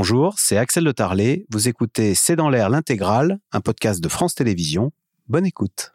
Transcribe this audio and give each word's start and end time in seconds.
Bonjour, 0.00 0.34
c'est 0.38 0.56
Axel 0.56 0.84
de 0.84 0.92
Tarlet. 0.92 1.44
Vous 1.50 1.66
écoutez 1.66 2.14
C'est 2.14 2.36
dans 2.36 2.50
l'air 2.50 2.70
l'intégrale, 2.70 3.40
un 3.50 3.60
podcast 3.60 4.00
de 4.00 4.08
France 4.08 4.36
Télévisions. 4.36 4.92
Bonne 5.26 5.44
écoute. 5.44 5.92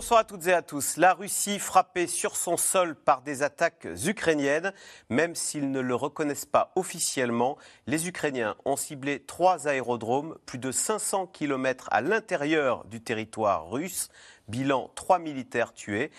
Bonsoir 0.00 0.20
à 0.20 0.24
toutes 0.24 0.46
et 0.46 0.54
à 0.54 0.62
tous. 0.62 0.96
La 0.96 1.12
Russie 1.12 1.58
frappée 1.58 2.06
sur 2.06 2.34
son 2.34 2.56
sol 2.56 2.94
par 2.94 3.20
des 3.20 3.42
attaques 3.42 3.86
ukrainiennes, 4.06 4.72
même 5.10 5.34
s'ils 5.34 5.70
ne 5.70 5.80
le 5.80 5.94
reconnaissent 5.94 6.46
pas 6.46 6.72
officiellement, 6.74 7.58
les 7.86 8.08
Ukrainiens 8.08 8.56
ont 8.64 8.76
ciblé 8.76 9.20
trois 9.20 9.68
aérodromes, 9.68 10.38
plus 10.46 10.56
de 10.56 10.72
500 10.72 11.26
km 11.26 11.86
à 11.90 12.00
l'intérieur 12.00 12.86
du 12.86 13.02
territoire 13.02 13.68
russe. 13.68 14.08
Bilan 14.48 14.90
trois 14.96 15.20
militaires 15.20 15.72
tués. 15.72 16.10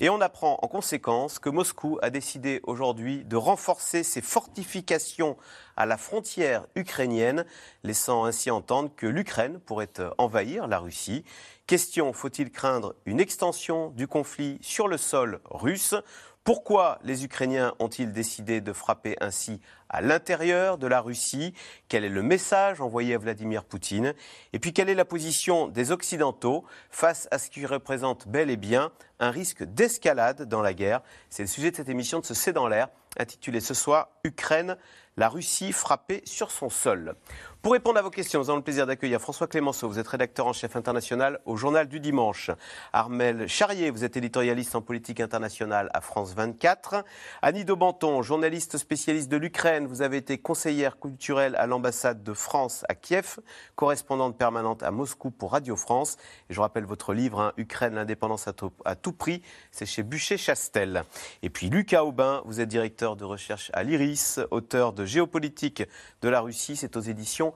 Et 0.00 0.10
on 0.10 0.20
apprend 0.20 0.60
en 0.62 0.68
conséquence 0.68 1.40
que 1.40 1.48
Moscou 1.48 1.98
a 2.02 2.10
décidé 2.10 2.60
aujourd'hui 2.62 3.24
de 3.24 3.34
renforcer 3.34 4.04
ses 4.04 4.20
fortifications 4.20 5.36
à 5.76 5.86
la 5.86 5.96
frontière 5.96 6.66
ukrainienne, 6.76 7.44
laissant 7.82 8.26
ainsi 8.26 8.50
entendre 8.50 8.90
que 8.94 9.06
l'Ukraine 9.06 9.58
pourrait 9.58 9.88
envahir 10.18 10.68
la 10.68 10.78
Russie. 10.78 11.24
Question, 11.70 12.12
faut-il 12.12 12.50
craindre 12.50 12.96
une 13.06 13.20
extension 13.20 13.90
du 13.90 14.08
conflit 14.08 14.58
sur 14.60 14.88
le 14.88 14.96
sol 14.96 15.38
russe? 15.44 15.94
Pourquoi 16.42 16.98
les 17.04 17.24
Ukrainiens 17.24 17.74
ont-ils 17.78 18.12
décidé 18.12 18.60
de 18.60 18.72
frapper 18.72 19.16
ainsi 19.20 19.60
à 19.88 20.00
l'intérieur 20.00 20.78
de 20.78 20.88
la 20.88 21.00
Russie? 21.00 21.54
Quel 21.88 22.04
est 22.04 22.08
le 22.08 22.24
message 22.24 22.80
envoyé 22.80 23.14
à 23.14 23.18
Vladimir 23.18 23.62
Poutine? 23.62 24.14
Et 24.52 24.58
puis 24.58 24.72
quelle 24.72 24.88
est 24.88 24.96
la 24.96 25.04
position 25.04 25.68
des 25.68 25.92
Occidentaux 25.92 26.64
face 26.90 27.28
à 27.30 27.38
ce 27.38 27.50
qui 27.50 27.64
représente 27.64 28.26
bel 28.26 28.50
et 28.50 28.56
bien 28.56 28.90
un 29.20 29.30
risque 29.30 29.62
d'escalade 29.62 30.48
dans 30.48 30.62
la 30.62 30.74
guerre? 30.74 31.02
C'est 31.28 31.44
le 31.44 31.48
sujet 31.48 31.70
de 31.70 31.76
cette 31.76 31.88
émission 31.88 32.18
de 32.18 32.26
ce 32.26 32.34
C'est 32.34 32.52
dans 32.52 32.66
l'air, 32.66 32.88
intitulée 33.16 33.60
ce 33.60 33.74
soir 33.74 34.08
Ukraine, 34.24 34.76
la 35.16 35.28
Russie 35.28 35.70
frappée 35.70 36.22
sur 36.24 36.50
son 36.50 36.68
sol. 36.68 37.14
Pour 37.62 37.72
répondre 37.72 37.98
à 37.98 38.02
vos 38.02 38.08
questions, 38.08 38.40
nous 38.40 38.48
avons 38.48 38.56
le 38.56 38.62
plaisir 38.64 38.86
d'accueillir 38.86 39.20
François 39.20 39.46
Clémenceau. 39.46 39.86
Vous 39.86 39.98
êtes 39.98 40.08
rédacteur 40.08 40.46
en 40.46 40.54
chef 40.54 40.76
international 40.76 41.40
au 41.44 41.58
Journal 41.58 41.88
du 41.88 42.00
Dimanche. 42.00 42.50
Armel 42.94 43.48
Charrier, 43.48 43.90
vous 43.90 44.02
êtes 44.02 44.16
éditorialiste 44.16 44.74
en 44.76 44.80
politique 44.80 45.20
internationale 45.20 45.90
à 45.92 46.00
France 46.00 46.32
24. 46.32 47.04
Annie 47.42 47.66
Daubenton, 47.66 48.22
journaliste 48.22 48.78
spécialiste 48.78 49.30
de 49.30 49.36
l'Ukraine. 49.36 49.86
Vous 49.86 50.00
avez 50.00 50.16
été 50.16 50.38
conseillère 50.38 50.98
culturelle 50.98 51.54
à 51.56 51.66
l'ambassade 51.66 52.22
de 52.22 52.32
France 52.32 52.86
à 52.88 52.94
Kiev, 52.94 53.40
correspondante 53.76 54.38
permanente 54.38 54.82
à 54.82 54.90
Moscou 54.90 55.30
pour 55.30 55.52
Radio 55.52 55.76
France. 55.76 56.16
Et 56.48 56.54
je 56.54 56.60
rappelle 56.62 56.86
votre 56.86 57.12
livre, 57.12 57.40
hein, 57.40 57.52
Ukraine, 57.58 57.96
l'indépendance 57.96 58.48
à, 58.48 58.54
à, 58.86 58.94
tout 58.96 59.12
prix. 59.12 59.42
C'est 59.70 59.84
chez 59.84 60.02
Bûcher-Chastel. 60.02 61.04
Et 61.42 61.50
puis 61.50 61.68
Lucas 61.68 62.04
Aubin, 62.04 62.40
vous 62.46 62.62
êtes 62.62 62.70
directeur 62.70 63.16
de 63.16 63.26
recherche 63.26 63.70
à 63.74 63.82
l'IRIS, 63.82 64.40
auteur 64.50 64.94
de 64.94 65.04
Géopolitique 65.04 65.82
de 66.22 66.28
la 66.30 66.40
Russie. 66.40 66.74
C'est 66.74 66.96
aux 66.96 67.00
éditions 67.00 67.49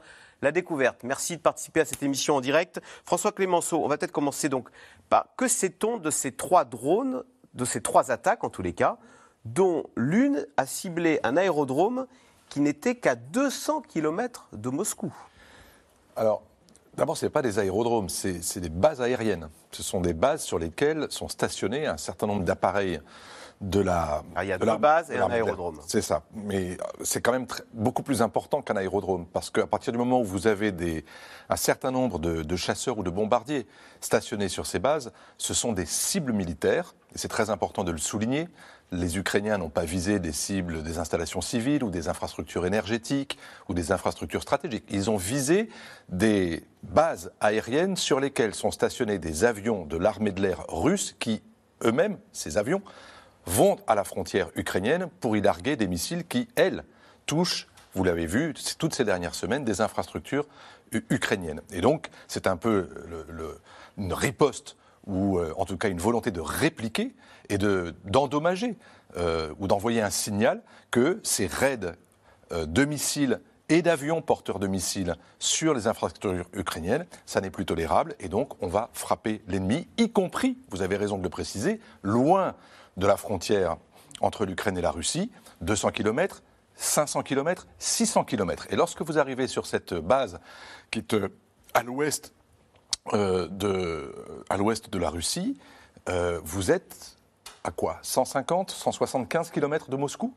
la 0.45 0.53
Découverte. 0.53 1.03
Merci 1.03 1.37
de 1.37 1.43
participer 1.43 1.81
à 1.81 1.85
cette 1.85 2.03
émission 2.03 2.37
en 2.37 2.41
direct. 2.41 2.81
François 3.05 3.33
Clémenceau, 3.33 3.83
on 3.83 3.89
va 3.89 3.97
peut-être 3.99 4.13
commencer 4.13 4.49
donc 4.49 4.69
par 5.09 5.27
que 5.37 5.49
sait-on 5.49 5.99
de 5.99 6.11
ces 6.11 6.33
trois 6.33 6.65
drones, 6.65 7.25
de 7.55 7.65
ces 7.65 7.81
trois 7.81 8.13
attaques 8.13 8.45
en 8.45 8.51
tous 8.51 8.63
les 8.63 8.75
cas, 8.75 8.99
dont 9.45 9.85
l'une 9.97 10.47
a 10.57 10.67
ciblé 10.67 11.19
un 11.25 11.37
aérodrome 11.37 12.07
qui 12.49 12.61
n'était 12.61 12.95
qu'à 12.95 13.17
200 13.17 13.83
km 13.89 14.49
de 14.53 14.69
Moscou? 14.69 15.13
Alors, 16.15 16.43
D'abord, 16.97 17.17
ce 17.17 17.27
n'est 17.27 17.31
pas 17.31 17.43
des 17.43 17.59
aérodromes, 17.59 18.09
c'est 18.09 18.61
des 18.61 18.69
bases 18.69 19.01
aériennes. 19.01 19.49
Ce 19.73 19.83
sont 19.83 20.01
des 20.01 20.15
bases 20.15 20.45
sur 20.45 20.61
lesquelles 20.61 21.09
sont 21.11 21.27
stationnés 21.27 21.89
un 21.89 21.97
certain 21.97 22.29
nombre 22.29 22.45
d'appareils 22.45 23.01
de 23.61 23.81
la. 23.81 24.23
Ah, 24.35 24.45
il 24.45 24.49
y 24.49 24.53
a 24.53 24.59
deux 24.59 24.77
bases 24.77 25.11
et 25.11 25.19
un 25.19 25.31
aérodrome. 25.31 25.79
C'est 25.87 26.03
ça. 26.03 26.23
Mais 26.35 26.73
euh, 26.73 26.77
c'est 27.03 27.21
quand 27.21 27.33
même 27.33 27.47
beaucoup 27.73 28.03
plus 28.03 28.23
important 28.23 28.63
qu'un 28.63 28.77
aérodrome. 28.77 29.27
Parce 29.33 29.51
qu'à 29.51 29.67
partir 29.67 29.93
du 29.93 29.99
moment 29.99 30.21
où 30.21 30.25
vous 30.25 30.47
avez 30.47 30.73
des, 30.73 31.05
un 31.49 31.57
certain 31.57 31.91
nombre 31.91 32.19
de, 32.19 32.57
chasseurs 32.57 32.99
ou 32.99 33.03
de 33.03 33.11
bombardiers 33.11 33.67
stationnés 34.01 34.49
sur 34.49 34.67
ces 34.67 34.79
bases, 34.79 35.13
ce 35.39 35.55
sont 35.55 35.73
des 35.73 35.87
cibles 35.87 36.33
militaires. 36.33 36.95
Et 37.15 37.19
c'est 37.19 37.29
très 37.29 37.51
important 37.51 37.85
de 37.85 37.93
le 37.93 37.99
souligner. 37.99 38.49
Les 38.93 39.19
Ukrainiens 39.19 39.59
n'ont 39.59 39.71
pas 39.71 39.85
visé 39.85 40.19
des 40.19 40.33
cibles 40.33 40.83
des 40.83 40.99
installations 40.99 41.41
civiles 41.41 41.83
ou 41.83 41.91
des 41.91 42.09
infrastructures 42.09 42.67
énergétiques 42.67 43.39
ou 43.69 43.75
des 43.75 43.93
infrastructures 43.93 44.43
stratégiques. 44.43 44.85
Ils 44.91 45.11
ont 45.11 45.17
visé 45.17 45.69
des 46.09 46.65
bases 46.83 47.33
aériennes 47.41 47.97
sur 47.97 48.21
lesquelles 48.21 48.55
sont 48.55 48.71
stationnés 48.71 49.19
des 49.19 49.45
avions 49.45 49.87
de 49.87 49.97
l'armée 49.97 50.33
de 50.33 50.43
l'air 50.43 50.65
russe 50.69 51.17
qui, 51.19 51.43
eux-mêmes, 51.83 52.19
ces 52.33 52.59
avions, 52.59 52.83
vont 53.47 53.77
à 53.87 53.95
la 53.95 54.05
frontière 54.05 54.49
ukrainienne 54.55 55.09
pour 55.21 55.37
y 55.37 55.41
larguer 55.41 55.77
des 55.77 55.87
missiles 55.87 56.27
qui, 56.27 56.49
elles, 56.57 56.85
touchent, 57.27 57.69
vous 57.95 58.05
l'avez 58.05 58.27
vu, 58.27 58.55
toutes 58.79 58.95
ces 58.95 59.05
dernières 59.05 59.35
semaines, 59.35 59.65
des 59.65 59.81
infrastructures 59.81 60.47
ukrainiennes. 61.11 61.61
Et 61.71 61.81
donc, 61.81 62.09
c'est 62.29 62.47
un 62.47 62.57
peu 62.57 62.89
une 63.97 64.13
riposte 64.13 64.77
ou 65.07 65.39
euh, 65.39 65.53
en 65.57 65.65
tout 65.65 65.77
cas 65.77 65.89
une 65.89 65.99
volonté 65.99 66.31
de 66.31 66.41
répliquer 66.41 67.15
et 67.49 67.59
d'endommager 67.59 68.77
euh, 69.17 69.53
ou 69.59 69.69
d'envoyer 69.69 70.01
un 70.01 70.11
signal 70.11 70.63
que 70.91 71.21
ces 71.23 71.47
raids 71.47 71.95
euh, 72.53 72.67
de 72.67 72.85
missiles 72.85 73.41
et 73.69 73.83
d'avions 73.83 74.21
porteurs 74.23 74.59
de 74.59 74.67
missiles 74.67 75.17
sur 75.39 75.73
les 75.75 75.87
infrastructures 75.87 76.47
ukrainiennes, 76.53 77.07
ça 77.27 77.41
n'est 77.41 77.51
plus 77.51 77.65
tolérable 77.65 78.15
et 78.21 78.29
donc 78.29 78.63
on 78.63 78.69
va 78.69 78.91
frapper 78.93 79.43
l'ennemi, 79.49 79.87
y 79.97 80.11
compris, 80.11 80.59
vous 80.71 80.83
avez 80.83 80.97
raison 80.97 81.17
de 81.17 81.23
le 81.23 81.31
préciser, 81.31 81.81
loin 82.03 82.55
de 82.97 83.07
la 83.07 83.17
frontière 83.17 83.77
entre 84.21 84.45
l'Ukraine 84.45 84.79
et 84.79 84.81
la 84.81 84.91
Russie, 84.91 85.31
200 85.61 85.91
km, 85.91 86.43
500 86.77 87.23
km, 87.23 87.67
600 87.79 88.25
km. 88.25 88.67
Et 88.71 88.77
lorsque 88.77 89.03
vous 89.03 89.19
arrivez 89.19 89.47
sur 89.47 89.67
cette 89.67 89.95
base 89.95 90.41
qui 90.91 91.01
est 91.01 91.15
euh, 91.15 91.29
à 91.73 91.83
l'ouest 91.83 92.33
euh, 93.13 93.49
de, 93.49 94.15
à 94.49 94.57
l'ouest 94.57 94.91
de 94.91 94.99
la 94.99 95.11
Russie, 95.11 95.59
euh, 96.09 96.41
vous 96.45 96.71
êtes 96.71 97.17
à 97.65 97.71
quoi? 97.71 97.99
150, 98.03 98.71
175 98.71 99.51
km 99.51 99.91
de 99.91 99.97
Moscou? 99.97 100.35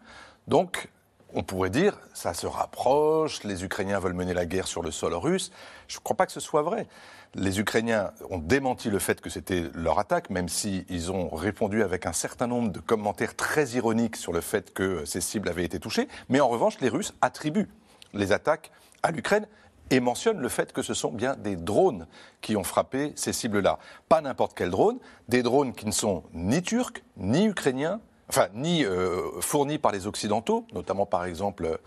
On 1.34 1.44
pourrait 1.44 1.70
dire, 1.70 2.00
ça 2.14 2.34
se 2.34 2.48
rapproche, 2.48 3.44
les 3.44 3.64
Ukrainiens 3.64 4.00
veulent 4.00 4.14
mener 4.14 4.34
la 4.34 4.46
guerre 4.46 4.68
sur 4.68 4.82
le 4.82 4.92
sol 4.92 5.14
russe. 5.14 5.52
Je 5.88 5.98
ne 5.98 6.02
crois 6.02 6.16
pas 6.16 6.26
que 6.26 6.32
ce 6.32 6.40
soit 6.40 6.62
vrai. 6.62 6.88
Les 7.36 7.60
Ukrainiens 7.60 8.12
ont 8.30 8.38
démenti 8.38 8.90
le 8.90 9.00
fait 9.00 9.20
que 9.20 9.30
c'était 9.30 9.66
leur 9.74 10.00
attaque, 10.00 10.30
même 10.30 10.48
s'ils 10.48 11.12
ont 11.12 11.30
répondu 11.30 11.84
avec 11.84 12.06
un 12.06 12.14
certain 12.14 12.48
nombre 12.48 12.72
de 12.72 12.80
commentaires 12.80 13.36
très 13.36 13.72
ironiques 13.72 14.16
sur 14.16 14.32
le 14.32 14.42
fait 14.42 14.74
que 14.74 15.04
ces 15.06 15.22
cibles 15.22 15.50
avaient 15.50 15.66
été 15.66 15.80
touchées. 15.80 16.08
Mais 16.30 16.40
en 16.40 16.48
revanche, 16.48 16.80
les 16.80 16.90
Russes 16.90 17.14
attribuent 17.22 17.70
les 18.14 18.32
attaques 18.32 18.72
à 19.04 19.12
l'Ukraine 19.12 19.48
et 19.90 20.00
mentionnent 20.00 20.40
le 20.40 20.50
fait 20.50 20.74
que 20.74 20.82
ce 20.82 20.94
sont 20.94 21.12
bien 21.12 21.36
des 21.36 21.56
drones 21.56 22.08
qui 22.42 22.56
ont 22.56 22.64
frappé 22.64 23.14
ces 23.16 23.34
cibles-là. 23.34 23.80
Pas 24.10 24.22
n'importe 24.22 24.54
quel 24.56 24.70
drone, 24.70 25.00
des 25.28 25.44
drones 25.44 25.74
qui 25.74 25.86
ne 25.86 25.92
sont 25.92 26.24
ni 26.34 26.62
turcs, 26.62 27.04
ni 27.18 27.46
ukrainiens, 27.46 28.02
enfin, 28.30 28.48
ni 28.54 28.84
euh, 28.84 29.42
fournis 29.42 29.78
par 29.78 29.92
les 29.92 30.08
Occidentaux, 30.08 30.66
notamment 30.74 31.06
par 31.06 31.26
exemple 31.26 31.80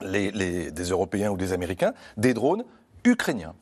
des 0.00 0.70
Européens 0.90 1.30
ou 1.30 1.36
des 1.36 1.52
Américains, 1.52 1.94
des 2.16 2.34
drones 2.34 2.64
ukrainiens. 3.04 3.54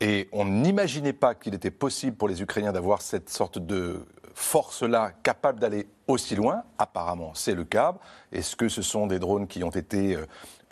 Et 0.00 0.28
on 0.32 0.44
n'imaginait 0.44 1.14
pas 1.14 1.34
qu'il 1.34 1.54
était 1.54 1.70
possible 1.70 2.16
pour 2.16 2.28
les 2.28 2.42
Ukrainiens 2.42 2.72
d'avoir 2.72 3.00
cette 3.00 3.30
sorte 3.30 3.58
de 3.58 4.04
force-là 4.34 5.12
capable 5.22 5.58
d'aller 5.58 5.88
aussi 6.06 6.36
loin. 6.36 6.64
Apparemment, 6.76 7.32
c'est 7.34 7.54
le 7.54 7.64
cas. 7.64 7.94
Est-ce 8.32 8.54
que 8.56 8.68
ce 8.68 8.82
sont 8.82 9.06
des 9.06 9.18
drones 9.18 9.46
qui 9.46 9.64
ont 9.64 9.70
été 9.70 10.18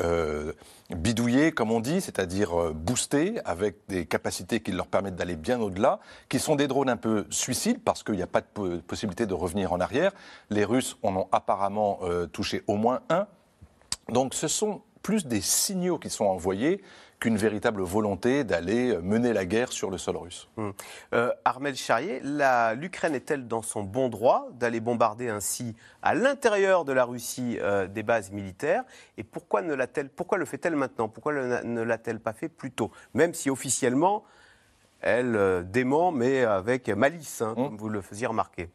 euh, 0.03 0.05
euh, 0.05 0.53
bidouillés, 0.95 1.53
comme 1.53 1.71
on 1.71 1.81
dit, 1.81 2.01
c'est-à-dire 2.01 2.59
euh, 2.59 2.73
boostés, 2.73 3.41
avec 3.45 3.77
des 3.89 4.07
capacités 4.07 4.61
qui 4.61 4.73
leur 4.73 4.87
permettent 4.87 5.17
d'aller 5.17 5.37
bien 5.37 5.61
au-delà, 5.61 6.01
qui 6.29 6.39
sont 6.39 6.57
des 6.57 6.67
drones 6.67 6.89
un 6.89 6.97
peu 6.97 7.27
suicides, 7.31 7.81
parce 7.83 8.03
qu'il 8.03 8.17
n'y 8.17 8.23
a 8.23 8.27
pas 8.27 8.41
de 8.41 8.79
possibilité 8.79 9.27
de 9.27 9.35
revenir 9.35 9.73
en 9.73 9.81
arrière. 9.81 10.13
Les 10.51 10.65
Russes 10.65 10.97
en 11.03 11.17
ont 11.17 11.29
apparemment 11.33 12.01
touché 12.33 12.63
au 12.67 12.77
moins 12.77 13.01
un. 13.09 13.27
Donc 14.09 14.35
ce 14.35 14.49
sont 14.49 14.83
plus 15.03 15.27
des 15.27 15.41
signaux 15.41 15.99
qui 15.99 16.11
sont 16.11 16.25
envoyés 16.25 16.83
qu'une 17.25 17.39
véritable 17.39 17.81
volonté 17.81 18.45
d'aller 18.45 18.99
mener 19.01 19.33
la 19.33 19.47
guerre 19.47 19.73
sur 19.73 19.91
le 19.91 19.97
sol 19.97 20.19
russe. 20.19 20.47
Hum. 20.59 20.75
Euh, 21.15 21.33
Armel 21.47 21.75
Charrier, 21.75 22.21
l'Ukraine 22.77 23.15
est-elle 23.15 23.49
dans 23.49 23.63
son 23.63 23.83
bon 23.83 24.11
droit 24.11 24.49
d'aller 24.61 24.79
bombarder 24.79 25.31
ainsi 25.31 25.75
à 26.03 26.15
l'intérieur 26.15 26.85
de 26.85 26.93
la 26.93 27.07
Russie 27.07 27.57
euh, 27.63 27.87
des 27.87 28.03
bases 28.03 28.31
militaires? 28.31 28.85
Et 29.17 29.25
pourquoi, 29.25 29.63
ne 29.63 29.75
pourquoi 30.15 30.37
le 30.37 30.45
fait-elle 30.45 30.77
maintenant? 30.77 31.09
Pourquoi 31.09 31.33
ne 31.33 31.81
l'a-t-elle 31.81 32.21
pas 32.21 32.35
fait 32.35 32.51
plus 32.51 32.71
tôt? 32.71 32.91
Même 33.15 33.33
si 33.33 33.49
officiellement, 33.49 34.25
elle 35.01 35.35
euh, 35.35 35.63
dément, 35.63 36.13
mais 36.13 36.45
avec 36.45 36.91
malice, 36.91 37.41
hein, 37.41 37.55
hum. 37.57 37.69
comme 37.69 37.79
vous 37.79 37.89
le 37.89 38.03
faisiez 38.03 38.27
remarquer. 38.27 38.69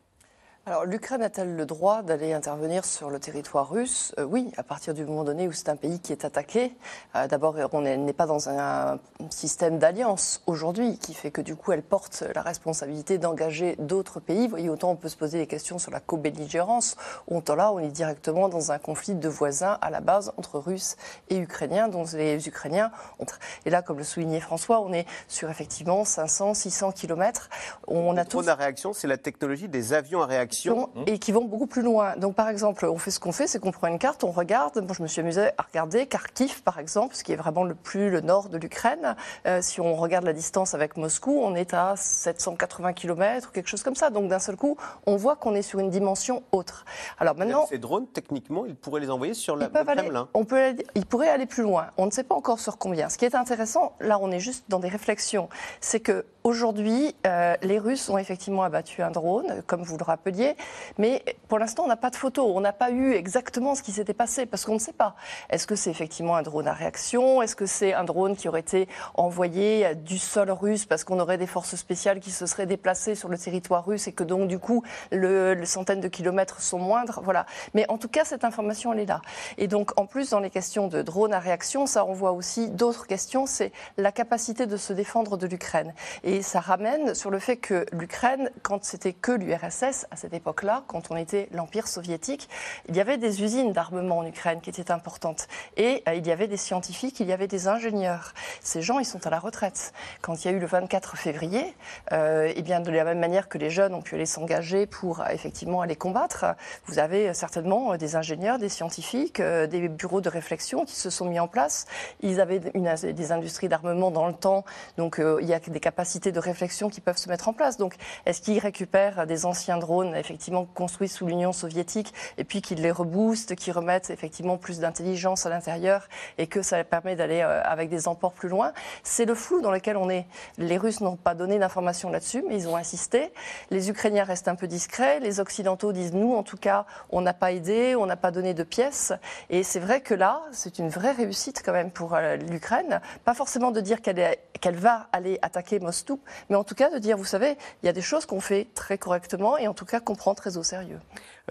Alors 0.69 0.85
l'Ukraine 0.85 1.23
a-t-elle 1.23 1.55
le 1.55 1.65
droit 1.65 2.03
d'aller 2.03 2.31
intervenir 2.31 2.85
sur 2.85 3.09
le 3.09 3.19
territoire 3.19 3.71
russe? 3.71 4.13
Euh, 4.19 4.23
Oui, 4.23 4.51
à 4.55 4.61
partir 4.61 4.93
du 4.93 5.03
moment 5.03 5.23
donné 5.23 5.47
où 5.47 5.51
c'est 5.51 5.69
un 5.69 5.75
pays 5.75 5.99
qui 5.99 6.11
est 6.11 6.25
attaqué. 6.25 6.75
Euh, 7.15 7.27
d'abord, 7.27 7.55
on 7.73 7.81
n'est 7.81 8.13
pas 8.13 8.27
dans 8.27 8.49
un, 8.49 8.99
système 9.31 9.79
d'alliance 9.79 10.41
aujourd'hui 10.47 10.97
qui 10.97 11.13
fait 11.13 11.29
que 11.29 11.41
du 11.41 11.55
coup 11.55 11.71
elle 11.71 11.83
porte 11.83 12.23
la 12.33 12.41
responsabilité 12.41 13.17
d'engager 13.17 13.75
d'autres 13.79 14.19
pays. 14.19 14.43
Vous 14.43 14.51
voyez, 14.51 14.69
autant 14.69 14.91
on 14.91 14.95
peut 14.95 15.09
se 15.09 15.17
poser 15.17 15.39
des 15.39 15.47
questions 15.47 15.77
sur 15.77 15.91
la 15.91 15.99
co-belligérance, 15.99 16.95
autant 17.27 17.55
là 17.55 17.71
on 17.73 17.79
est 17.79 17.89
directement 17.89 18.47
dans 18.47 18.71
un 18.71 18.77
conflit 18.77 19.15
de 19.15 19.27
voisins 19.27 19.77
à 19.81 19.89
la 19.89 19.99
base 19.99 20.31
entre 20.37 20.57
Russes 20.57 20.95
et 21.29 21.37
Ukrainiens, 21.37 21.89
dont 21.89 22.05
les 22.13 22.47
Ukrainiens 22.47 22.91
ont... 23.19 23.25
Et 23.65 23.69
là, 23.69 23.81
comme 23.81 23.97
le 23.97 24.03
soulignait 24.03 24.39
François, 24.39 24.79
on 24.79 24.93
est 24.93 25.05
sur 25.27 25.49
effectivement 25.49 26.05
500, 26.05 26.53
600 26.53 26.91
kilomètres. 26.93 27.49
On 27.87 28.15
a 28.17 28.23
tout... 28.23 28.41
à 28.47 28.55
réaction, 28.55 28.93
c'est 28.93 29.07
la 29.07 29.17
technologie 29.17 29.67
des 29.67 29.93
avions 29.93 30.21
à 30.21 30.25
réaction 30.25 30.58
et 31.07 31.19
qui 31.19 31.31
vont 31.31 31.45
beaucoup 31.45 31.67
plus 31.67 31.81
loin. 31.81 32.15
Donc, 32.17 32.35
par 32.35 32.49
exemple, 32.49 32.85
on 32.85 32.97
fait 32.97 33.11
ce 33.11 33.19
qu'on 33.19 33.31
fait, 33.31 33.47
c'est 33.47 33.59
qu'on 33.59 33.71
prend 33.71 33.87
une 33.87 33.99
carte, 33.99 34.23
on 34.23 34.31
regarde. 34.31 34.77
Moi, 34.77 34.95
je 34.97 35.03
me 35.03 35.07
suis 35.07 35.21
amusée 35.21 35.49
à 35.57 35.63
regarder 35.63 36.05
Kharkiv, 36.05 36.61
par 36.63 36.79
exemple, 36.79 37.15
ce 37.15 37.23
qui 37.23 37.31
est 37.31 37.35
vraiment 37.35 37.63
le 37.63 37.75
plus 37.75 38.09
le 38.09 38.21
nord 38.21 38.49
de 38.49 38.57
l'Ukraine. 38.57 39.15
Euh, 39.45 39.59
si 39.61 39.81
on 39.81 39.95
regarde 39.95 40.25
la 40.25 40.33
distance 40.33 40.73
avec 40.73 40.97
Moscou, 40.97 41.39
on 41.41 41.55
est 41.55 41.73
à 41.73 41.95
780 41.95 42.93
km 42.93 43.49
ou 43.49 43.51
quelque 43.51 43.69
chose 43.69 43.83
comme 43.83 43.95
ça. 43.95 44.09
Donc, 44.09 44.27
d'un 44.27 44.39
seul 44.39 44.55
coup, 44.55 44.77
on 45.05 45.15
voit 45.15 45.35
qu'on 45.35 45.55
est 45.55 45.61
sur 45.61 45.79
une 45.79 45.89
dimension 45.89 46.43
autre. 46.51 46.85
Alors 47.19 47.35
maintenant, 47.35 47.65
ces 47.67 47.77
drones, 47.77 48.07
techniquement, 48.07 48.65
ils 48.65 48.75
pourraient 48.75 49.01
les 49.01 49.09
envoyer 49.09 49.33
sur 49.33 49.55
la, 49.55 49.67
le 49.67 49.83
Kremlin. 49.83 50.27
on 50.33 50.45
peut, 50.45 50.75
ils 50.95 51.05
pourraient 51.05 51.29
aller 51.29 51.45
plus 51.45 51.63
loin. 51.63 51.87
On 51.97 52.05
ne 52.05 52.11
sait 52.11 52.23
pas 52.23 52.35
encore 52.35 52.59
sur 52.59 52.77
combien. 52.77 53.09
Ce 53.09 53.17
qui 53.17 53.25
est 53.25 53.35
intéressant, 53.35 53.93
là, 53.99 54.19
on 54.21 54.31
est 54.31 54.39
juste 54.39 54.65
dans 54.69 54.79
des 54.79 54.89
réflexions. 54.89 55.49
C'est 55.81 55.99
que 55.99 56.25
aujourd'hui, 56.43 57.15
euh, 57.27 57.55
les 57.61 57.79
Russes 57.79 58.09
ont 58.09 58.17
effectivement 58.17 58.63
abattu 58.63 59.01
un 59.01 59.11
drone, 59.11 59.61
comme 59.67 59.83
vous 59.83 59.97
le 59.97 60.03
rappeliez 60.03 60.48
mais 60.97 61.23
pour 61.47 61.59
l'instant, 61.59 61.83
on 61.83 61.87
n'a 61.87 61.97
pas 61.97 62.09
de 62.09 62.15
photos. 62.15 62.51
On 62.55 62.61
n'a 62.61 62.73
pas 62.73 62.91
eu 62.91 63.13
exactement 63.13 63.75
ce 63.75 63.83
qui 63.83 63.91
s'était 63.91 64.13
passé 64.13 64.45
parce 64.45 64.65
qu'on 64.65 64.75
ne 64.75 64.79
sait 64.79 64.93
pas. 64.93 65.15
Est-ce 65.49 65.67
que 65.67 65.75
c'est 65.75 65.89
effectivement 65.89 66.35
un 66.35 66.41
drone 66.41 66.67
à 66.67 66.73
réaction? 66.73 67.41
Est-ce 67.41 67.55
que 67.55 67.65
c'est 67.65 67.93
un 67.93 68.03
drone 68.03 68.35
qui 68.35 68.47
aurait 68.47 68.59
été 68.59 68.87
envoyé 69.13 69.95
du 69.95 70.17
sol 70.17 70.51
russe 70.51 70.85
parce 70.85 71.03
qu'on 71.03 71.19
aurait 71.19 71.37
des 71.37 71.47
forces 71.47 71.75
spéciales 71.75 72.19
qui 72.19 72.31
se 72.31 72.45
seraient 72.45 72.65
déplacées 72.65 73.15
sur 73.15 73.29
le 73.29 73.37
territoire 73.37 73.85
russe 73.85 74.07
et 74.07 74.11
que 74.13 74.23
donc, 74.23 74.47
du 74.47 74.59
coup, 74.59 74.83
le, 75.11 75.53
les 75.53 75.65
centaines 75.65 76.01
de 76.01 76.07
kilomètres 76.07 76.61
sont 76.61 76.79
moindres? 76.79 77.21
Voilà. 77.23 77.45
Mais 77.73 77.85
en 77.89 77.97
tout 77.97 78.09
cas, 78.09 78.25
cette 78.25 78.43
information, 78.43 78.93
elle 78.93 78.99
est 78.99 79.05
là. 79.05 79.21
Et 79.57 79.67
donc, 79.67 79.99
en 79.99 80.05
plus, 80.05 80.29
dans 80.29 80.39
les 80.39 80.49
questions 80.49 80.87
de 80.87 81.01
drone 81.01 81.33
à 81.33 81.39
réaction, 81.39 81.85
ça 81.85 82.01
renvoie 82.01 82.31
aussi 82.31 82.69
d'autres 82.69 83.07
questions. 83.07 83.45
C'est 83.45 83.71
la 83.97 84.11
capacité 84.11 84.65
de 84.65 84.77
se 84.77 84.93
défendre 84.93 85.37
de 85.37 85.47
l'Ukraine. 85.47 85.93
Et 86.23 86.41
ça 86.41 86.59
ramène 86.59 87.13
sur 87.13 87.29
le 87.29 87.39
fait 87.39 87.57
que 87.57 87.85
l'Ukraine, 87.91 88.49
quand 88.63 88.83
c'était 88.83 89.13
que 89.13 89.31
l'URSS, 89.31 90.05
à 90.11 90.15
cette 90.15 90.28
époque-là, 90.33 90.83
quand 90.87 91.11
on 91.11 91.15
était 91.15 91.49
l'Empire 91.51 91.87
soviétique, 91.87 92.49
il 92.87 92.95
y 92.95 93.01
avait 93.01 93.17
des 93.17 93.43
usines 93.43 93.71
d'armement 93.71 94.19
en 94.19 94.25
Ukraine 94.25 94.61
qui 94.61 94.69
étaient 94.69 94.91
importantes. 94.91 95.47
Et 95.77 96.03
euh, 96.07 96.15
il 96.15 96.25
y 96.25 96.31
avait 96.31 96.47
des 96.47 96.57
scientifiques, 96.57 97.19
il 97.19 97.27
y 97.27 97.33
avait 97.33 97.47
des 97.47 97.67
ingénieurs. 97.67 98.33
Ces 98.61 98.81
gens, 98.81 98.99
ils 98.99 99.05
sont 99.05 99.25
à 99.25 99.29
la 99.29 99.39
retraite. 99.39 99.93
Quand 100.21 100.43
il 100.43 100.51
y 100.51 100.53
a 100.53 100.55
eu 100.55 100.59
le 100.59 100.65
24 100.65 101.17
février, 101.17 101.75
euh, 102.11 102.51
eh 102.55 102.61
bien, 102.61 102.79
de 102.79 102.91
la 102.91 103.03
même 103.03 103.19
manière 103.19 103.49
que 103.49 103.57
les 103.57 103.69
jeunes 103.69 103.93
ont 103.93 104.01
pu 104.01 104.15
aller 104.15 104.25
s'engager 104.25 104.85
pour 104.85 105.21
euh, 105.21 105.25
effectivement 105.31 105.81
aller 105.81 105.95
combattre, 105.95 106.45
vous 106.85 106.99
avez 106.99 107.33
certainement 107.33 107.95
des 107.97 108.15
ingénieurs, 108.15 108.59
des 108.59 108.69
scientifiques, 108.69 109.41
des 109.41 109.87
bureaux 109.87 110.21
de 110.21 110.29
réflexion 110.29 110.85
qui 110.85 110.95
se 110.95 111.09
sont 111.09 111.25
mis 111.25 111.39
en 111.39 111.47
place. 111.47 111.85
Ils 112.21 112.41
avaient 112.41 112.61
une, 112.73 112.93
des 112.95 113.31
industries 113.31 113.69
d'armement 113.69 114.11
dans 114.11 114.27
le 114.27 114.33
temps, 114.33 114.65
donc 114.97 115.19
il 115.19 115.47
y 115.47 115.53
a 115.53 115.59
des 115.59 115.79
capacités 115.79 116.31
de 116.31 116.39
réflexion 116.39 116.89
qui 116.89 117.01
peuvent 117.01 117.17
se 117.17 117.29
mettre 117.29 117.47
en 117.47 117.53
place. 117.53 117.77
Donc, 117.77 117.95
est-ce 118.25 118.41
qu'ils 118.41 118.59
récupèrent 118.59 119.27
des 119.27 119.45
anciens 119.45 119.77
drones? 119.77 120.18
Effectivement 120.19 120.65
construits 120.65 121.09
sous 121.09 121.25
l'Union 121.25 121.53
soviétique 121.53 122.13
et 122.37 122.43
puis 122.43 122.61
qu'ils 122.61 122.81
les 122.81 122.91
reboostent, 122.91 123.55
qu'ils 123.55 123.73
remettent 123.73 124.09
effectivement 124.09 124.57
plus 124.57 124.79
d'intelligence 124.79 125.45
à 125.45 125.49
l'intérieur 125.49 126.07
et 126.37 126.47
que 126.47 126.61
ça 126.61 126.83
permet 126.83 127.15
d'aller 127.15 127.41
euh, 127.41 127.61
avec 127.63 127.89
des 127.89 128.07
emports 128.07 128.33
plus 128.33 128.49
loin. 128.49 128.73
C'est 129.03 129.25
le 129.25 129.35
flou 129.35 129.61
dans 129.61 129.71
lequel 129.71 129.97
on 129.97 130.09
est. 130.09 130.25
Les 130.57 130.77
Russes 130.77 131.01
n'ont 131.01 131.15
pas 131.15 131.35
donné 131.35 131.59
d'informations 131.59 132.09
là-dessus, 132.09 132.43
mais 132.47 132.55
ils 132.55 132.67
ont 132.67 132.75
insisté. 132.75 133.31
Les 133.69 133.89
Ukrainiens 133.89 134.23
restent 134.23 134.47
un 134.47 134.55
peu 134.55 134.67
discrets. 134.67 135.19
Les 135.19 135.39
Occidentaux 135.39 135.93
disent 135.93 136.13
nous, 136.13 136.33
en 136.35 136.43
tout 136.43 136.57
cas, 136.57 136.85
on 137.09 137.21
n'a 137.21 137.33
pas 137.33 137.51
aidé, 137.51 137.95
on 137.95 138.05
n'a 138.05 138.15
pas 138.15 138.31
donné 138.31 138.53
de 138.53 138.63
pièces. 138.63 139.13
Et 139.49 139.63
c'est 139.63 139.79
vrai 139.79 140.01
que 140.01 140.13
là, 140.13 140.41
c'est 140.51 140.79
une 140.79 140.89
vraie 140.89 141.11
réussite 141.11 141.61
quand 141.63 141.73
même 141.73 141.91
pour 141.91 142.15
euh, 142.15 142.35
l'Ukraine. 142.35 143.01
Pas 143.25 143.33
forcément 143.33 143.71
de 143.71 143.81
dire 143.81 144.01
qu'elle 144.01 144.75
va 144.75 145.07
aller 145.11 145.39
attaquer 145.41 145.79
Moscou, 145.79 146.19
mais 146.49 146.55
en 146.55 146.63
tout 146.63 146.75
cas 146.75 146.89
de 146.89 146.97
dire, 146.97 147.17
vous 147.17 147.25
savez, 147.25 147.57
il 147.83 147.85
y 147.85 147.89
a 147.89 147.93
des 147.93 148.01
choses 148.01 148.25
qu'on 148.25 148.39
fait 148.39 148.67
très 148.73 148.97
correctement 148.97 149.57
et 149.57 149.67
en 149.67 149.73
tout 149.73 149.85
cas 149.85 149.99
qu'on 150.09 150.15
prend 150.15 150.33
très 150.33 150.57
au 150.57 150.63
sérieux. 150.63 150.99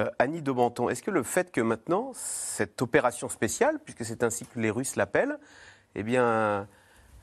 Euh, 0.00 0.10
Annie 0.18 0.42
Daubenton, 0.42 0.88
est-ce 0.88 1.04
que 1.04 1.12
le 1.12 1.22
fait 1.22 1.52
que 1.52 1.60
maintenant, 1.60 2.10
cette 2.14 2.82
opération 2.82 3.28
spéciale, 3.28 3.78
puisque 3.84 4.04
c'est 4.04 4.24
ainsi 4.24 4.46
que 4.46 4.58
les 4.58 4.70
Russes 4.70 4.96
l'appellent, 4.96 5.38
eh 5.94 6.02
bien, 6.02 6.66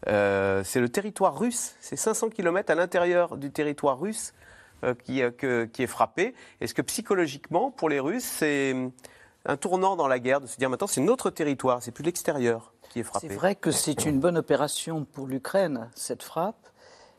euh, 0.07 0.63
c'est 0.63 0.79
le 0.79 0.87
territoire 0.87 1.37
russe, 1.37 1.75
c'est 1.81 1.97
500 1.97 2.29
km 2.29 2.71
à 2.71 2.75
l'intérieur 2.75 3.35
du 3.35 3.51
territoire 3.51 3.99
russe 3.99 4.33
euh, 4.85 4.93
qui, 4.93 5.21
qui, 5.73 5.83
est 5.83 5.87
frappé. 5.87 6.35
Est-ce 6.61 6.73
que 6.73 6.81
psychologiquement, 6.81 7.69
pour 7.69 7.89
les 7.89 7.99
Russes, 7.99 8.23
c'est 8.23 8.73
un 9.45 9.57
tournant 9.57 9.97
dans 9.97 10.07
la 10.07 10.19
guerre 10.19 10.39
de 10.39 10.47
se 10.47 10.55
dire 10.55 10.69
maintenant 10.69 10.87
c'est 10.87 11.01
notre 11.01 11.31
territoire, 11.31 11.83
c'est 11.83 11.91
plus 11.91 12.05
l'extérieur 12.05 12.73
qui 12.91 13.01
est 13.01 13.03
frappé 13.03 13.27
C'est 13.27 13.35
vrai 13.35 13.55
que 13.55 13.71
c'est 13.71 14.05
une 14.05 14.21
bonne 14.21 14.37
opération 14.37 15.03
pour 15.03 15.27
l'Ukraine, 15.27 15.89
cette 15.95 16.23
frappe, 16.23 16.69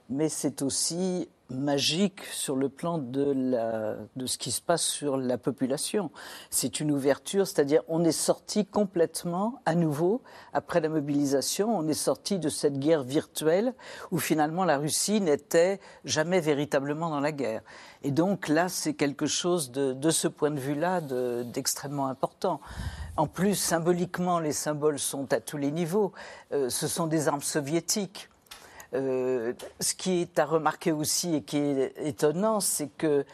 mais 0.08 0.30
c'est 0.30 0.62
aussi 0.62 1.28
magique 1.50 2.22
sur 2.32 2.56
le 2.56 2.68
plan 2.68 2.98
de, 2.98 3.32
la, 3.34 3.96
de 4.16 4.26
ce 4.26 4.38
qui 4.38 4.50
se 4.50 4.60
passe 4.60 4.82
sur 4.82 5.16
la 5.16 5.38
population. 5.38 6.10
C'est 6.50 6.80
une 6.80 6.90
ouverture, 6.90 7.46
c'est-à-dire 7.46 7.82
on 7.88 8.04
est 8.04 8.12
sorti 8.12 8.66
complètement, 8.66 9.60
à 9.64 9.74
nouveau, 9.74 10.22
après 10.52 10.80
la 10.80 10.88
mobilisation, 10.88 11.76
on 11.76 11.86
est 11.88 11.94
sorti 11.94 12.38
de 12.38 12.48
cette 12.48 12.78
guerre 12.78 13.02
virtuelle 13.02 13.74
où 14.10 14.18
finalement 14.18 14.64
la 14.64 14.78
Russie 14.78 15.20
n'était 15.20 15.80
jamais 16.04 16.40
véritablement 16.40 17.10
dans 17.10 17.20
la 17.20 17.32
guerre. 17.32 17.62
Et 18.02 18.10
donc 18.10 18.48
là, 18.48 18.68
c'est 18.68 18.94
quelque 18.94 19.26
chose 19.26 19.70
de, 19.70 19.92
de, 19.92 20.10
ce 20.10 20.28
point 20.28 20.50
de 20.50 20.60
vue-là 20.60 21.00
d'extrêmement 21.00 22.06
important. 22.08 22.60
En 23.16 23.26
plus, 23.26 23.54
symboliquement, 23.54 24.40
les 24.40 24.52
symboles 24.52 24.98
sont 24.98 25.32
à 25.32 25.40
tous 25.40 25.56
les 25.56 25.70
niveaux. 25.70 26.12
Euh, 26.52 26.68
ce 26.68 26.86
sont 26.86 27.06
des 27.06 27.28
armes 27.28 27.42
soviétiques. 27.42 28.28
Euh, 28.96 29.52
ce 29.80 29.94
qui 29.94 30.22
est 30.22 30.38
à 30.38 30.46
remarquer 30.46 30.90
aussi 30.90 31.36
et 31.36 31.42
qui 31.42 31.58
est 31.58 31.92
étonnant, 31.98 32.60
c'est 32.60 32.88
que 32.88 33.24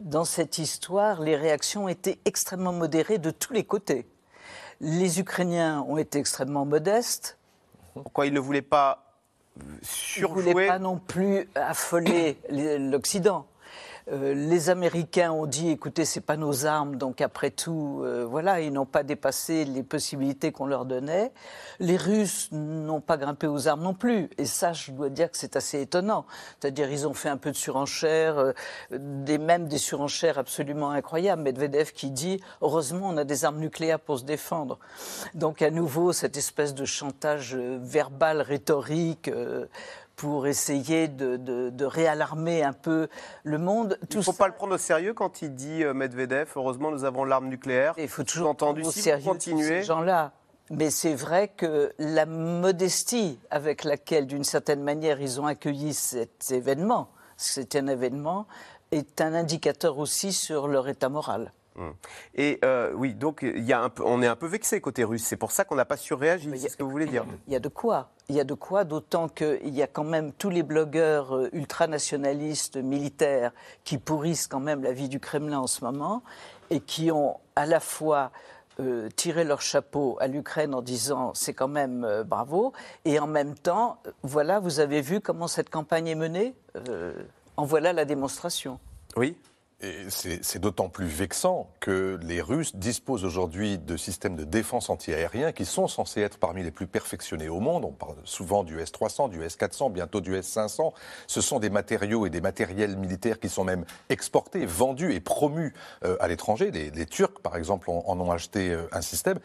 dans 0.00 0.24
cette 0.24 0.58
histoire, 0.58 1.20
les 1.20 1.34
réactions 1.34 1.88
étaient 1.88 2.18
extrêmement 2.24 2.72
modérées 2.72 3.18
de 3.18 3.30
tous 3.30 3.52
les 3.52 3.64
côtés. 3.64 4.06
Les 4.80 5.18
Ukrainiens 5.18 5.84
ont 5.88 5.98
été 5.98 6.18
extrêmement 6.18 6.64
modestes. 6.64 7.36
Pourquoi 7.94 8.26
ils 8.26 8.32
ne 8.32 8.40
voulaient 8.40 8.62
pas 8.62 9.12
surjouer 9.82 10.42
Ils 10.42 10.48
ne 10.48 10.52
voulaient 10.52 10.66
pas 10.68 10.78
non 10.78 10.98
plus 10.98 11.48
affoler 11.56 12.38
l'Occident. 12.50 13.46
Euh, 14.10 14.32
les 14.32 14.70
Américains 14.70 15.32
ont 15.32 15.46
dit 15.46 15.68
écoutez, 15.70 16.04
c'est 16.04 16.22
pas 16.22 16.36
nos 16.36 16.64
armes, 16.64 16.96
donc 16.96 17.20
après 17.20 17.50
tout, 17.50 18.00
euh, 18.02 18.24
voilà, 18.24 18.60
ils 18.60 18.72
n'ont 18.72 18.86
pas 18.86 19.02
dépassé 19.02 19.66
les 19.66 19.82
possibilités 19.82 20.50
qu'on 20.50 20.66
leur 20.66 20.86
donnait. 20.86 21.30
Les 21.78 21.96
Russes 21.96 22.48
n'ont 22.52 23.02
pas 23.02 23.18
grimpé 23.18 23.46
aux 23.46 23.68
armes 23.68 23.82
non 23.82 23.92
plus, 23.92 24.30
et 24.38 24.46
ça, 24.46 24.72
je 24.72 24.92
dois 24.92 25.10
dire 25.10 25.30
que 25.30 25.36
c'est 25.36 25.56
assez 25.56 25.82
étonnant. 25.82 26.24
C'est-à-dire, 26.58 26.90
ils 26.90 27.06
ont 27.06 27.12
fait 27.12 27.28
un 27.28 27.36
peu 27.36 27.50
de 27.50 27.56
surenchère, 27.56 28.38
euh, 28.38 28.52
des 28.92 29.36
même 29.36 29.68
des 29.68 29.78
surenchères 29.78 30.38
absolument 30.38 30.90
incroyables. 30.90 31.42
Medvedev 31.42 31.92
qui 31.92 32.10
dit 32.10 32.40
heureusement, 32.62 33.08
on 33.10 33.16
a 33.18 33.24
des 33.24 33.44
armes 33.44 33.58
nucléaires 33.58 34.00
pour 34.00 34.18
se 34.18 34.24
défendre. 34.24 34.78
Donc, 35.34 35.60
à 35.60 35.70
nouveau, 35.70 36.12
cette 36.12 36.36
espèce 36.38 36.74
de 36.74 36.86
chantage 36.86 37.54
verbal, 37.56 38.40
rhétorique 38.40 39.30
pour 40.18 40.48
essayer 40.48 41.06
de, 41.06 41.84
réalarmer 41.84 42.64
un 42.64 42.72
peu 42.72 43.08
le 43.44 43.56
monde. 43.56 43.98
il 44.10 44.18
ne 44.18 44.22
faut 44.22 44.32
pas 44.32 44.48
le 44.48 44.52
prendre 44.52 44.74
au 44.74 44.78
sérieux 44.78 45.14
quand 45.14 45.42
il 45.42 45.54
dit 45.54 45.84
euh, 45.84 45.94
Medvedev, 45.94 46.50
heureusement 46.56 46.90
nous 46.90 47.04
avons 47.04 47.24
l'arme 47.24 47.48
nucléaire. 47.48 47.94
Il 47.96 48.08
faut 48.08 48.24
toujours 48.24 48.50
entendu 48.50 48.82
au 48.82 48.90
sérieux 48.90 49.24
continuer. 49.24 49.80
ces 49.80 49.82
gens-là. 49.84 50.32
Mais 50.70 50.90
c'est 50.90 51.14
vrai 51.14 51.48
que 51.48 51.92
la 51.98 52.26
modestie 52.26 53.38
avec 53.50 53.84
laquelle, 53.84 54.26
d'une 54.26 54.44
certaine 54.44 54.82
manière, 54.82 55.20
ils 55.20 55.40
ont 55.40 55.46
accueilli 55.46 55.94
cet 55.94 56.50
événement, 56.50 57.10
c'est 57.36 57.76
un 57.76 57.86
événement, 57.86 58.48
est 58.90 59.20
un 59.20 59.34
indicateur 59.34 59.98
aussi 59.98 60.32
sur 60.32 60.66
leur 60.66 60.88
état 60.88 61.08
moral. 61.08 61.52
Hum. 61.78 61.94
Et 62.34 62.58
euh, 62.64 62.92
oui, 62.94 63.14
donc 63.14 63.42
il 63.42 63.64
y 63.64 63.72
a 63.72 63.80
un 63.80 63.88
peu, 63.88 64.02
on 64.04 64.20
est 64.20 64.26
un 64.26 64.34
peu 64.34 64.46
vexé 64.46 64.80
côté 64.80 65.04
russe. 65.04 65.22
C'est 65.24 65.36
pour 65.36 65.52
ça 65.52 65.64
qu'on 65.64 65.76
n'a 65.76 65.84
pas 65.84 65.96
surréagi. 65.96 66.50
C'est 66.56 66.70
ce 66.70 66.76
que 66.76 66.82
vous 66.82 66.90
voulez 66.90 67.06
dire 67.06 67.24
Il 67.46 67.52
y 67.52 67.56
a 67.56 67.60
de 67.60 67.68
quoi. 67.68 68.10
Il 68.28 68.34
y 68.34 68.40
a 68.40 68.44
de 68.44 68.54
quoi, 68.54 68.84
d'autant 68.84 69.28
qu'il 69.28 69.74
y 69.74 69.82
a 69.82 69.86
quand 69.86 70.04
même 70.04 70.32
tous 70.32 70.50
les 70.50 70.64
blogueurs 70.64 71.36
euh, 71.36 71.48
ultranationalistes 71.52 72.76
militaires 72.76 73.52
qui 73.84 73.96
pourrissent 73.96 74.48
quand 74.48 74.60
même 74.60 74.82
la 74.82 74.92
vie 74.92 75.08
du 75.08 75.20
Kremlin 75.20 75.60
en 75.60 75.66
ce 75.68 75.84
moment 75.84 76.22
et 76.70 76.80
qui 76.80 77.12
ont 77.12 77.38
à 77.54 77.64
la 77.64 77.80
fois 77.80 78.32
euh, 78.80 79.08
tiré 79.14 79.44
leur 79.44 79.62
chapeau 79.62 80.18
à 80.20 80.26
l'Ukraine 80.26 80.74
en 80.74 80.82
disant 80.82 81.32
c'est 81.34 81.54
quand 81.54 81.68
même 81.68 82.24
bravo, 82.26 82.72
et 83.04 83.18
en 83.18 83.26
même 83.26 83.54
temps, 83.54 84.02
voilà, 84.22 84.60
vous 84.60 84.80
avez 84.80 85.00
vu 85.00 85.20
comment 85.20 85.48
cette 85.48 85.70
campagne 85.70 86.08
est 86.08 86.14
menée? 86.14 86.54
En 87.56 87.64
voilà 87.64 87.92
la 87.92 88.04
démonstration. 88.04 88.78
Oui, 89.16 89.36
c'est 90.08 90.58
d'autant 90.58 90.88
plus 90.88 91.06
vexant 91.06 91.70
que 91.78 92.18
les 92.22 92.42
Russes 92.42 92.74
disposent 92.74 93.24
aujourd'hui 93.24 93.78
de 93.78 93.96
systèmes 93.96 94.34
de 94.34 94.42
défense 94.42 94.90
antiaérien 94.90 95.52
qui 95.52 95.64
sont 95.64 95.86
censés 95.86 96.20
être 96.20 96.38
parmi 96.38 96.64
les 96.64 96.72
plus 96.72 96.88
perfectionnés 96.88 97.48
au 97.48 97.60
monde. 97.60 97.84
On 97.84 97.92
parle 97.92 98.16
souvent 98.24 98.64
du 98.64 98.80
S-300, 98.80 99.30
du 99.30 99.40
S-400, 99.40 99.92
bientôt 99.92 100.20
du 100.20 100.34
S-500. 100.34 100.92
Ce 101.28 101.40
sont 101.40 101.60
des 101.60 101.70
matériaux 101.70 102.26
et 102.26 102.30
des 102.30 102.40
matériels 102.40 102.96
militaires 102.96 103.38
qui 103.38 103.48
sont 103.48 103.62
même 103.62 103.84
exportés, 104.08 104.66
vendus 104.66 105.14
et 105.14 105.20
promus 105.20 105.72
euh, 106.04 106.16
à 106.18 106.26
l'étranger. 106.26 106.72
Les, 106.72 107.06
Turcs, 107.06 107.40
par 107.40 107.56
exemple, 107.56 107.88
en 107.88 108.20
ont 108.20 108.32
acheté 108.32 108.70
euh, 108.70 108.88
un 108.90 109.00
système. 109.00 109.38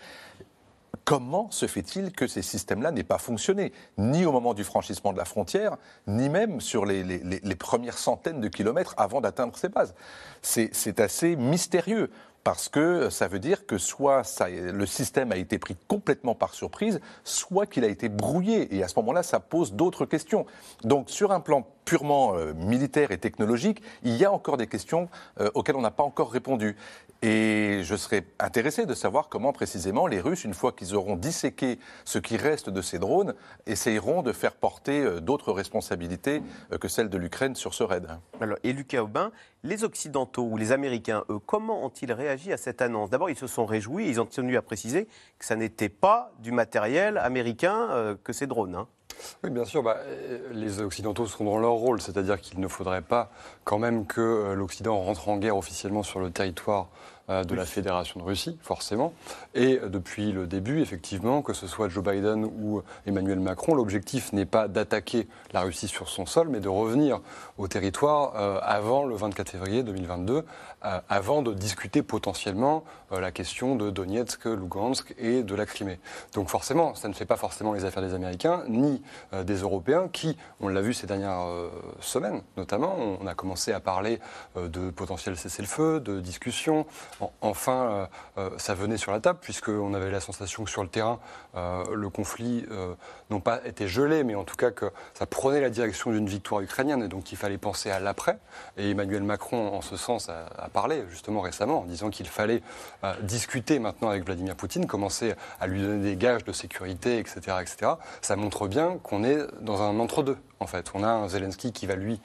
Comment 1.06 1.52
se 1.52 1.66
fait-il 1.68 2.12
que 2.12 2.28
ces 2.28 2.42
systèmes-là 2.42 2.92
n'aient 2.92 3.04
pas 3.04 3.18
fonctionné, 3.18 3.74
ni 3.98 4.26
au 4.26 4.32
moment 4.32 4.54
du 4.54 4.64
franchissement 4.64 5.12
de 5.12 5.18
la 5.18 5.26
frontière, 5.26 5.78
ni 6.08 6.30
même 6.30 6.62
sur 6.62 6.86
les, 6.86 7.56
premières 7.56 7.98
centaines 7.98 8.40
de 8.40 8.48
kilomètres 8.48 8.94
avant 8.98 9.20
d'atteindre 9.20 9.58
ces 9.58 9.70
bases? 9.70 9.96
C'est 10.42 11.00
assez 11.00 11.36
mystérieux 11.36 12.10
parce 12.44 12.68
que 12.68 13.10
ça 13.10 13.28
veut 13.28 13.40
dire 13.40 13.66
que 13.66 13.78
soit 13.78 14.24
le 14.50 14.86
système 14.86 15.32
a 15.32 15.38
été 15.38 15.58
pris 15.58 15.78
complètement 15.88 16.36
par 16.36 16.54
surprise, 16.54 17.00
soit 17.24 17.66
qu'il 17.66 17.86
a 17.86 17.88
été 17.88 18.10
brouillé. 18.10 18.76
Et 18.76 18.84
à 18.84 18.88
ce 18.88 18.96
moment-là, 19.00 19.24
ça 19.24 19.40
pose 19.40 19.74
d'autres 19.74 20.06
questions. 20.06 20.46
Donc 20.84 21.10
sur 21.10 21.32
un 21.32 21.40
plan 21.40 21.66
purement 21.86 22.36
euh, 22.36 22.54
militaire 22.54 23.12
et 23.12 23.18
technologique, 23.18 23.82
il 24.04 24.16
y 24.16 24.26
a 24.26 24.32
encore 24.32 24.58
des 24.58 24.68
questions 24.68 25.10
euh, 25.40 25.50
auxquelles 25.54 25.76
on 25.76 25.82
n'a 25.82 25.92
pas 25.92 26.04
encore 26.04 26.32
répondu. 26.32 26.76
Et 27.26 27.84
je 27.84 27.96
serais 27.96 28.26
intéressé 28.38 28.86
de 28.86 28.94
savoir 28.94 29.30
comment 29.30 29.54
précisément 29.54 30.08
les 30.08 30.20
Russes, 30.20 30.44
une 30.44 30.54
fois 30.54 30.74
qu'ils 30.74 30.94
auront 30.94 31.16
disséqué 31.16 31.80
ce 32.04 32.20
qui 32.20 32.36
reste 32.36 32.70
de 32.70 32.82
ces 32.82 33.00
drones, 33.00 33.34
essayeront 33.66 34.24
de 34.24 34.34
faire 34.34 34.52
porter 34.52 35.00
euh, 35.00 35.22
d'autres 35.22 35.54
responsabilités 35.54 36.44
que 36.82 36.90
celles 36.90 37.08
de 37.08 37.18
l'Ukraine 37.18 37.56
sur 37.56 37.74
ce 37.74 37.84
raid. 37.86 38.10
Alors, 38.42 38.58
et 38.66 38.74
Lucas 38.74 39.04
Aubin, 39.04 39.32
les 39.64 39.86
Occidentaux 39.86 40.44
ou 40.44 40.58
les 40.58 40.74
Américains, 40.74 41.24
eux, 41.30 41.40
comment 41.40 41.86
ont-ils 41.86 42.12
réagi 42.12 42.52
à 42.52 42.58
cette 42.58 42.82
annonce? 42.82 43.10
D'abord, 43.10 43.30
ils 43.30 43.38
se 43.38 43.48
sont 43.48 43.66
réjouis, 43.66 44.10
ils 44.10 44.20
ont 44.20 44.26
tenu 44.26 44.58
à 44.58 44.62
préciser 44.62 45.08
que 45.40 45.46
ça 45.46 45.56
n'était 45.56 45.88
pas 45.88 46.34
du 46.40 46.52
matériel 46.52 47.18
américain 47.18 48.18
que 48.22 48.34
ces 48.34 48.48
drones. 48.48 48.76
Hein. 48.76 48.88
Oui, 49.44 49.50
bien 49.50 49.66
sûr. 49.66 49.84
Bah, 49.84 49.98
euh, 50.06 50.40
les 50.52 50.82
Occidentaux 50.82 51.28
seront 51.28 51.46
dans 51.46 51.58
leur 51.58 51.74
rôle, 51.74 52.02
c'est-à-dire 52.02 52.40
qu'il 52.40 52.60
ne 52.60 52.68
faudrait 52.68 53.02
pas 53.02 53.32
quand 53.64 53.80
même 53.80 54.06
que 54.06 54.22
euh, 54.22 54.56
l'Occident 54.56 55.00
rentre 55.00 55.30
en 55.30 55.38
guerre 55.38 55.58
officiellement 55.58 56.04
sur 56.04 56.20
le 56.20 56.32
territoire 56.32 56.90
euh, 57.30 57.44
de 57.44 57.56
la 57.56 57.66
Fédération 57.66 58.20
de 58.20 58.26
Russie, 58.26 58.58
forcément. 58.62 59.14
Et 59.54 59.80
depuis 59.88 60.32
le 60.32 60.48
début, 60.48 60.82
effectivement, 60.82 61.42
que 61.42 61.54
ce 61.54 61.68
soit 61.68 61.90
Joe 61.90 62.04
Biden 62.04 62.46
ou 62.46 62.82
Emmanuel 63.06 63.40
Macron, 63.40 63.76
l'objectif 63.76 64.34
n'est 64.34 64.46
pas 64.46 64.68
d'attaquer 64.68 65.28
la 65.54 65.62
Russie 65.62 65.88
sur 65.88 66.10
son 66.10 66.26
sol, 66.26 66.50
mais 66.50 66.60
de 66.60 66.70
revenir 66.70 67.22
au 67.58 67.68
territoire 67.68 68.36
avant 68.64 69.06
le 69.06 69.16
24 69.16 69.50
février 69.50 69.84
2022, 69.84 70.44
avant 70.84 71.42
de 71.42 71.54
discuter 71.54 72.04
potentiellement 72.04 72.84
la 73.12 73.32
question 73.32 73.76
de 73.76 73.90
Donetsk, 73.90 74.46
Lugansk 74.46 75.14
et 75.18 75.44
de 75.44 75.56
la 75.56 75.66
Crimée. 75.66 76.00
Donc 76.34 76.50
forcément, 76.50 76.96
ça 76.96 77.08
ne 77.08 77.14
fait 77.14 77.26
pas 77.26 77.38
forcément 77.38 77.74
les 77.74 77.86
affaires 77.86 78.04
des 78.04 78.14
Américains, 78.14 78.64
ni 78.68 79.02
euh, 79.34 79.44
des 79.44 79.58
Européens 79.58 80.10
qui, 80.12 80.38
on 80.60 80.68
l'a 80.68 80.82
vu 80.82 80.94
ces 80.94 81.08
dernières 81.08 81.46
euh, 81.46 81.70
semaines 82.00 82.42
notamment, 82.58 82.96
on 83.22 83.28
a 83.28 83.34
commencé 83.34 83.72
à 83.72 83.80
parler 83.80 84.20
euh, 84.58 84.68
de 84.68 84.90
potentiel 84.90 85.38
cessez-le-feu, 85.38 86.00
de 86.00 86.20
discussions. 86.20 86.86
enfin, 87.42 88.08
ça 88.58 88.74
venait 88.74 88.98
sur 88.98 89.12
la 89.12 89.20
table 89.20 89.40
puisqu'on 89.42 89.94
avait 89.94 90.12
la 90.12 90.20
sensation 90.20 90.64
que 90.64 90.70
sur 90.70 90.84
le 90.84 90.90
terrain, 90.90 91.20
le 91.56 92.10
conflit 92.10 92.66
n'ont 93.30 93.40
pas 93.40 93.66
été 93.66 93.88
gelé, 93.88 94.24
mais 94.24 94.36
en 94.36 94.44
tout 94.44 94.56
cas 94.56 94.72
que 94.72 94.92
ça 95.14 95.26
prenait 95.26 95.62
la 95.62 95.70
direction 95.70 96.12
d'une 96.12 96.28
victoire 96.28 96.62
ukrainienne 96.62 97.04
et 97.04 97.08
donc 97.08 97.32
il 97.32 97.38
fallait 97.38 97.58
penser 97.58 97.90
à 97.92 98.00
l'après. 98.00 98.38
Et 98.78 98.92
Emmanuel 98.92 99.24
Macron, 99.24 99.74
en 99.74 99.82
ce 99.82 99.98
sens, 99.98 100.30
a, 100.30 100.46
a 100.58 100.70
parlé 100.74 101.04
justement 101.10 101.42
récemment 101.42 101.82
en 101.82 101.86
disant 101.86 102.10
qu'il 102.10 102.28
fallait 102.28 102.62
discuter 103.22 103.80
maintenant 103.80 104.10
avec 104.10 104.26
Vladimir 104.26 104.56
Poutine, 104.56 104.88
commencer 104.88 105.36
à 105.60 105.68
lui 105.68 105.82
donner 105.82 106.04
des 106.04 106.18
gages 106.18 106.44
de 106.44 106.52
sécurité, 106.52 107.20
etc. 107.20 107.58
etc. 107.62 107.92
Ça 108.22 108.36
montre 108.36 108.68
bien 108.68 108.98
qu'on 109.04 109.24
est 109.24 109.38
dans 109.62 109.82
un 109.82 110.00
entre-deux, 110.00 110.38
en 110.60 110.68
fait. 110.68 110.92
On 110.94 111.04
a 111.04 111.08
un 111.08 111.28
Zelensky 111.28 111.72
qui 111.72 111.86
va, 111.86 111.96
lui, 111.96 112.20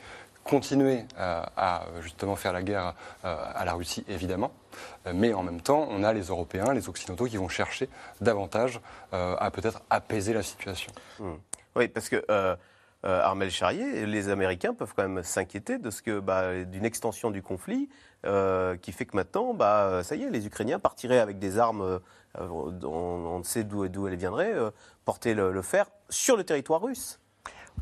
continuer 0.49 1.05
euh, 1.19 1.43
à, 1.57 1.85
justement 2.00 2.35
faire 2.35 2.52
la 2.52 2.62
guerre 2.62 2.95
euh, 3.25 3.37
à 3.55 3.64
la 3.64 3.75
Russie, 3.75 4.05
évidemment. 4.09 4.50
Euh, 5.07 5.12
mais 5.14 5.35
en 5.35 5.43
même 5.43 5.61
temps, 5.61 5.87
on 5.90 6.02
a 6.02 6.12
les 6.12 6.23
Européens, 6.23 6.73
les 6.73 6.88
Occidentaux 6.88 7.26
qui 7.26 7.37
vont 7.37 7.49
chercher 7.49 7.88
davantage 8.21 8.81
à 9.12 9.50
peut-être 9.50 9.83
apaiser 9.90 10.33
la 10.33 10.43
situation. 10.43 10.90
Mmh. 11.21 11.33
Oui, 11.76 11.88
parce 11.88 12.09
que 12.09 12.25
Armel 13.02 13.50
Charrier, 13.50 14.07
les 14.07 14.28
Américains 14.28 14.75
peuvent 14.75 14.93
quand 14.97 15.09
même 15.09 15.23
s'inquiéter 15.23 15.78
de 15.78 15.90
ce 15.90 16.02
que 16.02 16.19
bah, 16.19 16.64
d'une 16.64 16.85
extension 16.85 17.31
du 17.31 17.43
conflit 17.43 17.88
qui 18.25 18.93
fait 18.93 19.07
que 19.07 19.17
maintenant, 19.17 19.55
bah, 19.55 20.03
ça 20.03 20.17
y 20.17 20.25
est, 20.25 20.31
les 20.31 20.47
Ukrainiens 20.47 20.79
partiraient 20.79 21.21
avec 21.21 21.39
des 21.39 21.59
armes 21.59 22.01
on, 22.39 22.85
on, 22.85 23.43
sait 23.43 23.65
d'où 23.65 24.07
elles 24.07 24.17
viendraient, 24.17 24.55
porter 25.05 25.35
le, 25.35 25.63
fer 25.63 25.87
sur 26.11 26.37
le 26.37 26.45
territoire 26.45 26.83
russe. 26.83 27.21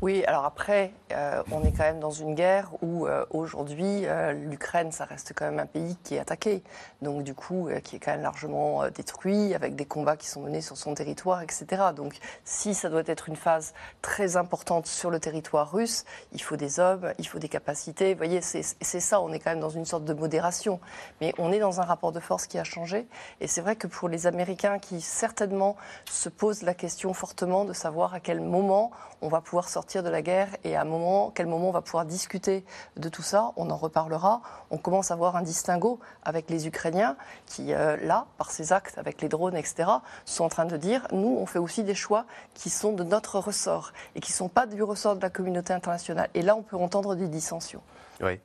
Oui, 0.03 0.23
alors 0.25 0.45
après, 0.45 0.91
euh, 1.11 1.41
on 1.51 1.63
est 1.63 1.71
quand 1.71 1.83
même 1.83 1.99
dans 1.99 2.11
une 2.11 2.35
guerre 2.35 2.69
où 2.83 3.07
euh, 3.07 3.25
aujourd'hui, 3.31 4.05
euh, 4.05 4.31
l'Ukraine, 4.31 4.91
ça 4.91 5.05
reste 5.05 5.33
quand 5.35 5.45
même 5.45 5.57
un 5.57 5.65
pays 5.65 5.97
qui 6.03 6.13
est 6.13 6.19
attaqué. 6.19 6.61
Donc 7.01 7.23
du 7.23 7.33
coup, 7.33 7.67
qui 7.83 7.95
est 7.95 7.99
quand 7.99 8.11
même 8.11 8.21
largement 8.21 8.87
détruit, 8.89 9.55
avec 9.55 9.75
des 9.75 9.85
combats 9.85 10.15
qui 10.15 10.27
sont 10.27 10.41
menés 10.41 10.61
sur 10.61 10.77
son 10.77 10.93
territoire, 10.93 11.41
etc. 11.41 11.65
Donc 11.95 12.19
si 12.45 12.75
ça 12.75 12.89
doit 12.89 13.01
être 13.07 13.27
une 13.27 13.35
phase 13.35 13.73
très 14.03 14.37
importante 14.37 14.85
sur 14.85 15.09
le 15.09 15.19
territoire 15.19 15.71
russe, 15.71 16.05
il 16.31 16.43
faut 16.43 16.57
des 16.57 16.79
hommes, 16.79 17.11
il 17.17 17.27
faut 17.27 17.39
des 17.39 17.49
capacités. 17.49 18.13
Vous 18.13 18.19
voyez, 18.19 18.41
c'est 18.41 18.99
ça, 18.99 19.19
on 19.19 19.33
est 19.33 19.39
quand 19.39 19.49
même 19.49 19.59
dans 19.59 19.69
une 19.69 19.85
sorte 19.85 20.05
de 20.05 20.13
modération. 20.13 20.79
Mais 21.21 21.33
on 21.39 21.51
est 21.51 21.59
dans 21.59 21.81
un 21.81 21.85
rapport 21.85 22.11
de 22.11 22.19
force 22.19 22.45
qui 22.45 22.59
a 22.59 22.63
changé. 22.63 23.07
Et 23.41 23.47
c'est 23.47 23.61
vrai 23.61 23.75
que 23.75 23.87
pour 23.87 24.09
les 24.09 24.27
Américains 24.27 24.77
qui 24.77 25.01
certainement 25.01 25.75
se 26.05 26.29
posent 26.29 26.61
la 26.61 26.75
question 26.75 27.15
fortement 27.15 27.65
de 27.65 27.73
savoir 27.73 28.13
à 28.13 28.19
quel 28.19 28.41
moment 28.41 28.91
on 29.21 29.29
va 29.29 29.41
pouvoir 29.41 29.69
sortir 29.69 29.86
de 29.95 30.09
la 30.09 30.21
guerre 30.21 30.49
et 30.65 30.75
à 30.75 30.81
un 30.81 30.85
moment, 30.85 31.31
quel 31.33 31.47
moment 31.47 31.69
on 31.69 31.71
va 31.71 31.81
pouvoir 31.81 32.05
discuter 32.05 32.65
de 32.97 33.07
tout 33.07 33.21
ça. 33.21 33.53
On 33.55 33.69
en 33.69 33.77
reparlera. 33.77 34.41
On 34.69 34.77
commence 34.77 35.11
à 35.11 35.15
voir 35.15 35.37
un 35.37 35.41
distinguo 35.41 35.99
avec 36.23 36.49
les 36.49 36.67
Ukrainiens 36.67 37.15
qui, 37.45 37.73
euh, 37.73 37.95
là, 37.97 38.25
par 38.37 38.51
ces 38.51 38.73
actes 38.73 38.97
avec 38.97 39.21
les 39.21 39.29
drones, 39.29 39.55
etc., 39.55 39.89
sont 40.25 40.43
en 40.43 40.49
train 40.49 40.65
de 40.65 40.75
dire 40.75 41.07
nous, 41.13 41.37
on 41.39 41.45
fait 41.45 41.59
aussi 41.59 41.83
des 41.83 41.95
choix 41.95 42.25
qui 42.53 42.69
sont 42.69 42.91
de 42.91 43.03
notre 43.03 43.39
ressort 43.39 43.93
et 44.15 44.19
qui 44.19 44.31
ne 44.33 44.35
sont 44.35 44.49
pas 44.49 44.65
du 44.65 44.83
ressort 44.83 45.15
de 45.15 45.21
la 45.21 45.29
communauté 45.29 45.73
internationale. 45.73 46.29
Et 46.33 46.41
là, 46.41 46.55
on 46.55 46.63
peut 46.63 46.77
entendre 46.77 47.15
des 47.15 47.27
dissensions. 47.27 47.81
Oui. 48.21 48.39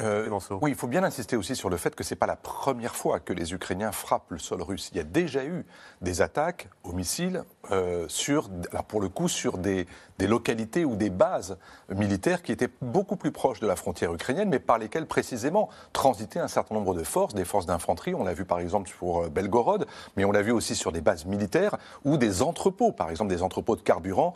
Euh, 0.00 0.28
oui, 0.62 0.70
il 0.70 0.76
faut 0.76 0.86
bien 0.86 1.02
insister 1.02 1.36
aussi 1.36 1.56
sur 1.56 1.70
le 1.70 1.76
fait 1.76 1.94
que 1.94 2.04
ce 2.04 2.14
n'est 2.14 2.18
pas 2.18 2.26
la 2.26 2.36
première 2.36 2.94
fois 2.94 3.18
que 3.18 3.32
les 3.32 3.52
Ukrainiens 3.52 3.92
frappent 3.92 4.30
le 4.30 4.38
sol 4.38 4.62
russe. 4.62 4.90
Il 4.92 4.96
y 4.96 5.00
a 5.00 5.04
déjà 5.04 5.44
eu 5.44 5.66
des 6.02 6.22
attaques 6.22 6.68
aux 6.84 6.92
missiles, 6.92 7.42
euh, 7.70 8.06
sur, 8.08 8.48
pour 8.86 9.00
le 9.00 9.08
coup, 9.08 9.28
sur 9.28 9.58
des, 9.58 9.86
localités 10.26 10.84
ou 10.84 10.96
des 10.96 11.10
bases 11.10 11.58
militaires 11.88 12.42
qui 12.42 12.52
étaient 12.52 12.70
beaucoup 12.82 13.16
plus 13.16 13.32
proches 13.32 13.60
de 13.60 13.66
la 13.66 13.76
frontière 13.76 14.12
ukrainienne, 14.12 14.48
mais 14.48 14.58
par 14.58 14.78
lesquelles 14.78 15.06
précisément 15.06 15.68
transitaient 15.92 16.40
un 16.40 16.48
certain 16.48 16.74
nombre 16.74 16.94
de 16.94 17.04
forces, 17.04 17.34
des 17.34 17.44
forces 17.44 17.66
d'infanterie. 17.66 18.14
On 18.14 18.24
l'a 18.24 18.34
vu 18.34 18.44
par 18.44 18.58
exemple 18.58 18.90
pour 18.98 19.22
euh, 19.22 19.28
Belgorod, 19.28 19.86
mais 20.16 20.24
on 20.24 20.32
l'a 20.32 20.42
vu 20.42 20.52
aussi 20.52 20.74
sur 20.74 20.92
des 20.92 21.00
bases 21.00 21.24
militaires 21.24 21.76
ou 22.04 22.16
des 22.16 22.42
entrepôts, 22.42 22.92
par 22.92 23.10
exemple 23.10 23.30
des 23.30 23.42
entrepôts 23.42 23.76
de 23.76 23.82
carburant 23.82 24.34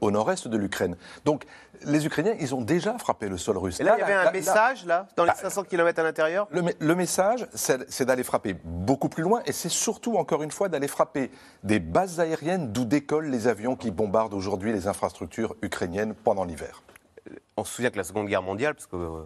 au 0.00 0.10
nord-est 0.10 0.46
de 0.48 0.56
l'Ukraine. 0.56 0.96
Donc 1.24 1.44
les 1.84 2.06
Ukrainiens, 2.06 2.34
ils 2.40 2.54
ont 2.54 2.60
déjà 2.60 2.96
frappé 2.98 3.28
le 3.28 3.38
sol 3.38 3.58
russe. 3.58 3.80
Et 3.80 3.84
là, 3.84 3.96
il 3.96 4.00
y 4.00 4.02
avait 4.02 4.14
un 4.14 4.30
message, 4.30 4.86
là, 4.86 5.06
dans 5.16 5.24
les 5.24 5.32
500 5.32 5.62
bah, 5.62 5.66
km 5.68 5.98
à 5.98 6.02
l'intérieur 6.02 6.48
le, 6.50 6.94
message, 6.94 7.46
c'est 7.54 8.04
d'aller 8.04 8.22
frapper 8.22 8.54
beaucoup 8.64 9.08
plus 9.08 9.22
loin, 9.22 9.42
et 9.46 9.52
c'est 9.52 9.68
surtout, 9.68 10.16
encore 10.16 10.42
une 10.42 10.50
fois, 10.50 10.68
d'aller 10.68 10.88
frapper 10.88 11.30
des 11.64 11.80
bases 11.80 12.20
aériennes 12.20 12.72
d'où 12.72 12.84
décollent 12.84 13.30
les 13.30 13.48
avions 13.48 13.76
qui 13.76 13.90
bombardent 13.90 14.34
aujourd'hui 14.34 14.72
les 14.72 14.86
infrastructures 14.86 15.21
ukrainiennes 15.62 16.14
pendant 16.14 16.44
l'hiver. 16.44 16.82
On 17.56 17.64
se 17.64 17.74
souvient 17.74 17.90
que 17.90 17.96
la 17.96 18.04
Seconde 18.04 18.28
Guerre 18.28 18.42
mondiale, 18.42 18.74
parce 18.74 18.86
que 18.86 18.96
euh, 18.96 19.22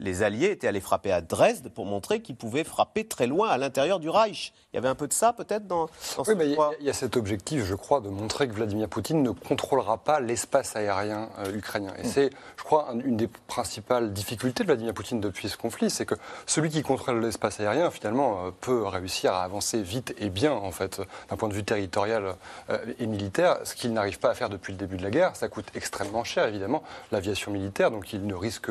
les 0.00 0.22
Alliés 0.22 0.50
étaient 0.50 0.66
allés 0.66 0.80
frapper 0.80 1.12
à 1.12 1.20
Dresde 1.20 1.68
pour 1.68 1.86
montrer 1.86 2.20
qu'ils 2.22 2.36
pouvaient 2.36 2.64
frapper 2.64 3.04
très 3.04 3.26
loin 3.26 3.48
à 3.48 3.58
l'intérieur 3.58 4.00
du 4.00 4.08
Reich. 4.08 4.52
Il 4.72 4.76
y 4.76 4.78
avait 4.78 4.88
un 4.88 4.94
peu 4.94 5.06
de 5.06 5.12
ça 5.12 5.32
peut-être 5.32 5.66
dans, 5.66 5.86
dans 6.16 6.24
Oui, 6.26 6.56
il 6.80 6.86
y, 6.86 6.90
a 6.90 6.92
cet 6.92 7.16
objectif, 7.16 7.64
je 7.64 7.74
crois, 7.74 8.00
de 8.00 8.08
montrer 8.08 8.48
que 8.48 8.54
Vladimir 8.54 8.88
Poutine 8.88 9.22
ne 9.22 9.30
contrôlera 9.30 9.98
pas 9.98 10.20
l'espace 10.20 10.74
aérien 10.76 11.28
euh, 11.38 11.54
ukrainien. 11.54 11.92
Et 11.98 12.06
mm. 12.06 12.10
c'est, 12.10 12.30
je 12.56 12.62
crois, 12.62 12.88
une 13.04 13.16
des 13.16 13.28
principales 13.46 14.12
difficultés 14.12 14.62
de 14.62 14.68
Vladimir 14.68 14.94
Poutine 14.94 15.20
depuis 15.20 15.48
ce 15.48 15.56
conflit, 15.56 15.90
c'est 15.90 16.06
que 16.06 16.14
celui 16.46 16.70
qui 16.70 16.82
contrôle 16.82 17.20
l'espace 17.20 17.60
aérien, 17.60 17.90
finalement, 17.90 18.46
euh, 18.46 18.50
peut 18.60 18.84
réussir 18.86 19.34
à 19.34 19.42
avancer 19.42 19.82
vite 19.82 20.14
et 20.18 20.30
bien, 20.30 20.52
en 20.52 20.70
fait, 20.70 21.02
d'un 21.28 21.36
point 21.36 21.48
de 21.48 21.54
vue 21.54 21.64
territorial 21.64 22.36
euh, 22.70 22.78
et 22.98 23.06
militaire, 23.06 23.58
ce 23.64 23.74
qu'il 23.74 23.92
n'arrive 23.92 24.18
pas 24.18 24.30
à 24.30 24.34
faire 24.34 24.48
depuis 24.48 24.72
le 24.72 24.78
début 24.78 24.96
de 24.96 25.02
la 25.02 25.10
guerre. 25.10 25.36
Ça 25.36 25.48
coûte 25.48 25.66
extrêmement 25.74 26.24
cher, 26.24 26.46
évidemment, 26.46 26.82
l'aviation 27.12 27.50
militaire, 27.50 27.90
donc 27.90 28.12
il 28.12 28.26
ne 28.26 28.34
risque 28.34 28.70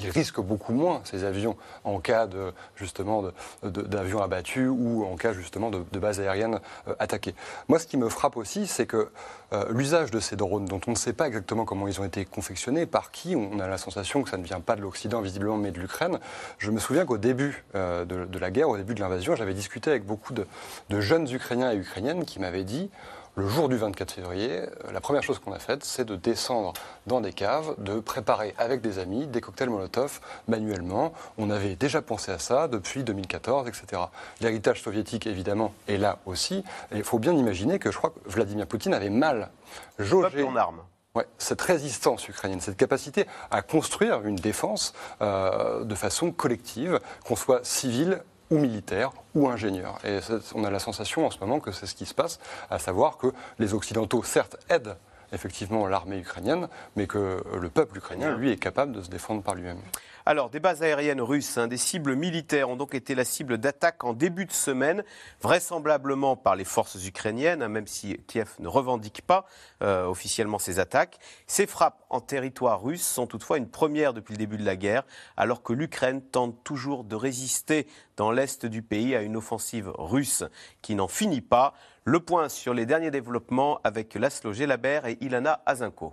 il 0.00 0.10
risque 0.10 0.40
beaucoup 0.40 0.72
moins 0.72 1.00
ces 1.04 1.24
avions 1.24 1.56
en 1.84 2.00
cas 2.00 2.26
de, 2.26 2.52
justement 2.76 3.24
d'avions 3.62 4.22
abattus 4.22 4.68
ou 4.70 5.04
en 5.04 5.16
cas 5.16 5.32
justement 5.32 5.70
de, 5.70 5.98
bases 5.98 6.20
aériennes 6.20 6.60
euh, 6.86 6.94
attaquées. 6.98 7.34
Moi, 7.68 7.78
ce 7.78 7.86
qui 7.86 7.96
me 7.96 8.08
frappe 8.08 8.36
aussi, 8.36 8.66
c'est 8.66 8.86
que 8.86 9.10
euh, 9.52 9.64
l'usage 9.70 10.10
de 10.10 10.20
ces 10.20 10.36
drones, 10.36 10.66
dont 10.66 10.80
on 10.86 10.92
ne 10.92 10.96
sait 10.96 11.12
pas 11.12 11.26
exactement 11.26 11.64
comment 11.64 11.88
ils 11.88 12.00
ont 12.00 12.04
été 12.04 12.24
confectionnés, 12.24 12.86
par 12.86 13.10
qui, 13.10 13.34
on 13.34 13.58
a 13.58 13.66
la 13.66 13.78
sensation 13.78 14.22
que 14.22 14.30
ça 14.30 14.36
ne 14.36 14.44
vient 14.44 14.60
pas 14.60 14.76
de 14.76 14.82
l'Occident 14.82 15.20
visiblement, 15.20 15.56
mais 15.56 15.70
de 15.70 15.80
l'Ukraine. 15.80 16.18
Je 16.58 16.70
me 16.70 16.78
souviens 16.78 17.04
qu'au 17.04 17.18
début 17.18 17.64
de, 17.74 18.04
de, 18.04 18.38
la 18.38 18.50
guerre, 18.50 18.68
au 18.68 18.76
début 18.76 18.94
de 18.94 19.00
l'invasion, 19.00 19.34
j'avais 19.36 19.54
discuté 19.54 19.90
avec 19.90 20.04
beaucoup 20.04 20.32
de 20.32 20.46
jeunes 21.00 21.28
Ukrainiens 21.30 21.72
et 21.72 21.76
Ukrainiennes 21.76 22.24
qui 22.24 22.38
m'avaient 22.40 22.64
dit 22.64 22.90
le 23.38 23.46
jour 23.46 23.68
du 23.68 23.76
24 23.76 24.10
février, 24.10 24.50
euh, 24.50 24.92
la 24.92 25.00
première 25.00 25.22
chose 25.22 25.38
qu'on 25.38 25.52
a 25.52 25.60
faite, 25.60 25.84
c'est 25.84 26.04
de 26.04 26.16
descendre 26.16 26.72
dans 27.06 27.20
des 27.20 27.32
caves, 27.32 27.76
de 27.78 28.00
préparer 28.00 28.52
avec 28.58 28.80
des 28.80 28.98
amis 28.98 29.28
des 29.28 29.40
cocktails 29.40 29.70
Molotov 29.70 30.20
manuellement. 30.48 31.12
On 31.38 31.48
avait 31.48 31.76
déjà 31.76 32.02
pensé 32.02 32.32
à 32.32 32.40
ça 32.40 32.66
depuis 32.66 33.04
2014, 33.04 33.68
etc. 33.68 34.02
L'héritage 34.40 34.82
soviétique, 34.82 35.28
évidemment, 35.28 35.72
est 35.86 35.98
là 35.98 36.18
aussi. 36.26 36.64
Il 36.92 37.04
faut 37.04 37.20
bien 37.20 37.32
imaginer 37.32 37.78
que 37.78 37.92
je 37.92 37.98
crois 37.98 38.10
que 38.10 38.28
Vladimir 38.28 38.66
Poutine 38.66 38.92
avait 38.92 39.08
mal 39.08 39.50
jaugé. 40.00 40.42
en 40.42 40.56
armes. 40.56 40.82
Ouais, 41.14 41.26
cette 41.38 41.62
résistance 41.62 42.28
ukrainienne, 42.28 42.60
cette 42.60 42.76
capacité 42.76 43.26
à 43.52 43.62
construire 43.62 44.26
une 44.26 44.36
défense 44.36 44.94
euh, 45.22 45.84
de 45.84 45.94
façon 45.94 46.32
collective, 46.32 46.98
qu'on 47.24 47.36
soit 47.36 47.64
civil 47.64 48.20
ou 48.50 48.58
militaire 48.58 49.12
ou 49.34 49.48
ingénieur. 49.48 49.98
Et 50.04 50.20
on 50.54 50.64
a 50.64 50.70
la 50.70 50.78
sensation 50.78 51.26
en 51.26 51.30
ce 51.30 51.38
moment 51.38 51.60
que 51.60 51.72
c'est 51.72 51.86
ce 51.86 51.94
qui 51.94 52.06
se 52.06 52.14
passe, 52.14 52.38
à 52.70 52.78
savoir 52.78 53.16
que 53.16 53.32
les 53.58 53.74
Occidentaux, 53.74 54.22
certes, 54.22 54.56
aident 54.68 54.96
effectivement 55.32 55.86
l'armée 55.86 56.18
ukrainienne, 56.18 56.68
mais 56.96 57.06
que 57.06 57.42
le 57.54 57.68
peuple 57.68 57.98
ukrainien, 57.98 58.34
lui, 58.36 58.50
est 58.50 58.56
capable 58.56 58.92
de 58.92 59.02
se 59.02 59.10
défendre 59.10 59.42
par 59.42 59.54
lui-même. 59.54 59.80
Alors, 60.28 60.50
des 60.50 60.60
bases 60.60 60.82
aériennes 60.82 61.22
russes, 61.22 61.56
hein, 61.56 61.68
des 61.68 61.78
cibles 61.78 62.14
militaires 62.14 62.68
ont 62.68 62.76
donc 62.76 62.94
été 62.94 63.14
la 63.14 63.24
cible 63.24 63.56
d'attaques 63.56 64.04
en 64.04 64.12
début 64.12 64.44
de 64.44 64.52
semaine, 64.52 65.02
vraisemblablement 65.40 66.36
par 66.36 66.54
les 66.54 66.66
forces 66.66 67.02
ukrainiennes, 67.06 67.62
hein, 67.62 67.68
même 67.68 67.86
si 67.86 68.18
Kiev 68.26 68.50
ne 68.58 68.68
revendique 68.68 69.22
pas 69.22 69.46
euh, 69.82 70.04
officiellement 70.04 70.58
ces 70.58 70.80
attaques. 70.80 71.18
Ces 71.46 71.66
frappes 71.66 72.04
en 72.10 72.20
territoire 72.20 72.82
russe 72.82 73.06
sont 73.06 73.26
toutefois 73.26 73.56
une 73.56 73.70
première 73.70 74.12
depuis 74.12 74.34
le 74.34 74.38
début 74.38 74.58
de 74.58 74.66
la 74.66 74.76
guerre, 74.76 75.04
alors 75.38 75.62
que 75.62 75.72
l'Ukraine 75.72 76.20
tente 76.20 76.62
toujours 76.62 77.04
de 77.04 77.16
résister 77.16 77.86
dans 78.18 78.30
l'est 78.30 78.66
du 78.66 78.82
pays 78.82 79.16
à 79.16 79.22
une 79.22 79.34
offensive 79.34 79.90
russe 79.96 80.44
qui 80.82 80.94
n'en 80.94 81.08
finit 81.08 81.40
pas. 81.40 81.72
Le 82.04 82.20
point 82.20 82.50
sur 82.50 82.74
les 82.74 82.84
derniers 82.84 83.10
développements 83.10 83.80
avec 83.82 84.14
Laszlo 84.14 84.52
Gelabert 84.52 85.06
et 85.06 85.16
Ilana 85.22 85.62
Azinko. 85.64 86.12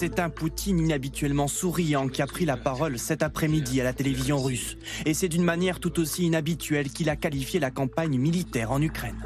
C'est 0.00 0.20
un 0.20 0.30
Poutine 0.30 0.78
inhabituellement 0.78 1.48
souriant 1.48 2.06
qui 2.06 2.22
a 2.22 2.28
pris 2.28 2.44
la 2.44 2.56
parole 2.56 3.00
cet 3.00 3.24
après-midi 3.24 3.80
à 3.80 3.84
la 3.84 3.92
télévision 3.92 4.40
russe. 4.40 4.76
Et 5.04 5.12
c'est 5.12 5.28
d'une 5.28 5.42
manière 5.42 5.80
tout 5.80 5.98
aussi 5.98 6.22
inhabituelle 6.22 6.90
qu'il 6.90 7.10
a 7.10 7.16
qualifié 7.16 7.58
la 7.58 7.72
campagne 7.72 8.16
militaire 8.16 8.70
en 8.70 8.80
Ukraine. 8.80 9.20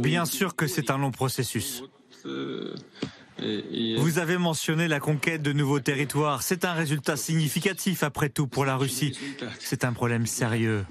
Bien 0.00 0.24
sûr 0.24 0.56
que 0.56 0.66
c'est 0.66 0.90
un 0.90 0.96
long 0.96 1.10
processus. 1.10 1.84
Vous 2.24 4.18
avez 4.18 4.38
mentionné 4.38 4.88
la 4.88 4.98
conquête 4.98 5.42
de 5.42 5.52
nouveaux 5.52 5.80
territoires. 5.80 6.42
C'est 6.42 6.64
un 6.64 6.72
résultat 6.72 7.16
significatif 7.16 8.02
après 8.02 8.30
tout 8.30 8.46
pour 8.46 8.64
la 8.64 8.78
Russie. 8.78 9.12
C'est 9.58 9.84
un 9.84 9.92
problème 9.92 10.24
sérieux. 10.24 10.86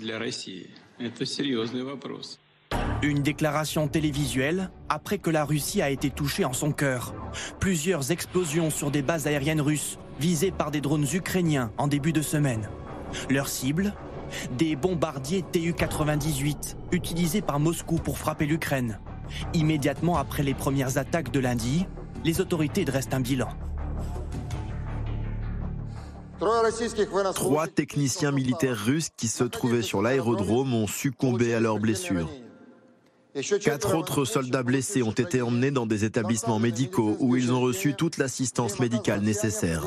Une 3.02 3.22
déclaration 3.22 3.88
télévisuelle 3.88 4.72
après 4.90 5.20
que 5.20 5.30
la 5.30 5.46
Russie 5.46 5.82
a 5.82 5.90
été 5.90 6.10
touchée 6.10 6.44
en 6.44 6.52
son 6.52 6.74
cœur. 6.74 7.14
Plusieurs 7.60 8.12
explosions 8.12 8.70
sur 8.70 8.92
des 8.92 9.02
bases 9.02 9.26
aériennes 9.26 9.62
russes 9.62 9.98
visées 10.20 10.52
par 10.52 10.70
des 10.70 10.82
drones 10.82 11.08
ukrainiens 11.14 11.72
en 11.78 11.88
début 11.88 12.12
de 12.12 12.22
semaine. 12.22 12.68
Leur 13.30 13.48
cible 13.48 13.94
Des 14.58 14.76
bombardiers 14.76 15.46
Tu-98 15.50 16.76
utilisés 16.92 17.42
par 17.42 17.62
Moscou 17.62 17.96
pour 17.96 18.18
frapper 18.18 18.46
l'Ukraine. 18.46 19.00
Immédiatement 19.54 20.18
après 20.18 20.44
les 20.44 20.54
premières 20.54 20.98
attaques 20.98 21.32
de 21.32 21.40
lundi, 21.40 21.86
les 22.26 22.42
autorités 22.42 22.84
dressent 22.84 23.14
un 23.14 23.22
bilan. 23.22 23.50
Trois 27.34 27.68
techniciens 27.68 28.32
militaires 28.32 28.78
russes 28.78 29.10
qui 29.16 29.30
se 29.30 29.46
trouvaient 29.46 29.82
sur 29.82 30.02
l'aérodrome 30.02 30.74
ont 30.74 30.88
succombé 30.88 31.54
à 31.54 31.62
leurs 31.62 31.80
blessures. 31.80 32.30
Quatre 33.62 33.96
autres 33.96 34.26
soldats 34.26 34.64
blessés 34.64 35.04
ont 35.04 35.12
été 35.12 35.42
emmenés 35.42 35.72
dans 35.72 35.86
des 35.86 36.06
établissements 36.06 36.60
médicaux 36.60 37.16
où 37.20 37.36
ils 37.36 37.52
ont 37.52 37.62
reçu 37.62 37.94
toute 37.94 38.18
l'assistance 38.18 38.80
médicale 38.80 39.22
nécessaire. 39.22 39.84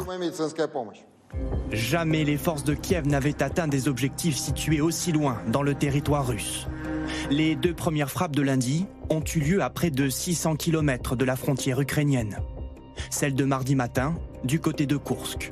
Jamais 1.71 2.25
les 2.25 2.37
forces 2.37 2.65
de 2.65 2.75
Kiev 2.75 3.07
n'avaient 3.07 3.43
atteint 3.43 3.69
des 3.69 3.88
objectifs 3.88 4.37
situés 4.37 4.81
aussi 4.81 5.12
loin 5.12 5.38
dans 5.49 5.62
le 5.62 5.75
territoire 5.75 6.27
russe. 6.27 6.69
Les 7.31 7.57
deux 7.57 7.75
premières 7.75 8.11
frappes 8.11 8.37
de 8.37 8.43
lundi 8.43 8.87
ont 9.11 9.23
eu 9.35 9.41
lieu 9.41 9.62
à 9.62 9.71
près 9.71 9.91
de 9.91 10.09
600 10.09 10.57
km 10.57 11.17
de 11.17 11.25
la 11.25 11.37
frontière 11.37 11.81
ukrainienne. 11.81 12.38
Celle 13.11 13.35
de 13.35 13.45
mardi 13.45 13.75
matin, 13.75 14.15
du 14.45 14.61
côté 14.61 14.87
de 14.87 14.97
Kursk. 14.97 15.51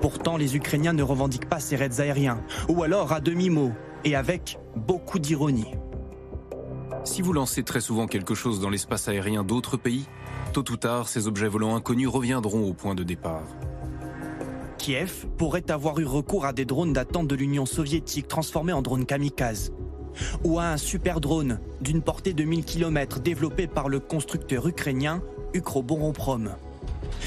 Pourtant, 0.00 0.36
les 0.36 0.56
Ukrainiens 0.56 0.92
ne 0.92 1.02
revendiquent 1.02 1.48
pas 1.48 1.60
ces 1.60 1.76
raids 1.76 2.00
aériens, 2.00 2.42
ou 2.68 2.82
alors 2.82 3.12
à 3.12 3.20
demi-mot, 3.20 3.72
et 4.04 4.14
avec 4.14 4.58
beaucoup 4.76 5.18
d'ironie. 5.18 5.74
Si 7.04 7.22
vous 7.22 7.32
lancez 7.32 7.62
très 7.62 7.80
souvent 7.80 8.06
quelque 8.06 8.34
chose 8.34 8.60
dans 8.60 8.70
l'espace 8.70 9.08
aérien 9.08 9.42
d'autres 9.42 9.76
pays, 9.76 10.06
tôt 10.52 10.64
ou 10.70 10.76
tard, 10.76 11.08
ces 11.08 11.26
objets 11.26 11.48
volants 11.48 11.74
inconnus 11.74 12.08
reviendront 12.08 12.68
au 12.68 12.74
point 12.74 12.94
de 12.94 13.02
départ. 13.02 13.44
Kiev 14.78 15.26
pourrait 15.36 15.70
avoir 15.70 15.98
eu 15.98 16.06
recours 16.06 16.46
à 16.46 16.52
des 16.52 16.64
drones 16.64 16.92
datant 16.92 17.24
de 17.24 17.34
l'Union 17.34 17.66
soviétique 17.66 18.28
transformés 18.28 18.72
en 18.72 18.82
drones 18.82 19.06
kamikazes, 19.06 19.72
ou 20.44 20.58
à 20.58 20.68
un 20.68 20.76
super 20.76 21.20
drone 21.20 21.60
d'une 21.80 22.02
portée 22.02 22.32
de 22.32 22.44
1000 22.44 22.64
km 22.64 23.20
développé 23.20 23.66
par 23.66 23.88
le 23.88 24.00
constructeur 24.00 24.66
ukrainien 24.66 25.22
Ukroboronprom. 25.54 26.50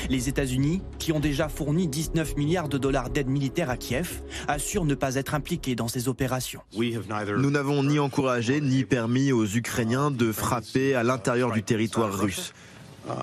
Les 0.09 0.29
États-Unis, 0.29 0.81
qui 0.99 1.11
ont 1.11 1.19
déjà 1.19 1.49
fourni 1.49 1.87
19 1.87 2.37
milliards 2.37 2.69
de 2.69 2.77
dollars 2.77 3.09
d'aide 3.09 3.29
militaire 3.29 3.69
à 3.69 3.77
Kiev, 3.77 4.21
assurent 4.47 4.85
ne 4.85 4.95
pas 4.95 5.15
être 5.15 5.33
impliqués 5.35 5.75
dans 5.75 5.87
ces 5.87 6.07
opérations. 6.07 6.61
Nous 6.73 7.51
n'avons 7.51 7.83
ni 7.83 7.99
encouragé 7.99 8.61
ni 8.61 8.83
permis 8.83 9.31
aux 9.31 9.45
Ukrainiens 9.45 10.11
de 10.11 10.31
frapper 10.31 10.95
à 10.95 11.03
l'intérieur 11.03 11.51
du 11.51 11.63
territoire 11.63 12.13
russe. 12.13 12.53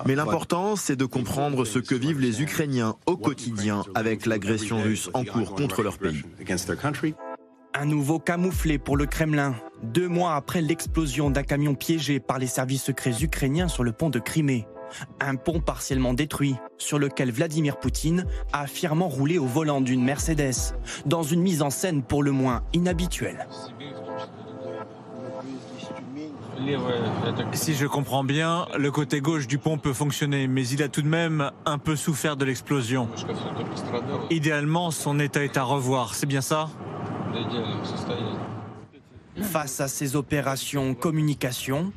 Mais 0.05 0.15
l'important, 0.15 0.75
c'est 0.75 0.95
de 0.95 1.05
comprendre 1.05 1.65
ce 1.65 1.79
que 1.79 1.95
vivent 1.95 2.19
les 2.19 2.41
Ukrainiens 2.41 2.95
au 3.05 3.17
quotidien 3.17 3.83
avec 3.95 4.25
l'agression 4.25 4.81
russe 4.81 5.09
en 5.13 5.23
cours 5.23 5.55
contre 5.55 5.81
leur 5.81 5.97
pays. 5.97 6.23
Un 7.73 7.85
nouveau 7.85 8.19
camouflé 8.19 8.77
pour 8.77 8.97
le 8.97 9.05
Kremlin, 9.05 9.55
deux 9.81 10.09
mois 10.09 10.35
après 10.35 10.61
l'explosion 10.61 11.29
d'un 11.29 11.43
camion 11.43 11.73
piégé 11.73 12.19
par 12.19 12.37
les 12.37 12.47
services 12.47 12.83
secrets 12.83 13.23
ukrainiens 13.23 13.69
sur 13.69 13.83
le 13.83 13.93
pont 13.93 14.09
de 14.09 14.19
Crimée. 14.19 14.67
Un 15.19 15.35
pont 15.35 15.59
partiellement 15.59 16.13
détruit, 16.13 16.55
sur 16.77 16.99
lequel 16.99 17.31
Vladimir 17.31 17.77
Poutine 17.77 18.25
a 18.53 18.67
fièrement 18.67 19.07
roulé 19.07 19.37
au 19.37 19.45
volant 19.45 19.81
d'une 19.81 20.03
Mercedes, 20.03 20.75
dans 21.05 21.23
une 21.23 21.41
mise 21.41 21.61
en 21.61 21.69
scène 21.69 22.03
pour 22.03 22.23
le 22.23 22.31
moins 22.31 22.63
inhabituelle. 22.73 23.47
Si 27.53 27.73
je 27.73 27.87
comprends 27.87 28.23
bien, 28.23 28.67
le 28.77 28.91
côté 28.91 29.19
gauche 29.19 29.47
du 29.47 29.57
pont 29.57 29.77
peut 29.77 29.93
fonctionner, 29.93 30.47
mais 30.47 30.67
il 30.67 30.83
a 30.83 30.89
tout 30.89 31.01
de 31.01 31.07
même 31.07 31.49
un 31.65 31.77
peu 31.77 31.95
souffert 31.95 32.37
de 32.37 32.45
l'explosion. 32.45 33.07
Idéalement, 34.29 34.91
son 34.91 35.19
état 35.19 35.43
est 35.43 35.57
à 35.57 35.63
revoir, 35.63 36.13
c'est 36.13 36.27
bien 36.27 36.41
ça? 36.41 36.69
Face 39.43 39.81
à 39.81 39.87
ces 39.87 40.15
opérations 40.15 40.93
communication, 40.93 41.91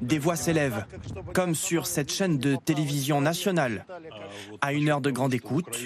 des 0.00 0.18
voix 0.18 0.36
s'élèvent, 0.36 0.84
comme 1.32 1.54
sur 1.54 1.86
cette 1.86 2.12
chaîne 2.12 2.38
de 2.38 2.56
télévision 2.56 3.20
nationale. 3.20 3.86
À 4.60 4.72
une 4.72 4.88
heure 4.88 5.00
de 5.00 5.10
grande 5.10 5.34
écoute, 5.34 5.78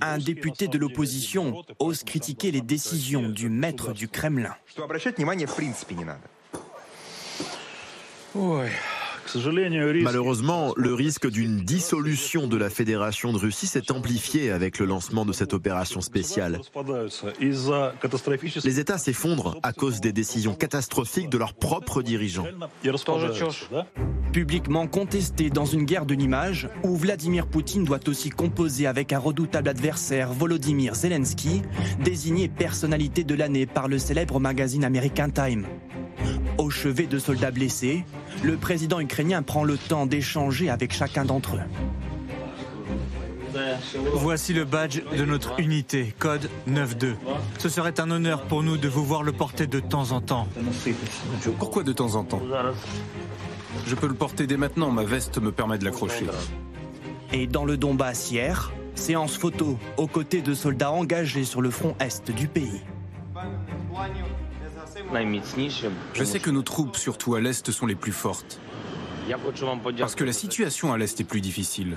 un 0.00 0.18
député 0.18 0.68
de 0.68 0.78
l'opposition 0.78 1.62
ose 1.78 2.02
critiquer 2.04 2.50
les 2.50 2.60
décisions 2.60 3.28
du 3.28 3.48
maître 3.48 3.92
du 3.92 4.08
Kremlin. 4.08 4.54
Malheureusement, 10.02 10.72
le 10.76 10.94
risque 10.94 11.28
d'une 11.28 11.60
dissolution 11.60 12.46
de 12.46 12.56
la 12.56 12.70
Fédération 12.70 13.32
de 13.32 13.38
Russie 13.38 13.66
s'est 13.66 13.90
amplifié 13.90 14.50
avec 14.50 14.78
le 14.78 14.86
lancement 14.86 15.24
de 15.24 15.32
cette 15.32 15.54
opération 15.54 16.00
spéciale. 16.00 16.60
Les 18.64 18.80
États 18.80 18.98
s'effondrent 18.98 19.58
à 19.62 19.72
cause 19.72 20.00
des 20.00 20.12
décisions 20.12 20.54
catastrophiques 20.54 21.30
de 21.30 21.38
leurs 21.38 21.54
propres 21.54 22.02
dirigeants. 22.02 22.46
Publiquement 24.32 24.86
contesté 24.86 25.50
dans 25.50 25.64
une 25.64 25.84
guerre 25.84 26.06
de 26.06 26.14
l'image, 26.14 26.68
où 26.82 26.96
Vladimir 26.96 27.46
Poutine 27.46 27.84
doit 27.84 28.08
aussi 28.08 28.30
composer 28.30 28.86
avec 28.86 29.12
un 29.12 29.18
redoutable 29.18 29.68
adversaire, 29.68 30.32
Volodymyr 30.32 30.94
Zelensky, 30.94 31.62
désigné 32.02 32.48
personnalité 32.48 33.24
de 33.24 33.34
l'année 33.34 33.66
par 33.66 33.88
le 33.88 33.98
célèbre 33.98 34.40
magazine 34.40 34.84
American 34.84 35.30
Time. 35.30 35.66
Au 36.58 36.70
chevet 36.70 37.06
de 37.06 37.18
soldats 37.18 37.50
blessés, 37.50 38.04
le 38.42 38.56
président 38.56 39.00
ukrainien 39.00 39.13
prend 39.46 39.64
le 39.64 39.76
temps 39.76 40.06
d'échanger 40.06 40.70
avec 40.70 40.92
chacun 40.92 41.24
d'entre 41.24 41.56
eux. 41.56 41.60
Voici 44.14 44.52
le 44.52 44.64
badge 44.64 45.02
de 45.16 45.24
notre 45.24 45.60
unité, 45.60 46.12
code 46.18 46.50
9-2. 46.68 47.14
Ce 47.58 47.68
serait 47.68 48.00
un 48.00 48.10
honneur 48.10 48.42
pour 48.42 48.62
nous 48.64 48.76
de 48.76 48.88
vous 48.88 49.04
voir 49.04 49.22
le 49.22 49.32
porter 49.32 49.66
de 49.68 49.78
temps 49.78 50.10
en 50.10 50.20
temps. 50.20 50.48
Pourquoi 51.58 51.84
de 51.84 51.92
temps 51.92 52.16
en 52.16 52.24
temps 52.24 52.42
Je 53.86 53.94
peux 53.94 54.08
le 54.08 54.14
porter 54.14 54.46
dès 54.48 54.56
maintenant, 54.56 54.90
ma 54.90 55.04
veste 55.04 55.38
me 55.40 55.52
permet 55.52 55.78
de 55.78 55.84
l'accrocher. 55.84 56.26
Et 57.32 57.46
dans 57.46 57.64
le 57.64 57.76
Donbass 57.76 58.32
hier, 58.32 58.72
séance 58.96 59.36
photo 59.36 59.78
aux 59.96 60.08
côtés 60.08 60.42
de 60.42 60.54
soldats 60.54 60.90
engagés 60.90 61.44
sur 61.44 61.60
le 61.60 61.70
front 61.70 61.94
est 62.00 62.30
du 62.32 62.48
pays. 62.48 62.80
Je 66.14 66.24
sais 66.24 66.40
que 66.40 66.50
nos 66.50 66.62
troupes, 66.62 66.96
surtout 66.96 67.34
à 67.34 67.40
l'Est, 67.40 67.70
sont 67.70 67.86
les 67.86 67.94
plus 67.94 68.12
fortes. 68.12 68.60
Parce 69.98 70.14
que 70.14 70.24
la 70.24 70.32
situation 70.32 70.92
à 70.92 70.98
l'Est 70.98 71.20
est 71.20 71.24
plus 71.24 71.40
difficile. 71.40 71.96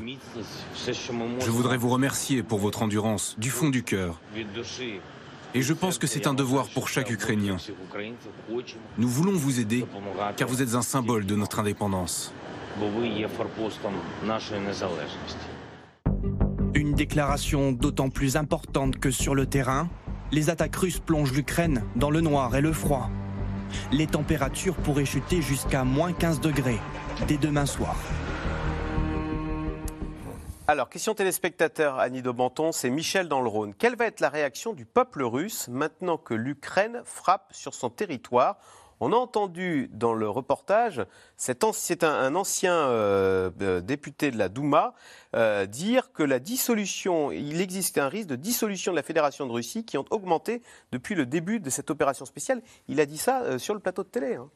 Je 1.39 1.49
voudrais 1.49 1.77
vous 1.77 1.89
remercier 1.89 2.43
pour 2.43 2.59
votre 2.59 2.81
endurance, 2.81 3.35
du 3.37 3.49
fond 3.49 3.69
du 3.69 3.83
cœur. 3.83 4.19
Et 5.53 5.61
je 5.61 5.73
pense 5.73 5.97
que 5.97 6.07
c'est 6.07 6.27
un 6.27 6.33
devoir 6.33 6.67
pour 6.69 6.87
chaque 6.87 7.09
Ukrainien. 7.09 7.57
Nous 8.97 9.07
voulons 9.07 9.33
vous 9.33 9.59
aider, 9.59 9.85
car 10.35 10.47
vous 10.47 10.61
êtes 10.61 10.75
un 10.75 10.81
symbole 10.81 11.25
de 11.25 11.35
notre 11.35 11.59
indépendance. 11.59 12.33
Une 16.73 16.93
déclaration 16.93 17.71
d'autant 17.71 18.09
plus 18.09 18.35
importante 18.35 18.99
que 18.99 19.09
sur 19.09 19.35
le 19.35 19.45
terrain, 19.45 19.89
les 20.31 20.49
attaques 20.49 20.75
russes 20.75 20.99
plongent 20.99 21.33
l'Ukraine 21.33 21.83
dans 21.95 22.11
le 22.11 22.21
noir 22.21 22.55
et 22.55 22.61
le 22.61 22.73
froid. 22.73 23.09
Les 23.91 24.07
températures 24.07 24.75
pourraient 24.75 25.05
chuter 25.05 25.41
jusqu'à 25.41 25.83
moins 25.83 26.13
15 26.13 26.39
degrés 26.39 26.79
dès 27.25 27.38
demain 27.38 27.65
soir. 27.65 27.95
Alors, 30.69 30.89
question 30.89 31.13
téléspectateur, 31.13 31.97
Annie 31.97 32.21
Daubenton, 32.21 32.73
c'est 32.73 32.89
Michel 32.89 33.30
dans 33.30 33.41
le 33.41 33.47
Rhône. 33.47 33.73
Quelle 33.73 33.95
va 33.95 34.06
être 34.06 34.19
la 34.19 34.30
réaction 34.30 34.73
du 34.73 34.86
peuple 34.86 35.23
russe 35.23 35.69
maintenant 35.69 36.17
que 36.17 36.34
l'Ukraine 36.34 37.01
frappe 37.06 37.47
sur 37.51 37.73
son 37.73 37.89
territoire? 37.89 38.58
On 38.99 39.13
a 39.13 39.15
entendu 39.15 39.89
dans 39.93 40.13
le 40.13 40.27
reportage, 40.27 41.06
c'est 41.38 41.63
un, 42.03 42.36
ancien 42.36 42.73
euh, 42.73 43.51
euh, 43.62 43.80
député 43.80 44.32
de 44.32 44.38
la 44.38 44.49
Douma 44.49 44.95
euh, 45.36 45.67
dire 45.67 46.12
que 46.13 46.23
la 46.23 46.39
dissolution, 46.39 47.32
il 47.32 47.62
existe 47.62 47.99
un 47.99 48.10
risque 48.10 48.27
de 48.27 48.36
dissolution 48.36 48.91
de 48.91 48.97
la 48.97 49.03
Fédération 49.03 49.45
de 49.45 49.51
Russie 49.51 49.86
qui 49.86 49.97
ont 49.99 50.06
augmenté 50.10 50.63
depuis 50.91 51.13
le 51.13 51.27
début 51.27 51.60
de 51.60 51.69
cette 51.69 51.91
opération 51.91 52.25
spéciale. 52.25 52.62
Il 52.88 52.99
a 52.99 53.06
dit 53.06 53.19
ça 53.19 53.60
sur 53.60 53.75
le 53.75 53.80
plateau 53.80 54.03
de 54.03 54.10
télé. 54.10 54.36
Hein. 54.36 54.49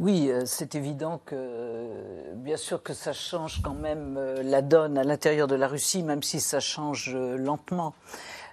Oui, 0.00 0.30
c'est 0.44 0.74
évident 0.74 1.20
que, 1.24 2.34
bien 2.34 2.56
sûr, 2.56 2.82
que 2.82 2.92
ça 2.92 3.12
change 3.12 3.62
quand 3.62 3.74
même 3.74 4.18
la 4.42 4.60
donne 4.60 4.98
à 4.98 5.04
l'intérieur 5.04 5.46
de 5.46 5.54
la 5.54 5.68
Russie, 5.68 6.02
même 6.02 6.22
si 6.22 6.40
ça 6.40 6.60
change 6.60 7.14
lentement. 7.14 7.94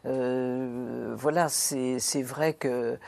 voilà, 0.04 1.49
c'est 1.49 2.21
vrai 2.21 2.54
que 2.54 2.99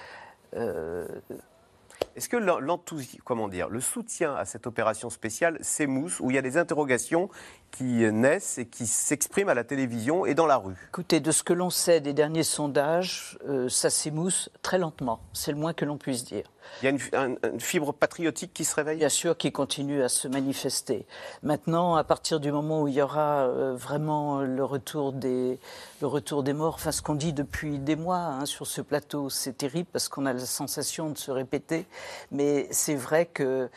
est-ce 2.15 2.29
que 2.29 2.37
l'enthousiasme, 2.37 3.21
comment 3.23 3.47
dire, 3.47 3.69
le 3.69 3.79
soutien 3.79 4.35
à 4.35 4.45
cette 4.45 4.67
opération 4.67 5.09
spéciale 5.09 5.57
s'émousse, 5.61 6.19
où 6.19 6.29
il 6.29 6.35
y 6.35 6.37
a 6.37 6.43
des 6.43 6.57
interrogations 6.57 7.29
qui 7.73 8.11
naissent 8.11 8.59
et 8.59 8.65
qui 8.65 8.85
s'expriment 8.85 9.49
à 9.49 9.53
la 9.53 9.63
télévision 9.63 10.25
et 10.25 10.35
dans 10.35 10.45
la 10.45 10.57
rue 10.57 10.75
Écoutez, 10.89 11.19
de 11.19 11.31
ce 11.31 11.43
que 11.43 11.53
l'on 11.53 11.71
sait 11.71 11.99
des 11.99 12.13
derniers 12.13 12.43
sondages, 12.43 13.37
euh, 13.49 13.67
ça 13.67 13.89
s'émousse 13.89 14.49
très 14.61 14.77
lentement. 14.77 15.19
C'est 15.33 15.51
le 15.51 15.57
moins 15.57 15.73
que 15.73 15.83
l'on 15.83 15.97
puisse 15.97 16.23
dire. 16.23 16.45
Il 16.81 16.85
y 16.85 16.87
a 16.87 17.25
une, 17.25 17.59
fibre 17.59 17.91
patriotique 17.91 18.53
qui 18.53 18.63
se 18.63 18.75
réveille? 18.75 18.99
Bien 18.99 19.09
sûr, 19.09 19.35
qui 19.35 19.51
continue 19.51 20.01
à 20.03 20.09
se 20.09 20.27
manifester. 20.27 21.05
Maintenant, 21.41 21.95
à 21.95 22.03
partir 22.03 22.39
du 22.39 22.51
moment 22.51 22.83
où 22.83 22.87
il 22.87 22.93
y 22.93 23.01
aura 23.01 23.47
euh, 23.47 23.75
vraiment 23.75 24.41
le 24.41 24.63
retour, 24.63 25.11
des, 25.11 25.59
le 26.01 26.07
retour 26.07 26.43
des 26.43 26.53
morts, 26.53 26.75
enfin 26.75 26.91
ce 26.91 27.01
qu'on 27.01 27.15
dit 27.15 27.33
depuis 27.33 27.79
des 27.79 27.95
mois 27.95 28.17
hein, 28.17 28.45
sur 28.45 28.67
ce 28.67 28.81
plateau, 28.81 29.29
c'est 29.29 29.57
terrible 29.57 29.89
parce 29.91 30.09
qu'on 30.09 30.25
a 30.25 30.33
la 30.33 30.39
sensation 30.39 31.09
de 31.09 31.17
se 31.17 31.31
répéter, 31.31 31.85
mais 32.31 32.67
c'est 32.71 32.95
vrai 32.95 33.25
que 33.25 33.69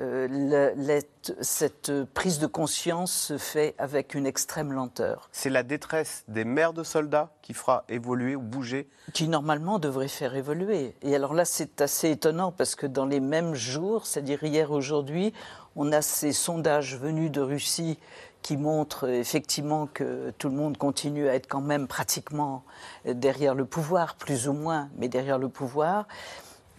euh, 0.00 1.00
cette 1.40 1.92
prise 2.14 2.38
de 2.38 2.46
conscience 2.46 3.12
se 3.12 3.38
fait 3.38 3.74
avec 3.78 4.14
une 4.14 4.26
extrême 4.26 4.72
lenteur. 4.72 5.28
C'est 5.32 5.50
la 5.50 5.62
détresse 5.62 6.24
des 6.28 6.44
mères 6.44 6.72
de 6.72 6.82
soldats 6.82 7.30
qui 7.42 7.52
fera 7.52 7.84
évoluer 7.88 8.34
ou 8.34 8.40
bouger 8.40 8.88
Qui 9.12 9.28
normalement 9.28 9.78
devrait 9.78 10.08
faire 10.08 10.34
évoluer. 10.34 10.94
Et 11.02 11.14
alors 11.14 11.34
là, 11.34 11.44
c'est 11.44 11.80
assez 11.82 12.10
étonnant 12.10 12.50
parce 12.50 12.74
que 12.74 12.86
dans 12.86 13.04
les 13.04 13.20
mêmes 13.20 13.54
jours, 13.54 14.06
c'est-à-dire 14.06 14.42
hier, 14.42 14.70
aujourd'hui, 14.70 15.34
on 15.76 15.92
a 15.92 16.00
ces 16.00 16.32
sondages 16.32 16.96
venus 16.96 17.30
de 17.30 17.40
Russie 17.40 17.98
qui 18.42 18.56
montrent 18.56 19.08
effectivement 19.08 19.86
que 19.86 20.32
tout 20.38 20.48
le 20.48 20.54
monde 20.54 20.78
continue 20.78 21.28
à 21.28 21.34
être 21.34 21.46
quand 21.46 21.60
même 21.60 21.86
pratiquement 21.86 22.64
derrière 23.04 23.54
le 23.54 23.66
pouvoir, 23.66 24.14
plus 24.14 24.48
ou 24.48 24.54
moins, 24.54 24.88
mais 24.96 25.08
derrière 25.08 25.38
le 25.38 25.50
pouvoir. 25.50 26.06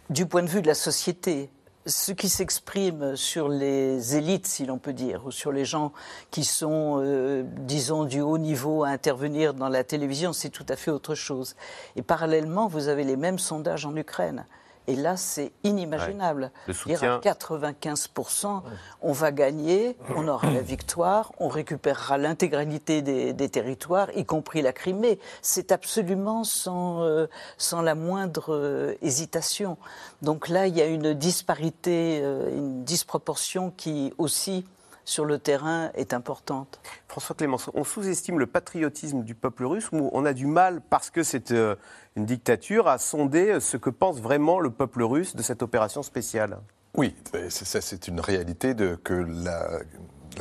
Du 0.10 0.26
point 0.26 0.42
de 0.42 0.50
vue 0.50 0.64
de 0.64 0.68
la 0.68 0.74
société, 0.74 1.52
ce 1.86 2.12
qui 2.12 2.30
s'exprime 2.30 3.16
sur 3.16 3.50
les 3.50 4.16
élites, 4.16 4.48
si 4.48 4.66
l'on 4.66 4.78
peut 4.78 4.94
dire, 4.94 5.26
ou 5.26 5.32
sur 5.32 5.52
les 5.52 5.66
gens 5.66 5.92
qui 6.30 6.44
sont, 6.44 7.02
euh, 7.04 7.44
disons, 7.46 8.06
du 8.06 8.22
haut 8.22 8.38
niveau 8.38 8.84
à 8.84 8.90
intervenir 8.90 9.54
dans 9.54 9.70
la 9.70 9.84
télévision, 9.84 10.34
c'est 10.34 10.50
tout 10.50 10.66
à 10.70 10.76
fait 10.76 10.92
autre 10.92 11.16
chose. 11.16 11.56
Et 11.96 12.02
parallèlement, 12.02 12.68
vous 12.68 12.88
avez 12.88 13.04
les 13.04 13.16
mêmes 13.16 13.40
sondages 13.40 13.86
en 13.86 13.96
Ukraine. 13.96 14.46
Et 14.88 14.96
là, 14.96 15.18
c'est 15.18 15.52
inimaginable. 15.64 16.52
Le 16.68 16.74
soutien... 16.74 17.20
95%, 17.20 18.62
on 19.02 19.12
va 19.12 19.32
gagner, 19.32 19.96
on 20.16 20.28
aura 20.28 20.50
la 20.50 20.62
victoire, 20.62 21.32
on 21.40 21.48
récupérera 21.48 22.18
l'intégralité 22.18 23.02
des, 23.02 23.50
territoires, 23.50 24.08
y 24.16 24.26
compris 24.26 24.62
la 24.62 24.74
Crimée. 24.74 25.20
C'est 25.42 25.72
absolument 25.72 26.44
sans, 26.44 27.04
euh, 27.04 27.28
sans 27.58 27.82
la 27.82 27.96
moindre 27.96 28.54
euh, 28.54 28.96
hésitation. 29.02 29.78
Donc 30.22 30.50
là, 30.50 30.68
il 30.68 30.76
y 30.76 30.82
a 30.82 30.86
une 30.86 31.14
disparité, 31.14 32.22
euh, 32.24 32.50
une 32.50 32.84
disproportion 32.84 33.72
qui 33.76 34.14
aussi 34.18 34.66
sur 35.06 35.26
le 35.26 35.40
terrain 35.40 35.92
est 35.94 36.14
importante. 36.14 36.80
François 37.08 37.36
Clémenceau, 37.36 37.72
on 37.74 37.84
sous-estime 37.84 38.40
le 38.40 38.48
patriotisme 38.48 39.24
du 39.24 39.36
peuple 39.36 39.66
russe 39.66 39.90
ou 39.92 40.10
on 40.14 40.26
a 40.26 40.34
du 40.34 40.46
mal, 40.46 40.82
parce 40.90 41.10
que 41.10 41.24
c'est 41.24 41.52
euh, 41.52 41.76
une 42.16 42.26
dictature, 42.26 42.88
à 42.88 42.98
sonder 42.98 43.60
ce 43.60 43.78
que 43.78 43.90
pense 43.90 44.20
vraiment 44.20 44.60
le 44.60 44.70
peuple 44.70 45.04
russe 45.04 45.36
de 45.36 45.42
cette 45.42 45.64
opération 45.64 46.04
spéciale? 46.04 46.60
Oui, 46.96 47.16
c'est 47.50 48.08
une 48.08 48.20
réalité 48.20 48.74
de, 48.74 48.96
que 48.96 49.14
la, 49.14 49.80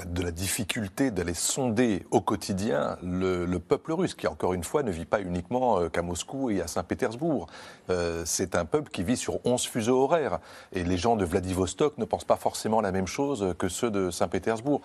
de 0.07 0.22
la 0.22 0.31
difficulté 0.31 1.11
d'aller 1.11 1.35
sonder 1.35 2.05
au 2.11 2.20
quotidien 2.20 2.96
le, 3.03 3.59
peuple 3.59 3.92
russe, 3.92 4.14
qui 4.14 4.26
encore 4.26 4.55
une 4.55 4.64
fois 4.64 4.83
ne 4.83 4.90
vit 4.90 5.05
pas 5.05 5.20
uniquement 5.20 5.81
euh, 5.81 5.88
qu'à 5.88 6.03
Moscou 6.03 6.50
et 6.50 6.61
à 6.61 6.66
Saint-Pétersbourg. 6.66 7.46
Euh, 7.90 8.22
c'est 8.24 8.55
un 8.55 8.64
peuple 8.64 8.90
qui 8.90 9.03
vit 9.03 9.16
sur 9.16 9.44
11 9.44 9.62
fuseaux 9.66 10.03
horaires. 10.03 10.38
Et 10.72 10.85
les 10.85 10.96
gens 10.96 11.16
de 11.16 11.24
Vladivostok 11.24 11.98
ne 11.98 12.05
pensent 12.05 12.24
pas 12.24 12.37
forcément 12.37 12.81
la 12.81 12.92
même 12.92 13.07
chose 13.07 13.55
que 13.59 13.68
ceux 13.68 13.90
de 13.90 14.11
Saint-Pétersbourg. 14.11 14.81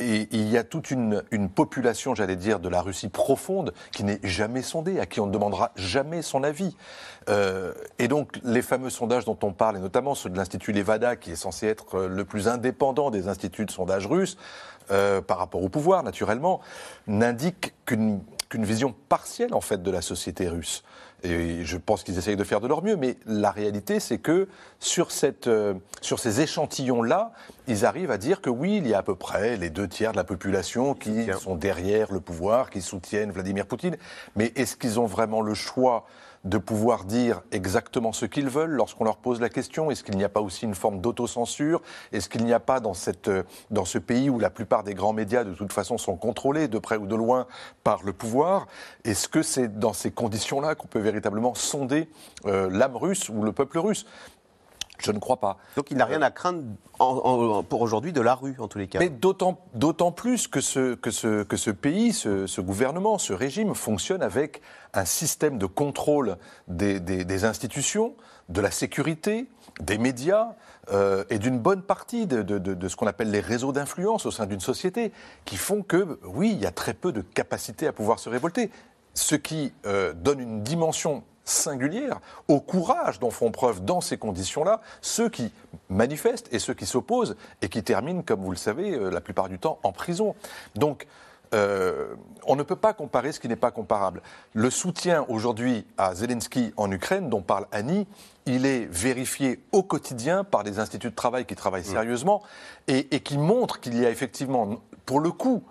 Et 0.00 0.28
il 0.30 0.48
y 0.48 0.56
a 0.56 0.62
toute 0.62 0.90
une, 0.90 1.22
population, 1.54 2.14
j'allais 2.14 2.36
dire, 2.36 2.60
de 2.60 2.68
la 2.68 2.80
Russie 2.80 3.08
profonde 3.08 3.72
qui 3.90 4.04
n'est 4.04 4.20
jamais 4.22 4.62
sondée, 4.62 5.00
à 5.00 5.06
qui 5.06 5.20
on 5.20 5.26
ne 5.26 5.32
demandera 5.32 5.72
jamais 5.74 6.22
son 6.22 6.44
avis. 6.44 6.76
Euh, 7.28 7.72
et 7.98 8.06
donc, 8.06 8.38
les 8.44 8.62
fameux 8.62 8.90
sondages 8.90 9.24
dont 9.24 9.38
on 9.42 9.52
parle, 9.52 9.76
et 9.76 9.80
notamment 9.80 10.14
ceux 10.14 10.30
de 10.30 10.36
l'Institut 10.36 10.72
Levada, 10.72 11.16
qui 11.16 11.32
est 11.32 11.36
censé 11.36 11.66
être 11.66 12.06
le 12.06 12.24
plus 12.24 12.46
indépendant 12.46 13.10
des 13.10 13.28
instituts 13.28 13.64
de 13.64 13.70
sondage 13.72 14.06
russes, 14.06 14.36
euh, 14.90 15.20
par 15.20 15.38
rapport 15.38 15.62
au 15.62 15.68
pouvoir, 15.68 16.02
naturellement, 16.02 16.60
n'indiquent 17.06 17.74
qu'une 17.84 18.22
vision 18.54 18.94
partielle, 19.08 19.52
en 19.52 19.60
fait, 19.60 19.82
de 19.82 19.90
la 19.90 20.00
société 20.00 20.48
russe. 20.48 20.82
Et 21.24 21.64
je 21.64 21.76
pense 21.76 22.04
qu'ils 22.04 22.16
essayent 22.16 22.36
de 22.36 22.44
faire 22.44 22.60
de 22.60 22.68
leur 22.68 22.82
mieux, 22.82 22.96
mais 22.96 23.16
la 23.26 23.50
réalité, 23.50 23.98
c'est 23.98 24.18
que 24.18 24.46
sur, 24.78 25.10
cette, 25.10 25.48
euh, 25.48 25.74
sur 26.00 26.20
ces 26.20 26.40
échantillons-là, 26.40 27.32
ils 27.66 27.84
arrivent 27.84 28.12
à 28.12 28.18
dire 28.18 28.40
que 28.40 28.50
oui, 28.50 28.76
il 28.76 28.86
y 28.86 28.94
a 28.94 28.98
à 28.98 29.02
peu 29.02 29.16
près 29.16 29.56
les 29.56 29.68
deux 29.68 29.88
tiers 29.88 30.12
de 30.12 30.16
la 30.16 30.24
population 30.24 30.94
qui 30.94 31.26
sont 31.40 31.56
derrière 31.56 32.12
le 32.12 32.20
pouvoir, 32.20 32.70
qui 32.70 32.80
soutiennent 32.80 33.32
Vladimir 33.32 33.66
Poutine. 33.66 33.96
Mais 34.36 34.52
est-ce 34.54 34.76
qu'ils 34.76 35.00
ont 35.00 35.06
vraiment 35.06 35.42
le 35.42 35.54
choix 35.54 36.06
de 36.48 36.58
pouvoir 36.58 37.04
dire 37.04 37.42
exactement 37.52 38.12
ce 38.12 38.24
qu'ils 38.24 38.48
veulent 38.48 38.70
lorsqu'on 38.70 39.04
leur 39.04 39.18
pose 39.18 39.40
la 39.40 39.48
question. 39.48 39.90
Est-ce 39.90 40.02
qu'il 40.02 40.16
n'y 40.16 40.24
a 40.24 40.28
pas 40.28 40.40
aussi 40.40 40.64
une 40.64 40.74
forme 40.74 41.00
d'autocensure? 41.00 41.82
Est-ce 42.12 42.28
qu'il 42.28 42.44
n'y 42.44 42.52
a 42.52 42.60
pas 42.60 42.80
dans, 42.80 42.94
cette, 42.94 43.30
dans 43.70 43.84
ce 43.84 43.98
pays 43.98 44.30
où 44.30 44.38
la 44.38 44.50
plupart 44.50 44.82
des 44.82 44.94
grands 44.94 45.12
médias 45.12 45.44
de 45.44 45.52
toute 45.52 45.72
façon 45.72 45.98
sont 45.98 46.16
contrôlés 46.16 46.68
de 46.68 46.78
près 46.78 46.96
ou 46.96 47.06
de 47.06 47.14
loin 47.14 47.46
par 47.84 48.02
le 48.02 48.12
pouvoir 48.12 48.66
Est-ce 49.04 49.28
que 49.28 49.42
c'est 49.42 49.78
dans 49.78 49.92
ces 49.92 50.10
conditions-là 50.10 50.74
qu'on 50.74 50.86
peut 50.86 51.00
véritablement 51.00 51.54
sonder 51.54 52.08
euh, 52.46 52.70
l'âme 52.70 52.96
russe 52.96 53.28
ou 53.28 53.42
le 53.42 53.52
peuple 53.52 53.78
russe? 53.78 54.06
Je 54.98 55.12
ne 55.12 55.18
crois 55.18 55.38
pas. 55.38 55.58
Donc 55.76 55.90
il 55.90 55.96
n'a 55.96 56.04
rien 56.04 56.22
à 56.22 56.30
craindre 56.30 56.62
pour 56.98 57.80
aujourd'hui 57.80 58.12
de 58.12 58.20
la 58.20 58.34
rue, 58.34 58.56
en 58.58 58.68
tous 58.68 58.78
les 58.78 58.88
cas. 58.88 58.98
Mais 58.98 59.08
d'autant 59.08 60.12
plus 60.12 60.48
que 60.48 60.60
ce, 60.60 60.94
que, 60.94 61.10
ce, 61.10 61.42
que 61.42 61.56
ce 61.56 61.70
pays, 61.70 62.12
ce, 62.12 62.60
gouvernement, 62.60 63.18
ce 63.18 63.32
régime 63.32 63.74
fonctionne 63.74 64.22
avec 64.22 64.60
un 64.94 65.04
système 65.04 65.58
de 65.58 65.66
contrôle 65.66 66.36
des, 66.66 67.00
des, 67.00 67.44
institutions, 67.44 68.14
de 68.48 68.60
la 68.60 68.70
sécurité, 68.70 69.48
des 69.80 69.98
médias 69.98 70.54
euh, 70.92 71.24
et 71.30 71.38
d'une 71.38 71.58
bonne 71.58 71.82
partie 71.82 72.26
de, 72.26 72.88
ce 72.88 72.96
qu'on 72.96 73.06
appelle 73.06 73.30
les 73.30 73.40
réseaux 73.40 73.72
d'influence 73.72 74.26
au 74.26 74.30
sein 74.30 74.46
d'une 74.46 74.60
société 74.60 75.12
qui 75.44 75.56
font 75.56 75.82
que, 75.82 76.18
oui, 76.24 76.50
il 76.52 76.60
y 76.60 76.66
a 76.66 76.72
très 76.72 76.94
peu 76.94 77.12
de 77.12 77.20
capacité 77.20 77.86
à 77.86 77.92
pouvoir 77.92 78.18
se 78.18 78.28
révolter. 78.28 78.70
Ce 79.14 79.34
qui 79.34 79.72
euh, 79.86 80.12
donne 80.14 80.40
une 80.40 80.62
dimension 80.62 81.22
singulière 81.48 82.20
au 82.48 82.60
courage 82.60 83.18
dont 83.18 83.30
font 83.30 83.50
preuve 83.50 83.84
dans 83.84 84.00
ces 84.00 84.18
conditions-là 84.18 84.80
ceux 85.00 85.28
qui 85.28 85.52
manifestent 85.88 86.52
et 86.52 86.58
ceux 86.58 86.74
qui 86.74 86.86
s'opposent 86.86 87.36
et 87.62 87.68
qui 87.68 87.82
terminent, 87.82 88.22
comme 88.22 88.40
vous 88.40 88.50
le 88.50 88.56
savez, 88.56 88.94
euh, 88.94 89.10
la 89.10 89.20
plupart 89.20 89.48
du 89.48 89.58
temps 89.58 89.78
en 89.82 89.92
prison. 89.92 90.34
Donc, 90.74 91.06
euh, 91.54 92.14
on 92.46 92.56
ne 92.56 92.62
peut 92.62 92.76
pas 92.76 92.92
comparer 92.92 93.32
ce 93.32 93.40
qui 93.40 93.48
n'est 93.48 93.56
pas 93.56 93.70
comparable. 93.70 94.22
Le 94.52 94.70
soutien 94.70 95.24
aujourd'hui 95.28 95.86
à 95.96 96.14
Zelensky 96.14 96.72
en 96.76 96.90
Ukraine, 96.90 97.30
dont 97.30 97.42
parle 97.42 97.66
Annie, 97.72 98.06
il 98.46 98.66
est 98.66 98.86
vérifié 98.90 99.60
au 99.72 99.82
quotidien 99.82 100.44
par 100.44 100.64
des 100.64 100.78
instituts 100.78 101.10
de 101.10 101.14
travail 101.14 101.46
qui 101.46 101.54
travaillent 101.54 101.82
mm. 101.82 101.92
sérieusement 101.92 102.42
et, 102.86 103.04
qui 103.20 103.38
montrent 103.38 103.80
qu'il 103.80 103.98
y 103.98 104.04
a 104.04 104.10
effectivement, 104.10 104.80
pour 105.06 105.20
le 105.20 105.30
coup, 105.30 105.62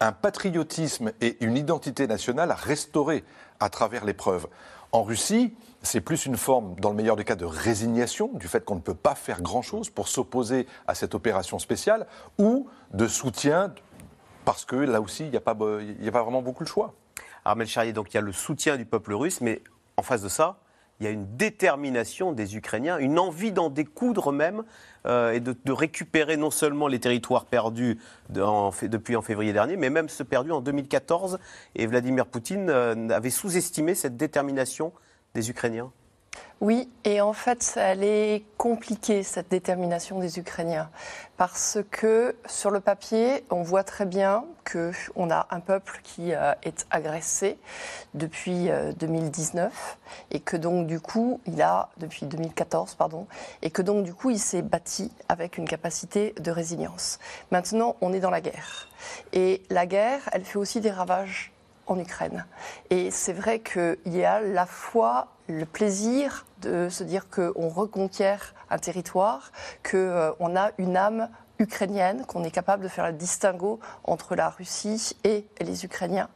un 0.00 0.12
patriotisme 0.12 1.12
et 1.20 1.36
une 1.44 1.56
identité 1.56 2.06
nationale 2.06 2.50
à 2.50 2.54
restaurer 2.54 3.24
à 3.60 3.70
travers 3.70 4.04
l'épreuve. 4.04 4.46
En 4.92 5.02
Russie, 5.02 5.54
c'est 5.82 6.00
plus 6.00 6.26
une 6.26 6.36
forme, 6.36 6.74
dans 6.80 6.90
le 6.90 6.96
meilleur 6.96 7.16
des 7.16 7.24
cas, 7.24 7.36
de 7.36 7.44
résignation 7.44 8.30
du 8.34 8.48
fait 8.48 8.64
qu'on 8.64 8.76
ne 8.76 8.80
peut 8.80 8.94
pas 8.94 9.14
faire 9.14 9.42
grand-chose 9.42 9.90
pour 9.90 10.08
s'opposer 10.08 10.66
à 10.86 10.94
cette 10.94 11.14
opération 11.14 11.58
spéciale, 11.58 12.06
ou 12.38 12.68
de 12.92 13.06
soutien 13.06 13.72
parce 14.46 14.64
que 14.64 14.76
là 14.76 15.00
aussi, 15.00 15.24
il 15.24 15.30
n'y 15.30 15.36
a, 15.36 15.40
pas, 15.40 15.54
vraiment 15.54 16.40
beaucoup 16.40 16.62
de 16.62 16.68
choix. 16.68 16.94
Armel 17.44 17.66
Charrier, 17.66 17.92
donc 17.92 18.14
il 18.14 18.16
y 18.16 18.18
a 18.18 18.22
le 18.22 18.32
soutien 18.32 18.76
du 18.76 18.86
peuple 18.86 19.12
russe, 19.12 19.40
mais 19.40 19.60
en 19.96 20.02
face 20.02 20.22
de 20.22 20.28
ça, 20.28 20.58
il 21.00 21.04
y 21.04 21.06
a 21.06 21.10
une 21.10 21.36
détermination 21.36 22.32
des 22.32 22.56
Ukrainiens, 22.56 22.98
une 22.98 23.18
envie 23.18 23.52
d'en 23.52 23.68
découdre 23.68 24.32
même 24.32 24.64
euh, 25.06 25.32
et 25.32 25.40
de, 25.40 25.72
récupérer 25.72 26.36
non 26.36 26.50
seulement 26.50 26.88
les 26.88 26.98
territoires 26.98 27.44
perdus 27.44 27.98
depuis 28.30 29.16
en 29.16 29.22
février 29.22 29.52
dernier, 29.52 29.76
mais 29.76 29.90
même 29.90 30.08
ceux 30.08 30.24
perdus 30.24 30.52
en 30.52 30.60
2014. 30.60 31.38
Et 31.74 31.86
Vladimir 31.86 32.26
Poutine 32.26 32.70
euh, 32.70 33.08
avait 33.10 33.30
sous-estimé 33.30 33.94
cette 33.94 34.16
détermination 34.16 34.92
des 35.34 35.50
Ukrainiens. 35.50 35.92
Oui, 36.62 36.88
et 37.04 37.20
en 37.20 37.34
fait, 37.34 37.74
elle 37.76 38.02
est 38.02 38.42
compliquée, 38.56 39.22
cette 39.22 39.50
détermination 39.50 40.18
des 40.20 40.38
Ukrainiens, 40.38 40.88
parce 41.36 41.78
que 41.90 42.34
sur 42.46 42.70
le 42.70 42.80
papier, 42.80 43.44
on 43.50 43.62
voit 43.62 43.84
très 43.84 44.06
bien 44.06 44.46
qu'on 44.64 45.30
a 45.30 45.48
un 45.50 45.60
peuple 45.60 46.00
qui 46.02 46.32
euh, 46.32 46.54
est 46.62 46.86
agressé 46.90 47.58
depuis 48.14 48.70
2019, 48.98 49.70
euh, 49.70 50.34
et 50.34 50.40
que 50.40 50.56
donc 50.56 50.86
du 50.86 50.98
coup, 50.98 51.40
il 51.46 51.60
a, 51.60 51.90
depuis 51.98 52.24
2014, 52.24 52.94
pardon, 52.94 53.26
et 53.60 53.70
que 53.70 53.82
donc 53.82 54.04
du 54.04 54.14
coup, 54.14 54.30
il 54.30 54.40
s'est 54.40 54.62
bâti 54.62 55.12
avec 55.28 55.58
une 55.58 55.68
capacité 55.68 56.34
de 56.40 56.50
résilience. 56.50 57.18
Maintenant, 57.50 57.96
on 58.00 58.14
est 58.14 58.20
dans 58.20 58.30
la 58.30 58.40
guerre. 58.40 58.88
Et 59.34 59.62
la 59.68 59.84
guerre, 59.84 60.22
elle 60.32 60.44
fait 60.44 60.58
aussi 60.58 60.80
des 60.80 60.90
ravages 60.90 61.52
en 61.86 61.98
Ukraine. 61.98 62.46
Et 62.90 63.10
c'est 63.10 63.32
vrai 63.32 63.60
qu'il 63.60 63.96
y 64.06 64.24
a 64.24 64.40
la 64.40 64.66
fois 64.66 65.28
le 65.48 65.64
plaisir 65.64 66.46
de 66.62 66.88
se 66.88 67.04
dire 67.04 67.28
qu'on 67.28 67.68
reconquiert 67.68 68.54
un 68.70 68.78
territoire, 68.78 69.52
qu'on 69.88 69.96
euh, 69.96 70.56
a 70.56 70.70
une 70.78 70.96
âme 70.96 71.28
ukrainienne, 71.58 72.24
qu'on 72.26 72.44
est 72.44 72.50
capable 72.50 72.82
de 72.82 72.88
faire 72.88 73.06
le 73.06 73.12
distinguo 73.12 73.80
entre 74.04 74.34
la 74.34 74.50
Russie 74.50 75.16
et 75.24 75.46
les 75.60 75.84
Ukrainiens. 75.84 76.28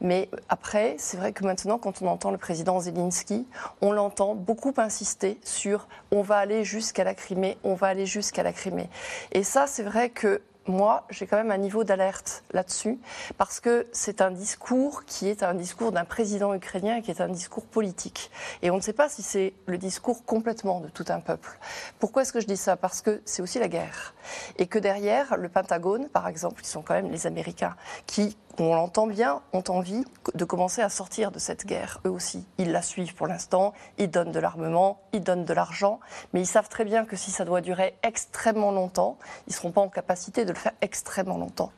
Mais 0.00 0.30
après, 0.48 0.96
c'est 0.98 1.16
vrai 1.16 1.32
que 1.32 1.44
maintenant, 1.44 1.78
quand 1.78 2.02
on 2.02 2.06
entend 2.06 2.30
le 2.30 2.38
président 2.38 2.80
Zelensky, 2.80 3.46
on 3.82 3.92
l'entend 3.92 4.34
beaucoup 4.34 4.72
insister 4.76 5.38
sur 5.44 5.86
on 6.10 6.22
va 6.22 6.36
aller 6.36 6.64
jusqu'à 6.64 7.04
la 7.04 7.14
Crimée, 7.14 7.58
on 7.62 7.74
va 7.74 7.88
aller 7.88 8.06
jusqu'à 8.06 8.42
la 8.42 8.52
Crimée. 8.52 8.88
Et 9.32 9.42
ça, 9.42 9.66
c'est 9.66 9.82
vrai 9.82 10.10
que 10.10 10.40
moi, 10.66 11.04
j'ai 11.10 11.26
quand 11.26 11.36
même 11.36 11.50
un 11.50 11.58
niveau 11.58 11.84
d'alerte 11.84 12.42
là-dessus, 12.52 12.98
parce 13.36 13.60
que 13.60 13.86
c'est 13.92 14.20
un 14.20 14.30
discours 14.30 15.04
qui 15.04 15.28
est 15.28 15.42
un 15.42 15.54
discours 15.54 15.92
d'un 15.92 16.04
président 16.04 16.54
ukrainien, 16.54 17.02
qui 17.02 17.10
est 17.10 17.20
un 17.20 17.28
discours 17.28 17.64
politique. 17.64 18.30
Et 18.62 18.70
on 18.70 18.76
ne 18.76 18.80
sait 18.80 18.92
pas 18.92 19.08
si 19.08 19.22
c'est 19.22 19.54
le 19.66 19.78
discours 19.78 20.24
complètement 20.24 20.80
de 20.80 20.88
tout 20.88 21.04
un 21.08 21.20
peuple. 21.20 21.58
Pourquoi 21.98 22.22
est-ce 22.22 22.32
que 22.32 22.40
je 22.40 22.46
dis 22.46 22.56
ça? 22.56 22.76
Parce 22.76 23.02
que 23.02 23.20
c'est 23.24 23.42
aussi 23.42 23.58
la 23.58 23.68
guerre. 23.68 24.14
Et 24.56 24.66
que 24.66 24.78
derrière, 24.78 25.36
le 25.36 25.48
Pentagone, 25.48 26.08
par 26.08 26.28
exemple, 26.28 26.62
ils 26.62 26.68
sont 26.68 26.82
quand 26.82 26.94
même 26.94 27.10
les 27.10 27.26
Américains, 27.26 27.76
qui 28.06 28.36
on 28.58 28.74
l'entend 28.74 29.06
bien, 29.06 29.42
ont 29.52 29.64
envie 29.68 30.04
de 30.34 30.44
commencer 30.44 30.82
à 30.82 30.88
sortir 30.88 31.30
de 31.30 31.38
cette 31.38 31.66
guerre, 31.66 32.00
eux 32.06 32.10
aussi. 32.10 32.46
Ils 32.58 32.72
la 32.72 32.82
suivent 32.82 33.14
pour 33.14 33.26
l'instant, 33.26 33.72
ils 33.98 34.10
donnent 34.10 34.32
de 34.32 34.40
l'armement, 34.40 35.00
ils 35.12 35.22
donnent 35.22 35.44
de 35.44 35.52
l'argent, 35.52 36.00
mais 36.32 36.40
ils 36.40 36.46
savent 36.46 36.68
très 36.68 36.84
bien 36.84 37.04
que 37.04 37.16
si 37.16 37.30
ça 37.30 37.44
doit 37.44 37.60
durer 37.60 37.96
extrêmement 38.02 38.70
longtemps, 38.70 39.18
ils 39.46 39.50
ne 39.50 39.54
seront 39.54 39.72
pas 39.72 39.80
en 39.80 39.88
capacité 39.88 40.44
de 40.44 40.52
le 40.52 40.58
faire 40.58 40.72
extrêmement 40.80 41.38
longtemps. 41.38 41.72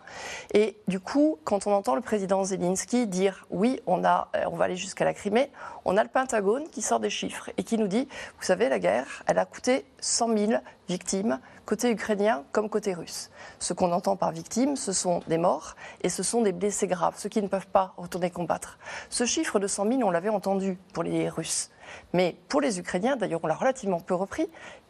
Et 0.52 0.78
du 0.88 1.00
coup, 1.00 1.38
quand 1.44 1.66
on 1.66 1.72
entend 1.72 1.94
le 1.94 2.00
président 2.00 2.44
Zelensky 2.44 3.06
dire 3.06 3.46
oui, 3.50 3.80
on, 3.86 4.04
a, 4.04 4.28
euh, 4.36 4.44
on 4.50 4.56
va 4.56 4.66
aller 4.66 4.76
jusqu'à 4.76 5.04
la 5.04 5.14
Crimée, 5.14 5.50
on 5.84 5.96
a 5.96 6.02
le 6.02 6.08
Pentagone 6.08 6.68
qui 6.68 6.82
sort 6.82 7.00
des 7.00 7.10
chiffres 7.10 7.50
et 7.56 7.62
qui 7.62 7.78
nous 7.78 7.88
dit, 7.88 8.08
vous 8.38 8.44
savez, 8.44 8.68
la 8.68 8.78
guerre, 8.78 9.22
elle 9.26 9.38
a 9.38 9.44
coûté 9.44 9.86
100 10.00 10.36
000 10.36 10.52
victimes 10.88 11.40
côté 11.66 11.90
ukrainien 11.90 12.44
comme 12.52 12.70
côté 12.70 12.94
russe. 12.94 13.30
Ce 13.58 13.74
qu'on 13.74 13.92
entend 13.92 14.16
par 14.16 14.30
victime, 14.30 14.76
ce 14.76 14.92
sont 14.92 15.20
des 15.26 15.36
morts 15.36 15.74
et 16.02 16.08
ce 16.08 16.22
sont 16.22 16.40
des 16.40 16.52
blessés 16.52 16.86
graves, 16.86 17.14
ceux 17.18 17.28
qui 17.28 17.42
ne 17.42 17.48
peuvent 17.48 17.66
pas 17.66 17.92
retourner 17.96 18.30
combattre. 18.30 18.78
Ce 19.10 19.26
chiffre 19.26 19.58
de 19.58 19.66
100 19.66 19.88
000, 19.88 20.02
on 20.04 20.10
l'avait 20.10 20.30
entendu 20.30 20.78
pour 20.94 21.02
les 21.02 21.28
Russes. 21.28 21.70
Mais 22.12 22.36
pour 22.48 22.60
les 22.60 22.78
Ukrainiens, 22.78 23.16
d'ailleurs 23.16 23.40
on 23.42 23.48
l'a 23.48 23.54
relativement 23.54 24.00
peu 24.00 24.14
repris, 24.14 24.48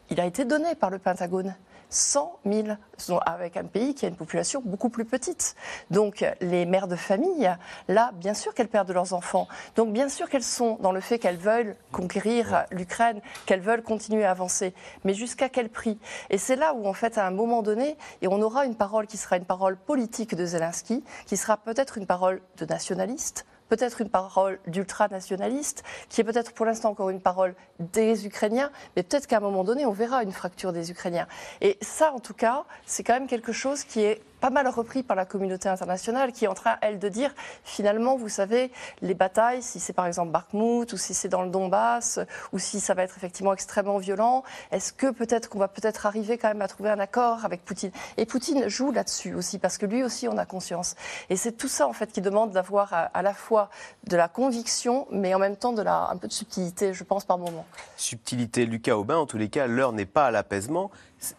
il 0.09 0.21
a 0.21 0.25
été 0.25 0.45
donné 0.45 0.75
par 0.75 0.89
le 0.89 0.99
Pentagone. 0.99 1.55
100 1.89 2.39
000, 2.45 2.67
avec 3.25 3.57
un 3.57 3.63
pays 3.63 3.95
qui 3.95 4.05
a 4.05 4.09
une 4.09 4.15
population 4.15 4.61
beaucoup 4.63 4.89
plus 4.89 5.05
petite. 5.05 5.55
Donc 5.91 6.25
les 6.41 6.65
mères 6.65 6.87
de 6.87 6.95
famille, 6.95 7.49
là, 7.87 8.11
bien 8.15 8.33
sûr 8.33 8.53
qu'elles 8.53 8.67
perdent 8.67 8.91
leurs 8.91 9.13
enfants. 9.13 9.47
Donc 9.75 9.93
bien 9.93 10.09
sûr 10.09 10.29
qu'elles 10.29 10.43
sont 10.43 10.77
dans 10.81 10.91
le 10.91 10.99
fait 10.99 11.19
qu'elles 11.19 11.37
veulent 11.37 11.75
conquérir 11.91 12.65
l'Ukraine, 12.71 13.21
qu'elles 13.45 13.61
veulent 13.61 13.83
continuer 13.83 14.25
à 14.25 14.31
avancer. 14.31 14.73
Mais 15.03 15.13
jusqu'à 15.13 15.49
quel 15.49 15.69
prix? 15.69 15.99
Et 16.29 16.37
c'est 16.37 16.55
là 16.55 16.73
où, 16.73 16.87
en 16.87 16.93
fait, 16.93 17.17
à 17.17 17.25
un 17.25 17.31
moment 17.31 17.61
donné, 17.61 17.97
et 18.21 18.27
on 18.27 18.41
aura 18.41 18.65
une 18.65 18.75
parole 18.75 19.07
qui 19.07 19.17
sera 19.17 19.37
une 19.37 19.45
parole 19.45 19.77
politique 19.77 20.35
de 20.35 20.45
Zelensky, 20.45 21.03
qui 21.25 21.37
sera 21.37 21.57
peut-être 21.57 21.97
une 21.97 22.05
parole 22.05 22.41
de 22.57 22.65
nationaliste, 22.65 23.45
peut-être 23.69 24.01
une 24.01 24.09
parole 24.09 24.59
d'ultranationaliste, 24.67 25.83
qui 26.09 26.21
est 26.21 26.23
peut-être 26.23 26.53
pour 26.53 26.65
l'instant 26.65 26.89
encore 26.89 27.09
une 27.09 27.21
parole 27.21 27.55
des 27.79 28.25
Ukrainiens, 28.25 28.71
mais 28.95 29.03
peut-être 29.03 29.27
qu'à 29.27 29.37
un 29.37 29.41
moment 29.41 29.63
donné, 29.63 29.85
on 29.85 29.91
verra 29.91 30.23
une 30.23 30.31
fracture 30.31 30.73
des 30.73 30.91
Ukrainiens. 30.91 31.27
Et 31.61 31.77
ça, 31.81 32.13
en 32.13 32.19
tout 32.19 32.33
cas, 32.33 32.65
c'est 32.85 33.03
quand 33.03 33.13
même 33.13 33.27
quelque 33.27 33.51
chose 33.51 33.83
qui 33.83 34.01
est 34.01 34.21
pas 34.39 34.49
mal 34.49 34.67
repris 34.67 35.03
par 35.03 35.15
la 35.15 35.25
communauté 35.25 35.69
internationale 35.69 36.31
qui 36.31 36.45
est 36.45 36.47
en 36.47 36.53
train, 36.53 36.77
elle, 36.81 36.99
de 36.99 37.09
dire 37.09 37.33
finalement, 37.63 38.15
vous 38.15 38.29
savez, 38.29 38.71
les 39.01 39.13
batailles, 39.13 39.61
si 39.61 39.79
c'est 39.79 39.93
par 39.93 40.07
exemple 40.07 40.31
Bakhmut 40.31 40.91
ou 40.93 40.97
si 40.97 41.13
c'est 41.13 41.29
dans 41.29 41.43
le 41.43 41.49
Donbass 41.49 42.19
ou 42.53 42.59
si 42.59 42.79
ça 42.79 42.93
va 42.93 43.03
être 43.03 43.17
effectivement 43.17 43.53
extrêmement 43.53 43.97
violent, 43.97 44.43
est-ce 44.71 44.93
que 44.93 45.11
peut-être 45.11 45.49
qu'on 45.49 45.59
va 45.59 45.67
peut-être 45.67 46.05
arriver 46.05 46.37
quand 46.37 46.49
même 46.49 46.61
à 46.61 46.67
trouver 46.67 46.89
un 46.89 46.99
accord 46.99 47.45
avec 47.45 47.63
Poutine? 47.65 47.91
Et 48.17 48.25
Poutine 48.25 48.67
joue 48.67 48.91
là-dessus 48.91 49.33
aussi 49.33 49.59
parce 49.59 49.77
que 49.77 49.85
lui 49.85 50.03
aussi 50.03 50.27
on 50.27 50.37
a 50.37 50.45
conscience. 50.45 50.95
Et 51.29 51.35
c'est 51.35 51.53
tout 51.53 51.67
ça 51.67 51.87
en 51.87 51.93
fait 51.93 52.11
qui 52.11 52.21
demande 52.21 52.51
d'avoir 52.51 53.09
à, 53.13 53.21
la 53.21 53.33
fois 53.33 53.69
de 54.05 54.15
la 54.15 54.27
conviction 54.27 55.07
mais 55.11 55.33
en 55.33 55.39
même 55.39 55.55
temps 55.55 55.73
de 55.73 55.81
la, 55.81 56.09
un 56.09 56.17
peu 56.17 56.27
de 56.27 56.33
subtilité, 56.33 56.93
je 56.93 57.03
pense, 57.03 57.25
par 57.25 57.37
moment. 57.37 57.65
Subtilité, 57.95 58.65
Lucas 58.65 58.95
Aubin, 58.95 59.17
en 59.17 59.25
tous 59.25 59.37
les 59.37 59.49
cas, 59.49 59.67
l'heure 59.67 59.93
n'est 59.93 60.05
pas 60.05 60.27
à 60.27 60.31
l'apaisement. 60.31 60.91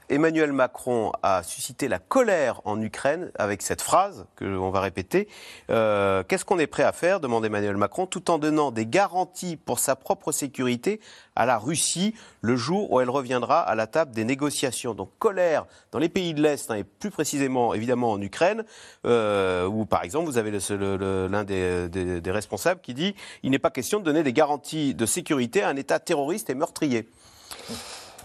Emmanuel 0.09 0.53
Macron 0.53 1.12
a 1.23 1.43
suscité 1.43 1.88
la 1.88 1.99
colère 1.99 2.61
en 2.64 2.81
Ukraine 2.81 3.31
avec 3.38 3.62
cette 3.62 3.83
phrase 3.83 4.27
que 4.37 4.45
l'on 4.45 4.71
va 4.71 4.81
répéter. 4.81 5.29
Euh, 5.71 6.25
qu'est-ce 6.27 6.45
qu'on 6.45 6.59
est 6.59 6.67
prêt 6.67 6.83
à 6.83 6.93
faire 6.93 7.21
demande 7.21 7.45
Emmanuel 7.45 7.77
Macron, 7.77 8.07
tout 8.07 8.31
en 8.31 8.38
donnant 8.38 8.71
des 8.71 8.87
garanties 8.87 9.57
pour 9.57 9.79
sa 9.79 9.97
propre 9.97 10.33
sécurité 10.33 11.01
à 11.37 11.47
la 11.47 11.59
Russie 11.59 12.14
le 12.41 12.57
jour 12.57 12.91
où 12.91 13.01
elle 13.01 13.11
reviendra 13.11 13.61
à 13.61 13.75
la 13.75 13.87
table 13.87 14.12
des 14.12 14.25
négociations. 14.25 14.95
Donc 14.95 15.11
colère 15.19 15.67
dans 15.93 15.99
les 15.99 16.09
pays 16.09 16.35
de 16.35 16.43
l'Est, 16.43 16.71
hein, 16.71 16.77
et 16.77 16.85
plus 16.85 17.11
précisément 17.11 17.75
évidemment 17.75 18.11
en 18.11 18.21
Ukraine, 18.21 18.64
euh, 19.07 19.67
où 19.67 19.85
par 19.87 20.03
exemple 20.03 20.27
vous 20.27 20.38
avez 20.38 20.51
l'un 20.51 21.45
des, 21.45 21.88
des 21.88 22.31
responsables 22.31 22.81
qui 22.81 22.95
dit 22.95 23.14
il 23.43 23.51
n'est 23.51 23.59
pas 23.59 23.71
question 23.71 24.01
de 24.01 24.05
donner 24.05 24.23
des 24.23 24.33
garanties 24.33 24.95
de 24.95 25.07
sécurité 25.07 25.62
à 25.62 25.69
un 25.69 25.77
État 25.77 26.01
terroriste 26.01 26.51
et 26.51 26.55
meurtrier. 26.55 27.09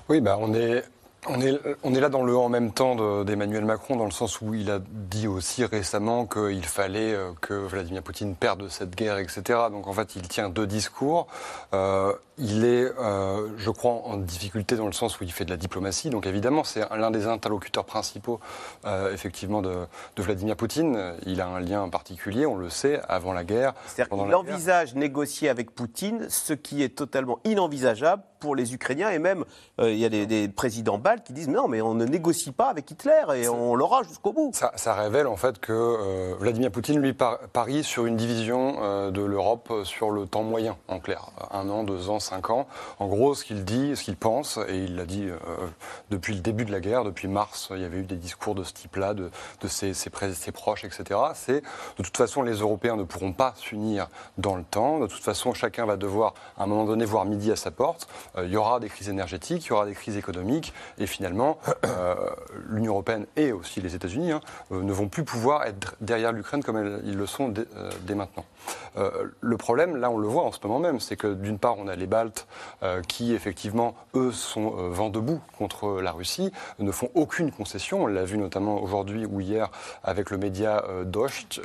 Oui, 0.09 0.19
bah 0.19 0.37
on 0.39 0.53
est 0.53 0.83
on 1.27 1.41
est, 1.41 1.59
on 1.83 1.93
est, 1.93 1.99
là 1.99 2.09
dans 2.09 2.23
le 2.23 2.35
en 2.37 2.49
même 2.49 2.71
temps 2.71 3.23
d'Emmanuel 3.23 3.65
Macron, 3.65 3.95
dans 3.95 4.05
le 4.05 4.11
sens 4.11 4.41
où 4.41 4.53
il 4.53 4.69
a 4.69 4.79
dit 4.89 5.27
aussi 5.27 5.63
récemment 5.65 6.25
qu'il 6.25 6.65
fallait 6.65 7.13
euh, 7.13 7.31
que 7.41 7.53
Vladimir 7.53 8.03
Poutine 8.03 8.35
perde 8.35 8.67
cette 8.69 8.95
guerre, 8.95 9.17
etc. 9.17 9.41
Donc 9.71 9.87
en 9.87 9.93
fait, 9.93 10.15
il 10.15 10.27
tient 10.27 10.49
deux 10.49 10.67
discours. 10.67 11.27
Euh, 11.73 12.13
il 12.37 12.65
est, 12.65 12.91
euh, 12.99 13.49
je 13.57 13.69
crois, 13.69 13.91
en 13.91 14.17
difficulté 14.17 14.75
dans 14.75 14.87
le 14.87 14.91
sens 14.91 15.19
où 15.19 15.23
il 15.23 15.31
fait 15.31 15.45
de 15.45 15.51
la 15.51 15.57
diplomatie. 15.57 16.09
Donc 16.09 16.25
évidemment, 16.25 16.63
c'est 16.63 16.87
l'un 16.95 17.11
des 17.11 17.27
interlocuteurs 17.27 17.85
principaux, 17.85 18.39
euh, 18.85 19.13
effectivement, 19.13 19.61
de, 19.61 19.87
Vladimir 20.17 20.55
Poutine. 20.55 21.15
Il 21.25 21.41
a 21.41 21.47
un 21.47 21.59
lien 21.59 21.87
particulier, 21.89 22.45
on 22.45 22.55
le 22.55 22.69
sait, 22.69 23.01
avant 23.07 23.33
la 23.33 23.43
guerre. 23.43 23.73
C'est-à-dire 23.85 24.17
qu'il 24.17 24.35
envisage 24.35 24.95
négocier 24.95 25.49
avec 25.49 25.71
Poutine, 25.71 26.27
ce 26.29 26.53
qui 26.53 26.81
est 26.81 26.95
totalement 26.95 27.39
inenvisageable 27.43 28.23
pour 28.39 28.55
les 28.55 28.73
Ukrainiens. 28.73 29.11
Et 29.11 29.19
même, 29.19 29.45
euh, 29.79 29.91
il 29.91 29.99
y 29.99 30.05
a 30.05 30.09
des, 30.09 30.47
présidents 30.47 30.97
baltes 30.97 31.25
qui 31.25 31.33
disent 31.33 31.49
non, 31.49 31.67
mais 31.67 31.81
on 31.81 31.93
ne 31.93 32.05
négocie 32.05 32.51
pas 32.51 32.69
avec 32.69 32.89
Hitler 32.89 33.23
et 33.35 33.47
on 33.47 33.75
l'aura 33.75 34.03
jusqu'au 34.03 34.33
bout. 34.33 34.51
Ça, 34.53 34.93
révèle 34.93 35.27
en 35.27 35.35
fait 35.35 35.59
que 35.59 36.33
Vladimir 36.39 36.71
Poutine, 36.71 36.99
lui, 36.99 37.13
parie 37.13 37.83
sur 37.83 38.05
une 38.05 38.15
division 38.15 39.11
de 39.11 39.21
l'Europe 39.21 39.71
sur 39.83 40.11
le 40.11 40.25
temps 40.25 40.43
moyen, 40.43 40.77
en 40.87 40.99
clair. 40.99 41.31
Un 41.51 41.69
an, 41.69 41.83
deux 41.83 42.09
ans, 42.09 42.19
cinq 42.23 42.49
ans. 42.49 42.67
En 42.99 43.07
gros, 43.07 43.35
ce 43.35 43.45
qu'il 43.45 43.63
dit, 43.65 43.95
ce 43.95 44.03
qu'il 44.03 44.15
pense, 44.15 44.57
et 44.67 44.77
il 44.77 44.95
l'a 44.95 45.05
dit 45.05 45.25
euh, 45.25 45.37
depuis 46.09 46.33
le 46.33 46.39
début 46.39 46.65
de 46.65 46.71
la 46.71 46.79
guerre, 46.79 47.03
depuis 47.03 47.27
mars, 47.27 47.69
il 47.71 47.81
y 47.81 47.85
avait 47.85 47.99
eu 47.99 48.03
des 48.03 48.15
discours 48.15 48.55
de 48.55 48.63
ce 48.63 48.73
type-là, 48.73 49.13
de, 49.13 49.29
ses, 49.67 49.93
proches, 50.51 50.83
etc. 50.83 51.19
C'est 51.35 51.61
de 51.61 52.03
toute 52.03 52.17
façon, 52.17 52.41
les 52.41 52.55
Européens 52.55 52.95
ne 52.95 53.03
pourront 53.03 53.33
pas 53.33 53.53
s'unir 53.55 54.07
dans 54.37 54.55
le 54.55 54.63
temps. 54.63 54.99
De 54.99 55.07
toute 55.07 55.23
façon, 55.23 55.53
chacun 55.53 55.85
va 55.85 55.97
devoir, 55.97 56.33
à 56.57 56.63
un 56.63 56.67
moment 56.67 56.85
donné, 56.85 57.05
voir 57.05 57.25
midi 57.25 57.51
à 57.51 57.55
sa 57.55 57.71
porte. 57.71 58.07
Euh, 58.37 58.45
il 58.45 58.51
y 58.51 58.57
aura 58.57 58.79
des 58.79 58.89
crises 58.89 59.09
énergétiques, 59.09 59.65
il 59.65 59.69
y 59.69 59.73
aura 59.73 59.85
des 59.85 59.93
crises 59.93 60.17
économiques, 60.17 60.73
et 60.97 61.07
finalement, 61.07 61.57
euh, 61.85 62.15
l'Union 62.67 62.93
européenne 62.93 63.25
et 63.35 63.51
aussi 63.51 63.81
les 63.81 63.95
États-Unis 63.95 64.31
hein, 64.31 64.41
ne 64.71 64.93
vont 64.93 65.07
plus 65.07 65.23
pouvoir 65.23 65.65
être 65.65 65.95
derrière 66.01 66.31
l'Ukraine 66.31 66.63
comme 66.63 67.01
ils 67.03 67.15
le 67.15 67.25
sont 67.25 67.49
dès 67.49 68.15
maintenant. 68.15 68.45
le 69.41 69.57
problème, 69.57 69.97
là, 69.97 70.09
on 70.09 70.17
le 70.17 70.27
voit 70.27 70.43
en 70.43 70.51
ce 70.51 70.59
moment 70.63 70.79
même, 70.79 70.99
c'est 70.99 71.15
que 71.15 71.33
d'une 71.33 71.59
part, 71.59 71.77
on 71.77 71.87
a 71.87 71.95
les 71.95 72.07
Baltes 72.07 72.47
euh, 72.83 73.01
qui, 73.01 73.33
effectivement, 73.33 73.95
eux, 74.15 74.31
sont 74.31 74.75
euh, 74.77 74.89
vent 74.89 75.09
debout 75.09 75.41
contre 75.57 75.92
la 76.01 76.11
Russie, 76.11 76.51
ne 76.79 76.91
font 76.91 77.09
aucune 77.13 77.51
concession. 77.51 78.03
On 78.03 78.07
l'a 78.07 78.25
vu 78.25 78.37
notamment 78.37 78.81
aujourd'hui 78.81 79.25
ou 79.25 79.41
hier 79.41 79.69
avec 80.03 80.29
le 80.29 80.37
média 80.37 80.83
euh, 80.89 81.03
Dost, 81.03 81.61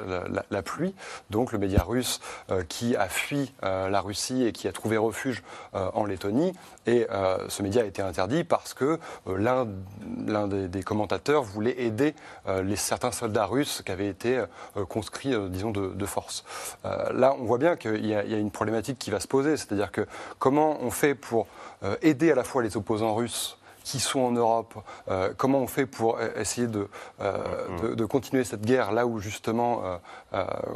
la, 0.50 0.62
pluie, 0.62 0.94
donc 1.30 1.52
le 1.52 1.58
média 1.58 1.82
russe 1.82 2.20
qui 2.68 2.96
a 2.96 3.08
fui 3.08 3.52
la 3.62 4.00
Russie 4.00 4.44
et 4.44 4.52
qui 4.52 4.68
a 4.68 4.72
trouvé 4.72 4.96
refuge 4.96 5.42
en 5.72 6.04
Lettonie. 6.04 6.52
Et 6.86 7.06
ce 7.48 7.62
média 7.62 7.82
a 7.82 7.84
été 7.84 8.02
interdit 8.02 8.44
parce 8.44 8.74
que 8.74 8.98
l'un 9.26 9.66
des, 10.48 10.82
commentateurs 10.82 11.42
voulait 11.42 11.80
aider 11.80 12.14
certains 12.74 13.12
soldats 13.12 13.46
russes 13.46 13.82
qui 13.84 13.92
avaient 13.92 14.08
été 14.08 14.42
conscrits, 14.88 15.34
disons, 15.48 15.70
de, 15.70 16.06
force. 16.06 16.44
là, 16.84 17.34
on 17.38 17.44
voit 17.44 17.58
bien 17.58 17.76
qu'il 17.76 18.06
y, 18.06 18.14
a 18.14 18.22
une 18.22 18.50
problématique 18.50 18.98
qui 18.98 19.10
va 19.10 19.20
se 19.20 19.28
poser, 19.28 19.56
c'est-à-dire 19.56 19.92
que 19.92 20.06
comment 20.38 20.78
on 20.80 20.90
fait 20.90 21.14
pour 21.14 21.46
euh, 21.84 21.96
aider 22.02 22.32
à 22.32 22.34
la 22.34 22.44
fois 22.44 22.62
les 22.62 22.76
opposants 22.76 23.14
russes 23.14 23.57
qui 23.88 24.00
sont 24.00 24.20
en 24.20 24.32
Europe, 24.32 24.74
euh, 25.08 25.32
comment 25.34 25.60
on 25.60 25.66
fait 25.66 25.86
pour 25.86 26.18
euh, 26.18 26.28
essayer 26.36 26.66
de, 26.66 26.88
mm-hmm. 27.22 27.94
de, 27.94 28.04
continuer 28.04 28.44
cette 28.44 28.60
guerre 28.60 28.92
là 28.92 29.06
où 29.06 29.18
justement, 29.18 29.82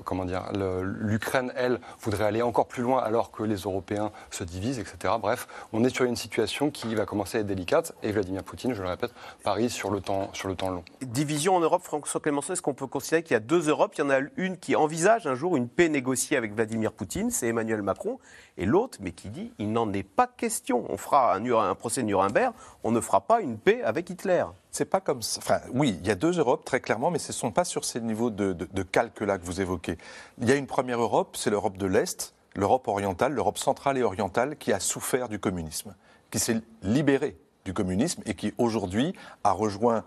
comment 0.04 0.24
dire, 0.24 0.44
l'Ukraine, 0.82 1.52
elle, 1.56 1.78
voudrait 2.00 2.24
aller 2.24 2.40
encore 2.40 2.66
plus 2.66 2.82
loin 2.82 3.02
alors 3.02 3.30
que 3.30 3.42
les 3.42 3.56
Européens 3.56 4.12
se 4.30 4.44
divisent, 4.44 4.78
etc. 4.78 5.14
Bref, 5.20 5.46
on 5.74 5.84
est 5.84 5.94
sur 5.94 6.06
une 6.06 6.16
situation 6.16 6.70
qui 6.70 6.94
va 6.94 7.04
commencer 7.04 7.36
à 7.38 7.40
être 7.42 7.46
délicate 7.46 7.92
et 8.02 8.12
Vladimir 8.12 8.42
Poutine, 8.44 8.72
je 8.72 8.82
le 8.82 8.88
répète, 8.88 9.12
parie 9.44 9.68
sur 9.68 9.90
le 9.90 10.00
temps, 10.00 10.30
sur 10.32 10.48
le 10.48 10.54
temps 10.54 10.70
long. 10.70 10.84
Division 11.02 11.56
en 11.56 11.60
Europe, 11.60 11.82
François 11.82 12.20
Clémenceau, 12.20 12.54
est-ce 12.54 12.62
qu'on 12.62 12.74
peut 12.74 12.86
considérer 12.86 13.22
qu'il 13.22 13.34
y 13.34 13.36
a 13.36 13.40
deux 13.40 13.68
Europes? 13.68 13.94
Il 13.96 14.00
y 14.00 14.04
en 14.04 14.10
a 14.10 14.20
une 14.36 14.56
qui 14.56 14.74
envisage 14.74 15.26
un 15.26 15.34
jour 15.34 15.56
une 15.56 15.68
paix 15.68 15.88
négociée 15.88 16.36
avec 16.36 16.54
Vladimir 16.54 16.92
Poutine, 16.92 17.30
c'est 17.30 17.48
Emmanuel 17.48 17.82
Macron, 17.82 18.18
et 18.58 18.66
l'autre, 18.66 18.98
mais 19.00 19.12
qui 19.12 19.28
dit 19.28 19.52
il 19.58 19.72
n'en 19.72 19.92
est 19.92 20.02
pas 20.02 20.26
question. 20.26 20.84
On 20.88 20.96
fera 20.96 21.36
un, 21.36 21.74
procès 21.74 22.02
de 22.02 22.06
Nuremberg, 22.06 22.52
on 22.84 22.90
ne 22.90 23.00
fera 23.00 23.20
pas 23.20 23.40
une 23.40 23.58
paix 23.58 23.82
avec 23.82 24.10
Hitler. 24.10 24.44
C'est 24.70 24.84
pas 24.84 25.00
comme 25.00 25.22
ça. 25.22 25.40
Enfin, 25.42 25.60
oui, 25.72 25.98
il 26.00 26.06
y 26.06 26.10
a 26.10 26.14
deux 26.14 26.38
Europes 26.38 26.64
très 26.64 26.80
clairement, 26.80 27.10
mais 27.10 27.18
ce 27.18 27.28
ne 27.28 27.34
sont 27.34 27.50
pas 27.50 27.64
sur 27.64 27.84
ces 27.84 28.00
niveaux 28.00 28.30
de, 28.30 28.52
de, 28.52 28.82
calque-là 28.82 29.38
que 29.38 29.44
vous 29.44 29.60
évoquez. 29.60 29.98
Il 30.38 30.48
y 30.48 30.52
a 30.52 30.54
une 30.54 30.66
première 30.66 31.00
Europe, 31.00 31.36
c'est 31.36 31.50
l'Europe 31.50 31.76
de 31.76 31.86
l'Est, 31.86 32.34
l'Europe 32.54 32.88
orientale, 32.88 33.32
l'Europe 33.32 33.58
centrale 33.58 33.98
et 33.98 34.02
orientale, 34.02 34.56
qui 34.56 34.72
a 34.72 34.80
souffert 34.80 35.28
du 35.28 35.38
communisme, 35.38 35.94
qui 36.30 36.38
s'est 36.38 36.60
libérée 36.82 37.36
du 37.64 37.74
communisme 37.74 38.22
et 38.26 38.34
qui 38.34 38.54
aujourd'hui 38.58 39.14
a 39.44 39.52
rejoint 39.52 40.04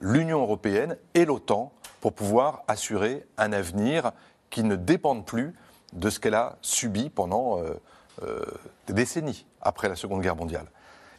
l'Union 0.00 0.40
européenne 0.40 0.96
et 1.14 1.24
l'OTAN 1.24 1.72
pour 2.00 2.12
pouvoir 2.12 2.62
assurer 2.68 3.26
un 3.38 3.52
avenir 3.52 4.12
qui 4.50 4.62
ne 4.62 4.76
dépende 4.76 5.24
plus 5.24 5.54
de 5.94 6.10
ce 6.10 6.20
qu'elle 6.20 6.34
a 6.34 6.56
subi 6.60 7.08
pendant 7.10 7.58
euh, 7.58 7.74
euh, 8.22 8.44
des 8.86 8.92
décennies 8.92 9.46
après 9.60 9.88
la 9.88 9.96
Seconde 9.96 10.20
Guerre 10.22 10.36
mondiale. 10.36 10.66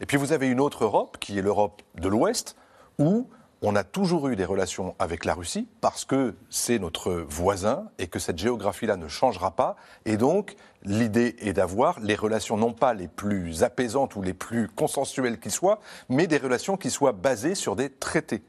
Et 0.02 0.06
puis 0.06 0.18
vous 0.18 0.34
avez 0.34 0.48
une 0.48 0.60
autre 0.60 0.84
Europe, 0.84 1.18
qui 1.20 1.38
est 1.38 1.42
l'Europe 1.42 1.82
de 1.96 2.08
l'Ouest, 2.08 2.56
où 3.00 3.28
on 3.62 3.76
a 3.76 3.84
toujours 3.84 4.28
eu 4.28 4.36
des 4.36 4.46
relations 4.46 4.96
avec 5.00 5.26
la 5.26 5.34
Russie 5.34 5.68
parce 5.82 6.06
que 6.06 6.36
c'est 6.50 6.78
notre 6.78 7.14
voisin 7.28 7.90
et 7.98 8.08
que 8.08 8.20
cette 8.20 8.38
géographie-là 8.38 8.98
ne 8.98 9.08
changera 9.08 9.52
pas. 9.52 9.76
Et 10.06 10.18
donc, 10.18 10.56
l'idée 10.84 11.36
est 11.40 11.54
d'avoir 11.54 12.00
les 12.00 12.16
relations 12.16 12.58
non 12.58 12.74
pas 12.74 12.94
les 12.94 13.08
plus 13.08 13.64
apaisantes 13.64 14.16
ou 14.16 14.22
les 14.22 14.34
plus 14.34 14.68
consensuelles 14.68 15.40
qui 15.40 15.50
soient, 15.50 15.80
mais 16.10 16.28
des 16.28 16.38
relations 16.38 16.78
qui 16.78 16.92
soient 16.92 17.14
basées 17.14 17.56
sur 17.56 17.76
des 17.76 17.90
traités. 17.90 18.44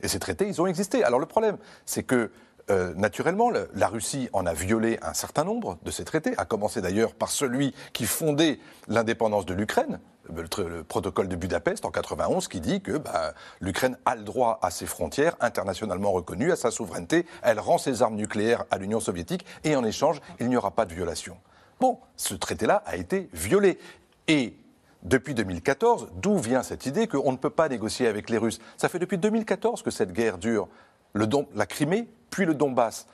Et 0.00 0.08
ces 0.08 0.18
traités, 0.18 0.46
ils 0.46 0.60
ont 0.60 0.66
existé. 0.66 1.02
Alors 1.02 1.20
le 1.20 1.26
problème, 1.26 1.56
c'est 1.86 2.02
que 2.02 2.30
euh, 2.70 2.92
naturellement, 2.94 3.50
la 3.50 3.88
Russie 3.88 4.28
en 4.32 4.46
a 4.46 4.52
violé 4.52 4.98
un 5.02 5.14
certain 5.14 5.44
nombre 5.44 5.78
de 5.84 5.90
ces 5.90 6.04
traités, 6.04 6.34
à 6.36 6.44
commencer 6.44 6.80
d'ailleurs 6.80 7.14
par 7.14 7.30
celui 7.30 7.74
qui 7.92 8.04
fondait 8.04 8.58
l'indépendance 8.88 9.46
de 9.46 9.54
l'Ukraine, 9.54 10.00
le, 10.34 10.82
protocole 10.82 11.28
de 11.28 11.36
Budapest 11.36 11.84
en 11.84 11.90
91, 11.90 12.48
qui 12.48 12.60
dit 12.60 12.80
que 12.82 12.98
bah, 12.98 13.32
l'Ukraine 13.60 13.96
a 14.04 14.16
le 14.16 14.22
droit 14.22 14.58
à 14.62 14.70
ses 14.70 14.86
frontières 14.86 15.36
internationalement 15.40 16.12
reconnues, 16.12 16.52
à 16.52 16.56
sa 16.56 16.70
souveraineté, 16.70 17.26
elle 17.42 17.60
rend 17.60 17.78
ses 17.78 18.02
armes 18.02 18.16
nucléaires 18.16 18.64
à 18.70 18.78
l'Union 18.78 19.00
soviétique, 19.00 19.46
et 19.64 19.74
en 19.74 19.84
échange, 19.84 20.20
il 20.40 20.48
n'y 20.48 20.56
aura 20.56 20.70
pas 20.70 20.84
de 20.84 20.94
violation. 20.94 21.38
Bon, 21.80 21.98
ce 22.16 22.34
traité-là 22.34 22.82
a 22.86 22.96
été 22.96 23.28
violé. 23.32 23.78
Et 24.26 24.56
depuis 25.02 25.34
2014, 25.34 26.08
d'où 26.16 26.38
vient 26.38 26.62
cette 26.62 26.86
idée 26.86 27.06
qu'on 27.06 27.32
ne 27.32 27.36
peut 27.36 27.50
pas 27.50 27.68
négocier 27.68 28.08
avec 28.08 28.30
les 28.30 28.38
Russes? 28.38 28.58
Ça 28.76 28.88
fait 28.88 28.98
depuis 28.98 29.18
2014 29.18 29.82
que 29.82 29.90
cette 29.90 30.12
guerre 30.12 30.38
dure. 30.38 30.68
Le 31.14 31.26
la 31.54 31.66
Crimée 31.66 32.08
puis 32.30 32.44
le 32.44 32.54
Donbass. 32.54 33.06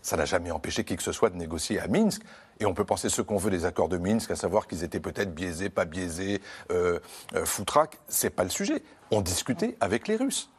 Ça 0.00 0.16
n'a 0.16 0.24
jamais 0.24 0.50
empêché 0.50 0.84
qui 0.84 0.96
que 0.96 1.02
ce 1.02 1.12
soit 1.12 1.30
de 1.30 1.36
négocier 1.36 1.80
à 1.80 1.88
Minsk. 1.88 2.22
Et 2.60 2.64
on 2.64 2.72
peut 2.72 2.84
penser 2.84 3.08
ce 3.10 3.20
qu'on 3.20 3.36
veut 3.36 3.50
des 3.50 3.66
accords 3.66 3.88
de 3.88 3.98
Minsk, 3.98 4.30
à 4.30 4.36
savoir 4.36 4.66
qu'ils 4.66 4.84
étaient 4.84 5.00
peut-être 5.00 5.34
biaisés, 5.34 5.68
pas 5.68 5.84
biaisés, 5.84 6.40
euh, 6.70 6.98
euh, 7.34 7.44
foutraques. 7.44 7.98
C'est 8.08 8.30
pas 8.30 8.44
le 8.44 8.50
sujet. 8.50 8.82
On 9.10 9.20
discutait 9.20 9.76
avec 9.80 10.08
les 10.08 10.16
Russes. 10.16 10.50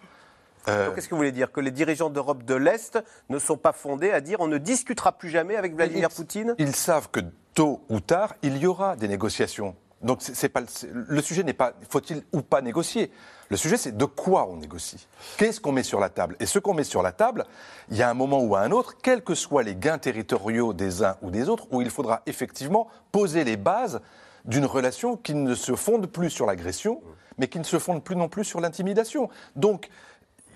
Euh, 0.68 0.92
qu'est-ce 0.94 1.08
que 1.08 1.16
vous 1.16 1.18
voulez 1.18 1.32
dire? 1.32 1.52
Que 1.52 1.62
les 1.62 1.72
dirigeants 1.72 2.10
d'Europe 2.10 2.44
de 2.44 2.54
l'Est 2.54 3.00
ne 3.30 3.40
sont 3.40 3.58
pas 3.58 3.72
fondés 3.72 4.12
à 4.12 4.22
dire 4.22 4.42
on 4.42 4.48
ne 4.48 4.58
discutera 4.58 5.14
plus 5.14 5.30
jamais 5.30 5.56
avec 5.56 5.76
Vladimir 5.76 6.10
Poutine? 6.10 6.56
Ils 6.58 6.76
savent 6.76 7.10
que 7.10 7.22
tôt 7.54 7.82
ou 7.90 8.00
tard, 8.00 8.36
il 8.44 8.58
y 8.58 8.68
aura 8.68 8.96
des 8.96 9.08
négociations. 9.08 9.76
Donc 10.02 10.22
pas 10.54 10.62
le 10.84 11.22
sujet 11.22 11.44
n'est 11.44 11.54
pas 11.54 11.74
faut-il 11.90 12.24
ou 12.32 12.42
pas 12.42 12.62
négocier? 12.62 13.12
Le 13.50 13.58
sujet 13.58 13.78
c'est 13.78 13.98
de 13.98 14.06
quoi 14.06 14.48
on 14.48 14.58
négocie? 14.58 15.08
Qu'est-ce 15.38 15.60
qu'on 15.60 15.72
met 15.72 15.84
sur 15.84 16.00
la 16.00 16.10
table? 16.10 16.36
Et 16.40 16.46
ce 16.46 16.60
qu'on 16.60 16.74
met 16.74 16.84
sur 16.84 17.02
la 17.02 17.12
table, 17.12 17.46
il 17.90 17.98
y 17.98 18.04
a 18.04 18.10
un 18.10 18.14
moment 18.14 18.42
ou 18.42 18.56
à 18.56 18.62
un 18.62 18.72
autre, 18.72 18.98
quels 19.02 19.24
que 19.24 19.34
soient 19.34 19.64
les 19.64 19.76
gains 19.76 19.98
territoriaux 19.98 20.74
des 20.74 21.04
uns 21.04 21.18
ou 21.22 21.32
des 21.32 21.50
autres, 21.50 21.68
où 21.72 21.82
il 21.82 21.90
faudra 21.90 22.22
effectivement 22.28 22.88
poser 23.12 23.44
les 23.44 23.58
bases 23.58 24.02
d'une 24.46 24.66
relation 24.66 25.18
qui 25.18 25.34
ne 25.34 25.56
se 25.56 25.76
fonde 25.76 26.06
plus 26.06 26.30
sur 26.30 26.46
l'agression, 26.46 27.02
mais 27.38 27.48
qui 27.48 27.58
ne 27.58 27.64
se 27.64 27.80
fonde 27.80 28.04
plus 28.04 28.16
non 28.16 28.30
plus 28.30 28.44
sur 28.44 28.62
l'intimidation. 28.62 29.30
Donc 29.56 29.90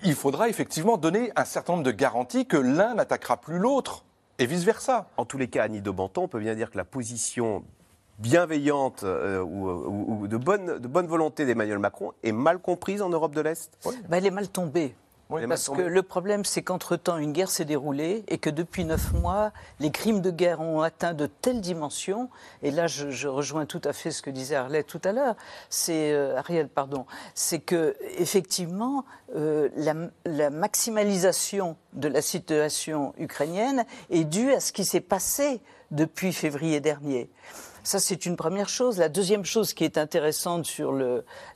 il 0.04 0.14
faudra 0.14 0.48
effectivement 0.48 0.96
donner 0.96 1.32
un 1.36 1.44
certain 1.44 1.74
nombre 1.74 1.84
de 1.84 1.90
garanties 1.90 2.46
que 2.46 2.56
l'un 2.56 2.94
n'attaquera 2.94 3.36
plus 3.38 3.58
l'autre. 3.58 4.04
Et 4.38 4.46
vice-versa. 4.46 5.08
En 5.16 5.24
tous 5.24 5.38
les 5.38 5.48
cas, 5.48 5.64
Annie 5.64 5.82
de 5.82 5.90
Banton, 5.90 6.22
on 6.22 6.28
peut 6.28 6.40
bien 6.40 6.54
dire 6.54 6.70
que 6.70 6.78
la 6.78 6.84
position 6.84 7.64
bienveillante 8.18 9.04
euh, 9.04 9.40
ou, 9.42 10.26
de, 10.26 10.36
bonne, 10.36 10.78
de 10.78 10.88
bonne 10.88 11.06
volonté 11.06 11.44
d'Emmanuel 11.44 11.78
Macron 11.78 12.12
est 12.22 12.32
mal 12.32 12.58
comprise 12.58 13.02
en 13.02 13.08
Europe 13.08 13.34
de 13.34 13.40
l'Est? 13.40 13.70
Bah, 14.08 14.18
Elle 14.18 14.26
est 14.26 14.30
mal 14.30 14.48
tombée. 14.48 14.94
Parce 15.48 15.68
que 15.68 15.82
le 15.82 16.02
problème, 16.02 16.44
c'est 16.44 16.62
qu'entre-temps, 16.62 17.18
une 17.18 17.32
guerre 17.32 17.50
s'est 17.50 17.64
déroulée 17.64 18.24
et 18.28 18.38
que 18.38 18.50
depuis 18.50 18.84
neuf 18.84 19.12
mois, 19.12 19.52
les 19.80 19.90
crimes 19.90 20.20
de 20.20 20.30
guerre 20.30 20.60
ont 20.60 20.82
atteint 20.82 21.14
de 21.14 21.26
telles 21.26 21.60
dimensions. 21.60 22.28
Et 22.62 22.70
là, 22.70 22.86
je, 22.86 23.28
rejoins 23.28 23.66
tout 23.66 23.80
à 23.84 23.92
fait 23.92 24.10
ce 24.10 24.22
que 24.22 24.30
disait 24.30 24.56
Arlette 24.56 24.86
tout 24.86 25.00
à 25.04 25.12
l'heure. 25.12 25.36
C'est 25.70 26.12
euh, 26.12 26.36
Ariel, 26.36 26.68
pardon. 26.68 27.06
C'est 27.34 27.60
que 27.60 27.96
effectivement, 28.18 29.04
euh, 29.34 29.68
la, 29.76 29.94
la, 30.26 30.50
maximalisation 30.50 31.76
de 31.94 32.08
la 32.08 32.20
situation 32.20 33.14
ukrainienne 33.16 33.84
est 34.10 34.24
due 34.24 34.52
à 34.52 34.60
ce 34.60 34.72
qui 34.72 34.84
s'est 34.84 35.00
passé 35.00 35.60
depuis 35.90 36.32
février 36.32 36.80
dernier. 36.80 37.30
Ça, 37.84 37.98
c'est 37.98 38.26
une 38.26 38.36
première 38.36 38.68
chose. 38.68 38.98
La 38.98 39.08
deuxième 39.08 39.44
chose 39.44 39.74
qui 39.74 39.82
est 39.82 39.98
intéressante 39.98 40.66
sur 40.66 40.92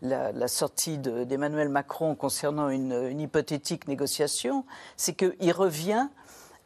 la, 0.03 0.49
sortie 0.49 0.99
d'Emmanuel 0.99 1.69
Macron 1.69 2.17
concernant 2.17 2.69
une, 2.69 3.21
hypothétique 3.21 3.87
négociation, 3.87 4.65
c'est 4.97 5.15
qu'il 5.15 5.53
revient 5.53 6.09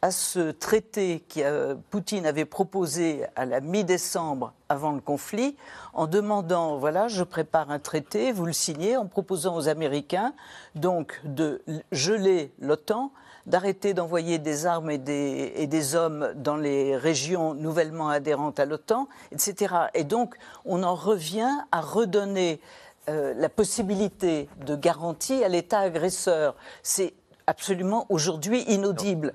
à 0.00 0.10
ce 0.10 0.50
traité 0.50 1.20
que 1.28 1.40
euh, 1.40 1.74
Poutine 1.90 2.24
avait 2.24 2.46
proposé 2.46 3.26
à 3.36 3.44
la 3.44 3.60
mi-décembre 3.60 4.54
avant 4.70 4.92
le 4.92 5.02
conflit, 5.02 5.56
en 5.92 6.06
demandant, 6.06 6.78
voilà, 6.78 7.08
je 7.08 7.22
prépare 7.22 7.70
un 7.70 7.78
traité, 7.78 8.32
vous 8.32 8.46
le 8.46 8.54
signez, 8.54 8.96
en 8.96 9.06
proposant 9.06 9.54
aux 9.54 9.68
Américains 9.68 10.32
donc 10.74 11.20
de 11.24 11.60
geler 11.92 12.50
l'OTAN, 12.60 13.12
d'arrêter 13.46 13.94
d'envoyer 13.94 14.38
des 14.38 14.66
armes 14.66 14.90
et 14.90 14.98
des, 14.98 15.52
et 15.56 15.66
des, 15.66 15.94
hommes 15.94 16.32
dans 16.36 16.56
les 16.56 16.96
régions 16.96 17.54
nouvellement 17.54 18.08
adhérentes 18.08 18.60
à 18.60 18.66
l'OTAN, 18.66 19.08
etc. 19.32 19.74
Et 19.94 20.04
donc, 20.04 20.36
on 20.64 20.82
en 20.82 20.94
revient 20.94 21.50
à 21.72 21.80
redonner 21.80 22.60
euh, 23.08 23.34
la 23.34 23.48
possibilité 23.48 24.48
de 24.64 24.76
garantie 24.76 25.42
à 25.42 25.48
l'État 25.48 25.80
agresseur. 25.80 26.54
C'est 26.82 27.14
absolument 27.46 28.06
aujourd'hui 28.08 28.62
inaudible. 28.68 29.34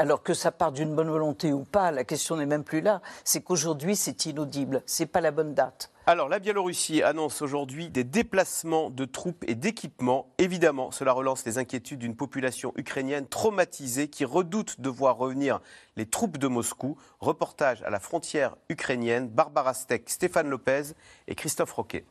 Alors 0.00 0.22
que 0.22 0.32
ça 0.32 0.50
part 0.50 0.72
d'une 0.72 0.94
bonne 0.94 1.10
volonté 1.10 1.52
ou 1.52 1.62
pas, 1.62 1.90
la 1.90 2.04
question 2.04 2.38
n'est 2.38 2.46
même 2.46 2.64
plus 2.64 2.80
là. 2.80 3.02
C'est 3.22 3.42
qu'aujourd'hui, 3.42 3.94
c'est 3.96 4.24
inaudible. 4.24 4.82
C'est 4.86 5.04
pas 5.04 5.20
la 5.20 5.30
bonne 5.30 5.52
date. 5.52 5.90
Alors, 6.06 6.30
la 6.30 6.38
Biélorussie 6.38 7.02
annonce 7.02 7.42
aujourd'hui 7.42 7.90
des 7.90 8.02
déplacements 8.02 8.88
de 8.88 9.04
troupes 9.04 9.44
et 9.46 9.54
d'équipements. 9.54 10.30
Évidemment, 10.38 10.90
cela 10.90 11.12
relance 11.12 11.44
les 11.44 11.58
inquiétudes 11.58 11.98
d'une 11.98 12.16
population 12.16 12.72
ukrainienne 12.76 13.26
traumatisée 13.26 14.08
qui 14.08 14.24
redoute 14.24 14.80
de 14.80 14.88
voir 14.88 15.18
revenir 15.18 15.60
les 15.96 16.06
troupes 16.06 16.38
de 16.38 16.48
Moscou. 16.48 16.96
Reportage 17.20 17.82
à 17.82 17.90
la 17.90 18.00
frontière 18.00 18.56
ukrainienne, 18.70 19.28
Barbara 19.28 19.74
Steck, 19.74 20.08
Stéphane 20.08 20.48
Lopez 20.48 20.94
et 21.28 21.34
Christophe 21.34 21.72
Roquet. 21.72 22.06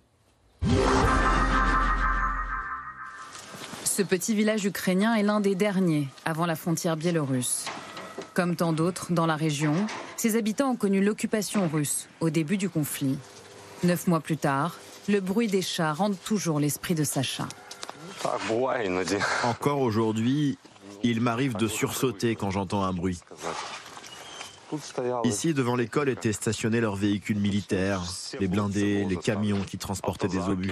Ce 3.99 4.03
petit 4.05 4.33
village 4.33 4.63
ukrainien 4.63 5.15
est 5.15 5.23
l'un 5.23 5.41
des 5.41 5.55
derniers 5.55 6.07
avant 6.23 6.45
la 6.45 6.55
frontière 6.55 6.95
biélorusse. 6.95 7.65
Comme 8.33 8.55
tant 8.55 8.71
d'autres 8.71 9.11
dans 9.11 9.25
la 9.25 9.35
région, 9.35 9.73
ses 10.15 10.37
habitants 10.37 10.69
ont 10.69 10.77
connu 10.77 11.03
l'occupation 11.03 11.67
russe 11.67 12.07
au 12.21 12.29
début 12.29 12.55
du 12.55 12.69
conflit. 12.69 13.17
Neuf 13.83 14.07
mois 14.07 14.21
plus 14.21 14.37
tard, 14.37 14.77
le 15.09 15.19
bruit 15.19 15.47
des 15.49 15.61
chats 15.61 15.91
rend 15.91 16.11
toujours 16.11 16.61
l'esprit 16.61 16.95
de 16.95 17.03
Sacha. 17.03 17.45
Encore 19.43 19.81
aujourd'hui, 19.81 20.57
il 21.03 21.19
m'arrive 21.19 21.57
de 21.57 21.67
sursauter 21.67 22.37
quand 22.37 22.51
j'entends 22.51 22.83
un 22.83 22.93
bruit. 22.93 23.19
Ici, 25.25 25.53
devant 25.53 25.75
l'école, 25.75 26.07
étaient 26.07 26.31
stationnés 26.31 26.79
leurs 26.79 26.95
véhicules 26.95 27.39
militaires, 27.39 28.03
les 28.39 28.47
blindés, 28.47 29.03
les 29.03 29.17
camions 29.17 29.59
qui 29.63 29.77
transportaient 29.77 30.29
des 30.29 30.47
obus. 30.47 30.71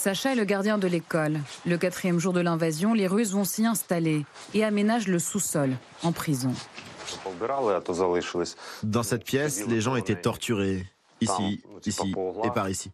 Sacha 0.00 0.32
est 0.32 0.34
le 0.34 0.46
gardien 0.46 0.78
de 0.78 0.88
l'école. 0.88 1.40
Le 1.66 1.76
quatrième 1.76 2.18
jour 2.18 2.32
de 2.32 2.40
l'invasion, 2.40 2.94
les 2.94 3.06
Russes 3.06 3.32
vont 3.32 3.44
s'y 3.44 3.66
installer 3.66 4.24
et 4.54 4.64
aménagent 4.64 5.08
le 5.08 5.18
sous-sol 5.18 5.76
en 6.02 6.12
prison. 6.12 6.54
Dans 8.82 9.02
cette 9.02 9.24
pièce, 9.24 9.66
les 9.66 9.82
gens 9.82 9.96
étaient 9.96 10.18
torturés. 10.18 10.86
Ici, 11.20 11.62
ici 11.84 12.14
et 12.42 12.50
par 12.50 12.70
ici. 12.70 12.90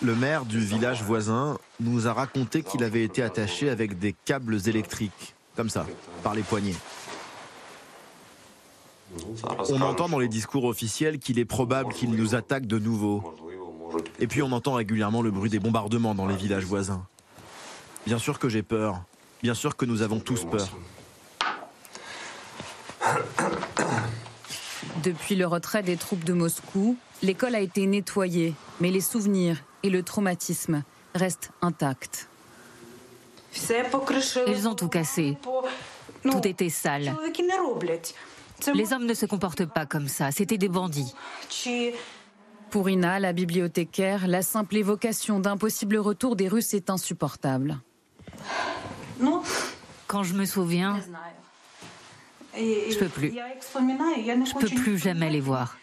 Le 0.00 0.14
maire 0.14 0.44
du 0.44 0.60
village 0.60 1.02
voisin 1.02 1.58
nous 1.80 2.06
a 2.06 2.12
raconté 2.12 2.62
qu'il 2.62 2.84
avait 2.84 3.02
été 3.02 3.24
attaché 3.24 3.68
avec 3.68 3.98
des 3.98 4.12
câbles 4.12 4.60
électriques, 4.68 5.34
comme 5.56 5.70
ça, 5.70 5.84
par 6.22 6.36
les 6.36 6.42
poignets. 6.42 6.76
On 9.70 9.80
entend 9.80 10.08
dans 10.08 10.18
les 10.18 10.28
discours 10.28 10.64
officiels 10.64 11.18
qu'il 11.18 11.38
est 11.38 11.44
probable 11.44 11.92
qu'ils 11.92 12.10
nous 12.10 12.34
attaquent 12.34 12.66
de 12.66 12.78
nouveau. 12.78 13.22
Et 14.18 14.26
puis 14.26 14.42
on 14.42 14.52
entend 14.52 14.74
régulièrement 14.74 15.22
le 15.22 15.30
bruit 15.30 15.50
des 15.50 15.58
bombardements 15.58 16.14
dans 16.14 16.26
les 16.26 16.36
villages 16.36 16.64
voisins. 16.64 17.04
Bien 18.06 18.18
sûr 18.18 18.38
que 18.38 18.48
j'ai 18.48 18.62
peur. 18.62 19.02
Bien 19.42 19.54
sûr 19.54 19.76
que 19.76 19.84
nous 19.84 20.02
avons 20.02 20.20
tous 20.20 20.44
peur. 20.44 20.68
Depuis 25.02 25.34
le 25.34 25.46
retrait 25.46 25.82
des 25.82 25.96
troupes 25.96 26.24
de 26.24 26.32
Moscou, 26.32 26.96
l'école 27.22 27.56
a 27.56 27.60
été 27.60 27.86
nettoyée, 27.86 28.54
mais 28.80 28.90
les 28.90 29.00
souvenirs 29.00 29.58
et 29.82 29.90
le 29.90 30.02
traumatisme 30.02 30.84
restent 31.14 31.50
intacts. 31.60 32.28
Ils 34.46 34.68
ont 34.68 34.74
tout 34.74 34.88
cassé. 34.88 35.36
Tout 36.22 36.46
était 36.46 36.68
sale. 36.68 37.14
Les 38.74 38.92
hommes 38.92 39.06
ne 39.06 39.14
se 39.14 39.26
comportent 39.26 39.66
pas 39.66 39.86
comme 39.86 40.08
ça, 40.08 40.30
c'était 40.30 40.58
des 40.58 40.68
bandits. 40.68 41.14
Pour 42.70 42.88
Ina, 42.88 43.20
la 43.20 43.32
bibliothécaire, 43.32 44.26
la 44.26 44.42
simple 44.42 44.76
évocation 44.76 45.40
d'un 45.40 45.56
possible 45.56 45.98
retour 45.98 46.36
des 46.36 46.48
Russes 46.48 46.74
est 46.74 46.90
insupportable. 46.90 47.78
Quand 50.06 50.22
je 50.22 50.34
me 50.34 50.44
souviens, 50.44 51.00
je 52.54 52.98
peux 52.98 53.08
plus. 53.08 53.32
Je 53.34 54.58
peux 54.58 54.68
plus 54.68 54.98
jamais 54.98 55.30
les 55.30 55.40
voir. 55.40 55.76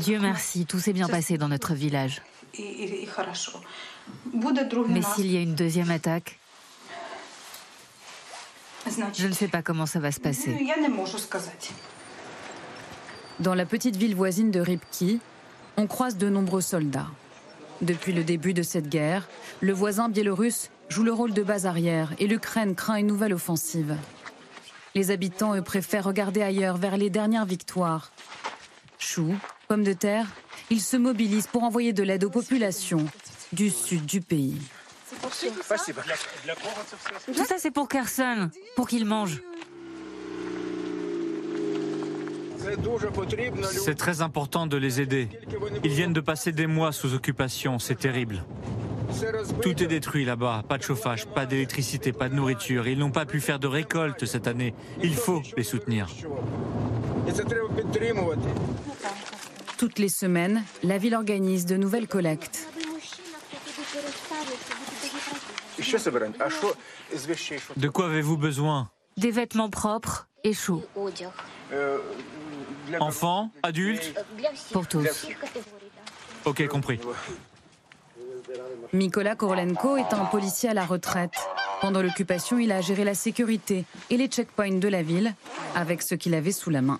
Dieu 0.00 0.18
merci, 0.18 0.66
tout 0.66 0.80
s'est 0.80 0.92
bien 0.92 1.08
passé 1.08 1.38
dans 1.38 1.48
notre 1.48 1.74
village. 1.74 2.22
Mais 4.88 5.02
s'il 5.14 5.30
y 5.30 5.36
a 5.36 5.40
une 5.40 5.54
deuxième 5.54 5.90
attaque, 5.90 6.39
je 9.14 9.26
ne 9.26 9.32
sais 9.32 9.48
pas 9.48 9.62
comment 9.62 9.86
ça 9.86 10.00
va 10.00 10.12
se 10.12 10.20
passer. 10.20 10.56
Dans 13.40 13.54
la 13.54 13.66
petite 13.66 13.96
ville 13.96 14.14
voisine 14.14 14.50
de 14.50 14.60
Rybki, 14.60 15.20
on 15.76 15.86
croise 15.86 16.16
de 16.16 16.28
nombreux 16.28 16.60
soldats. 16.60 17.08
Depuis 17.80 18.12
le 18.12 18.24
début 18.24 18.52
de 18.52 18.62
cette 18.62 18.88
guerre, 18.88 19.28
le 19.60 19.72
voisin 19.72 20.08
biélorusse 20.08 20.70
joue 20.88 21.02
le 21.02 21.12
rôle 21.12 21.32
de 21.32 21.42
base 21.42 21.66
arrière 21.66 22.12
et 22.18 22.26
l'Ukraine 22.26 22.74
craint 22.74 22.96
une 22.96 23.06
nouvelle 23.06 23.32
offensive. 23.32 23.96
Les 24.94 25.10
habitants, 25.10 25.54
eux, 25.54 25.62
préfèrent 25.62 26.04
regarder 26.04 26.42
ailleurs 26.42 26.76
vers 26.76 26.96
les 26.96 27.10
dernières 27.10 27.46
victoires. 27.46 28.10
Choux, 28.98 29.34
pommes 29.68 29.84
de 29.84 29.92
terre, 29.92 30.26
ils 30.68 30.80
se 30.80 30.96
mobilisent 30.96 31.46
pour 31.46 31.62
envoyer 31.62 31.92
de 31.92 32.02
l'aide 32.02 32.24
aux 32.24 32.30
populations 32.30 33.06
du 33.52 33.70
sud 33.70 34.04
du 34.04 34.20
pays. 34.20 34.58
Tout 37.26 37.44
ça, 37.44 37.56
c'est 37.58 37.70
pour 37.70 37.88
Kherson, 37.88 38.50
pour 38.76 38.88
qu'il 38.88 39.04
mange. 39.04 39.42
C'est 43.72 43.94
très 43.96 44.22
important 44.22 44.66
de 44.66 44.76
les 44.76 45.00
aider. 45.00 45.28
Ils 45.82 45.90
viennent 45.90 46.12
de 46.12 46.20
passer 46.20 46.52
des 46.52 46.66
mois 46.66 46.92
sous 46.92 47.14
occupation, 47.14 47.78
c'est 47.78 47.98
terrible. 47.98 48.44
Tout 49.62 49.82
est 49.82 49.86
détruit 49.86 50.24
là-bas, 50.24 50.62
pas 50.68 50.78
de 50.78 50.82
chauffage, 50.82 51.26
pas 51.26 51.46
d'électricité, 51.46 52.12
pas 52.12 52.28
de 52.28 52.34
nourriture. 52.34 52.86
Ils 52.86 52.98
n'ont 52.98 53.10
pas 53.10 53.26
pu 53.26 53.40
faire 53.40 53.58
de 53.58 53.66
récolte 53.66 54.24
cette 54.24 54.46
année. 54.46 54.74
Il 55.02 55.14
faut 55.14 55.42
les 55.56 55.64
soutenir. 55.64 56.08
Toutes 59.76 59.98
les 59.98 60.08
semaines, 60.08 60.62
la 60.82 60.98
ville 60.98 61.14
organise 61.14 61.66
de 61.66 61.76
nouvelles 61.76 62.08
collectes. 62.08 62.68
De 67.76 67.88
quoi 67.88 68.06
avez-vous 68.06 68.36
besoin? 68.36 68.90
Des 69.16 69.30
vêtements 69.30 69.70
propres 69.70 70.28
et 70.44 70.52
chauds. 70.52 70.84
Enfants 73.00 73.50
Adultes? 73.62 74.14
Pour 74.72 74.86
tous. 74.86 75.28
Ok, 76.44 76.66
compris. 76.68 77.00
Mikola 78.92 79.36
Korolenko 79.36 79.96
est 79.96 80.12
un 80.12 80.24
policier 80.24 80.68
à 80.68 80.74
la 80.74 80.84
retraite. 80.84 81.34
Pendant 81.80 82.02
l'occupation, 82.02 82.58
il 82.58 82.72
a 82.72 82.80
géré 82.80 83.04
la 83.04 83.14
sécurité 83.14 83.84
et 84.10 84.16
les 84.16 84.26
checkpoints 84.26 84.78
de 84.78 84.88
la 84.88 85.02
ville 85.02 85.34
avec 85.74 86.02
ce 86.02 86.14
qu'il 86.14 86.34
avait 86.34 86.52
sous 86.52 86.70
la 86.70 86.82
main. 86.82 86.98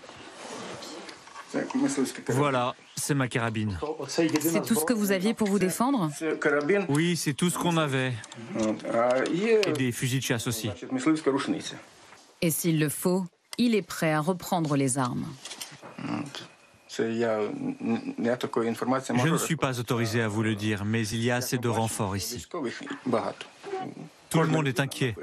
Voilà, 2.29 2.75
c'est 2.95 3.13
ma 3.13 3.27
carabine. 3.27 3.77
C'est 4.07 4.65
tout 4.65 4.75
ce 4.75 4.85
que 4.85 4.93
vous 4.93 5.11
aviez 5.11 5.33
pour 5.33 5.47
vous 5.47 5.59
défendre 5.59 6.09
Oui, 6.89 7.15
c'est 7.15 7.33
tout 7.33 7.49
ce 7.49 7.57
qu'on 7.57 7.77
avait. 7.77 8.13
Et 9.33 9.71
des 9.73 9.91
fusils 9.91 10.19
de 10.19 10.23
chasse 10.23 10.47
aussi. 10.47 10.69
Et 12.41 12.49
s'il 12.49 12.79
le 12.79 12.89
faut, 12.89 13.25
il 13.57 13.75
est 13.75 13.81
prêt 13.81 14.13
à 14.13 14.21
reprendre 14.21 14.75
les 14.75 14.97
armes. 14.97 15.25
Je 16.93 17.03
ne 19.29 19.37
suis 19.37 19.55
pas 19.55 19.79
autorisé 19.79 20.21
à 20.21 20.27
vous 20.27 20.43
le 20.43 20.55
dire, 20.55 20.83
mais 20.83 21.07
il 21.07 21.23
y 21.23 21.31
a 21.31 21.37
assez 21.37 21.57
de 21.57 21.69
renforts 21.69 22.17
ici. 22.17 22.45
Tout 24.29 24.41
le 24.41 24.47
monde 24.47 24.67
est 24.67 24.79
inquiet. 24.79 25.15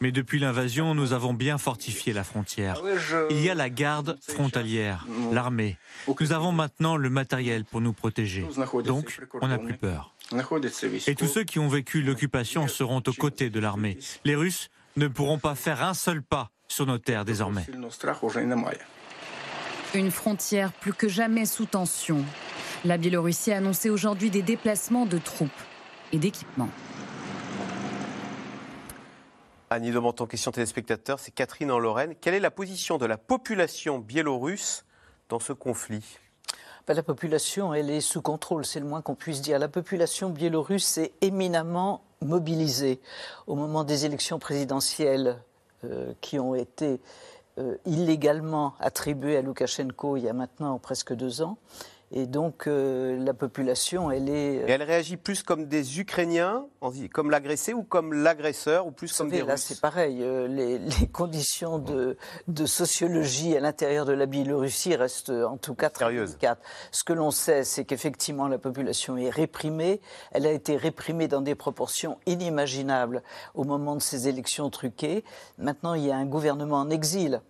Mais 0.00 0.12
depuis 0.12 0.38
l'invasion, 0.38 0.94
nous 0.94 1.12
avons 1.12 1.34
bien 1.34 1.58
fortifié 1.58 2.12
la 2.12 2.24
frontière. 2.24 2.82
Il 3.30 3.40
y 3.40 3.50
a 3.50 3.54
la 3.54 3.70
garde 3.70 4.18
frontalière, 4.20 5.06
l'armée. 5.32 5.76
Nous 6.20 6.32
avons 6.32 6.52
maintenant 6.52 6.96
le 6.96 7.10
matériel 7.10 7.64
pour 7.64 7.80
nous 7.80 7.92
protéger. 7.92 8.46
Donc, 8.84 9.20
on 9.40 9.48
n'a 9.48 9.58
plus 9.58 9.76
peur. 9.76 10.14
Et 11.06 11.14
tous 11.14 11.26
ceux 11.26 11.44
qui 11.44 11.58
ont 11.58 11.68
vécu 11.68 12.02
l'occupation 12.02 12.68
seront 12.68 13.02
aux 13.06 13.12
côtés 13.12 13.50
de 13.50 13.60
l'armée. 13.60 13.98
Les 14.24 14.34
Russes 14.34 14.68
ne 14.96 15.08
pourront 15.08 15.38
pas 15.38 15.54
faire 15.54 15.82
un 15.82 15.94
seul 15.94 16.22
pas 16.22 16.50
sur 16.66 16.86
nos 16.86 16.98
terres 16.98 17.24
désormais. 17.24 17.66
Une 19.94 20.10
frontière 20.10 20.72
plus 20.72 20.92
que 20.92 21.08
jamais 21.08 21.46
sous 21.46 21.64
tension. 21.64 22.22
La 22.84 22.98
Biélorussie 22.98 23.52
a 23.52 23.56
annoncé 23.56 23.90
aujourd'hui 23.90 24.30
des 24.30 24.42
déplacements 24.42 25.06
de 25.06 25.18
troupes 25.18 25.50
et 26.12 26.18
d'équipements. 26.18 26.70
Annie 29.70 29.90
Domanton, 29.90 30.26
question 30.26 30.50
téléspectateur, 30.50 31.20
c'est 31.20 31.30
Catherine 31.30 31.70
en 31.70 31.78
Lorraine. 31.78 32.14
Quelle 32.18 32.32
est 32.32 32.40
la 32.40 32.50
position 32.50 32.96
de 32.96 33.04
la 33.04 33.18
population 33.18 33.98
biélorusse 33.98 34.86
dans 35.28 35.40
ce 35.40 35.52
conflit? 35.52 36.18
Ben, 36.86 36.94
La 36.94 37.02
population, 37.02 37.74
elle 37.74 37.90
est 37.90 38.00
sous 38.00 38.22
contrôle, 38.22 38.64
c'est 38.64 38.80
le 38.80 38.86
moins 38.86 39.02
qu'on 39.02 39.14
puisse 39.14 39.42
dire. 39.42 39.58
La 39.58 39.68
population 39.68 40.30
biélorusse 40.30 40.96
est 40.96 41.12
éminemment 41.20 42.02
mobilisée. 42.22 42.98
Au 43.46 43.56
moment 43.56 43.84
des 43.84 44.06
élections 44.06 44.38
présidentielles 44.38 45.38
euh, 45.84 46.14
qui 46.22 46.38
ont 46.38 46.54
été 46.54 46.98
euh, 47.58 47.76
illégalement 47.84 48.72
attribuées 48.80 49.36
à 49.36 49.42
Loukachenko 49.42 50.16
il 50.16 50.24
y 50.24 50.28
a 50.30 50.32
maintenant 50.32 50.78
presque 50.78 51.12
deux 51.12 51.42
ans, 51.42 51.58
et 52.10 52.26
donc 52.26 52.66
euh, 52.66 53.22
la 53.22 53.34
population, 53.34 54.10
elle 54.10 54.30
est. 54.30 54.62
Euh, 54.62 54.66
Et 54.66 54.70
elle 54.70 54.82
réagit 54.82 55.18
plus 55.18 55.42
comme 55.42 55.66
des 55.66 56.00
Ukrainiens, 56.00 56.66
comme 57.12 57.30
l'agressé, 57.30 57.74
ou 57.74 57.82
comme 57.82 58.14
l'agresseur, 58.14 58.86
ou 58.86 58.92
plus 58.92 59.14
comme 59.14 59.28
des 59.28 59.42
là, 59.42 59.52
Russes 59.52 59.64
c'est 59.68 59.80
pareil. 59.80 60.22
Euh, 60.22 60.48
les, 60.48 60.78
les, 61.00 61.06
conditions 61.06 61.78
de, 61.78 62.16
de, 62.46 62.66
sociologie 62.66 63.54
à 63.56 63.60
l'intérieur 63.60 64.06
de 64.06 64.12
la 64.12 64.24
Biélorussie 64.24 64.96
restent 64.96 65.30
en 65.30 65.58
tout 65.58 65.74
cas 65.74 65.90
très 65.90 66.10
délicates. 66.10 66.62
Ce 66.92 67.04
que 67.04 67.12
l'on 67.12 67.30
sait, 67.30 67.64
c'est 67.64 67.84
qu'effectivement 67.84 68.48
la 68.48 68.58
population 68.58 69.18
est 69.18 69.30
réprimée. 69.30 70.00
Elle 70.32 70.46
a 70.46 70.52
été 70.52 70.76
réprimée 70.76 71.28
dans 71.28 71.42
des 71.42 71.54
proportions 71.54 72.18
inimaginables 72.24 73.22
au 73.54 73.64
moment 73.64 73.96
de 73.96 74.02
ces 74.02 74.28
élections 74.28 74.70
truquées. 74.70 75.24
Maintenant, 75.58 75.92
il 75.92 76.06
y 76.06 76.10
a 76.10 76.16
un 76.16 76.26
gouvernement 76.26 76.78
en 76.78 76.88
exil 76.88 77.42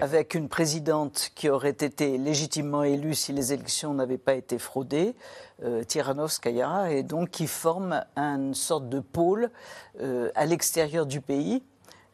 avec 0.00 0.34
une 0.34 0.48
présidente 0.48 1.30
qui 1.34 1.48
aurait 1.48 1.70
été 1.70 2.18
légitimement 2.18 2.82
élue 2.82 3.14
si 3.14 3.32
les 3.32 3.52
élections 3.52 3.94
n'avaient 3.94 4.18
pas 4.18 4.34
été 4.34 4.58
fraudées, 4.58 5.14
euh, 5.64 5.82
Tiranovskaya, 5.84 6.90
et 6.90 7.02
donc 7.02 7.30
qui 7.30 7.46
forme 7.46 8.04
une 8.16 8.54
sorte 8.54 8.88
de 8.88 9.00
pôle 9.00 9.50
euh, 10.00 10.30
à 10.34 10.46
l'extérieur 10.46 11.06
du 11.06 11.20
pays 11.20 11.62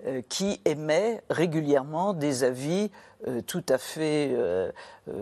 euh, 0.06 0.22
qui 0.28 0.60
émet 0.64 1.22
régulièrement 1.30 2.12
des 2.12 2.44
avis 2.44 2.90
tout 3.46 3.64
à 3.70 3.78
fait 3.78 4.36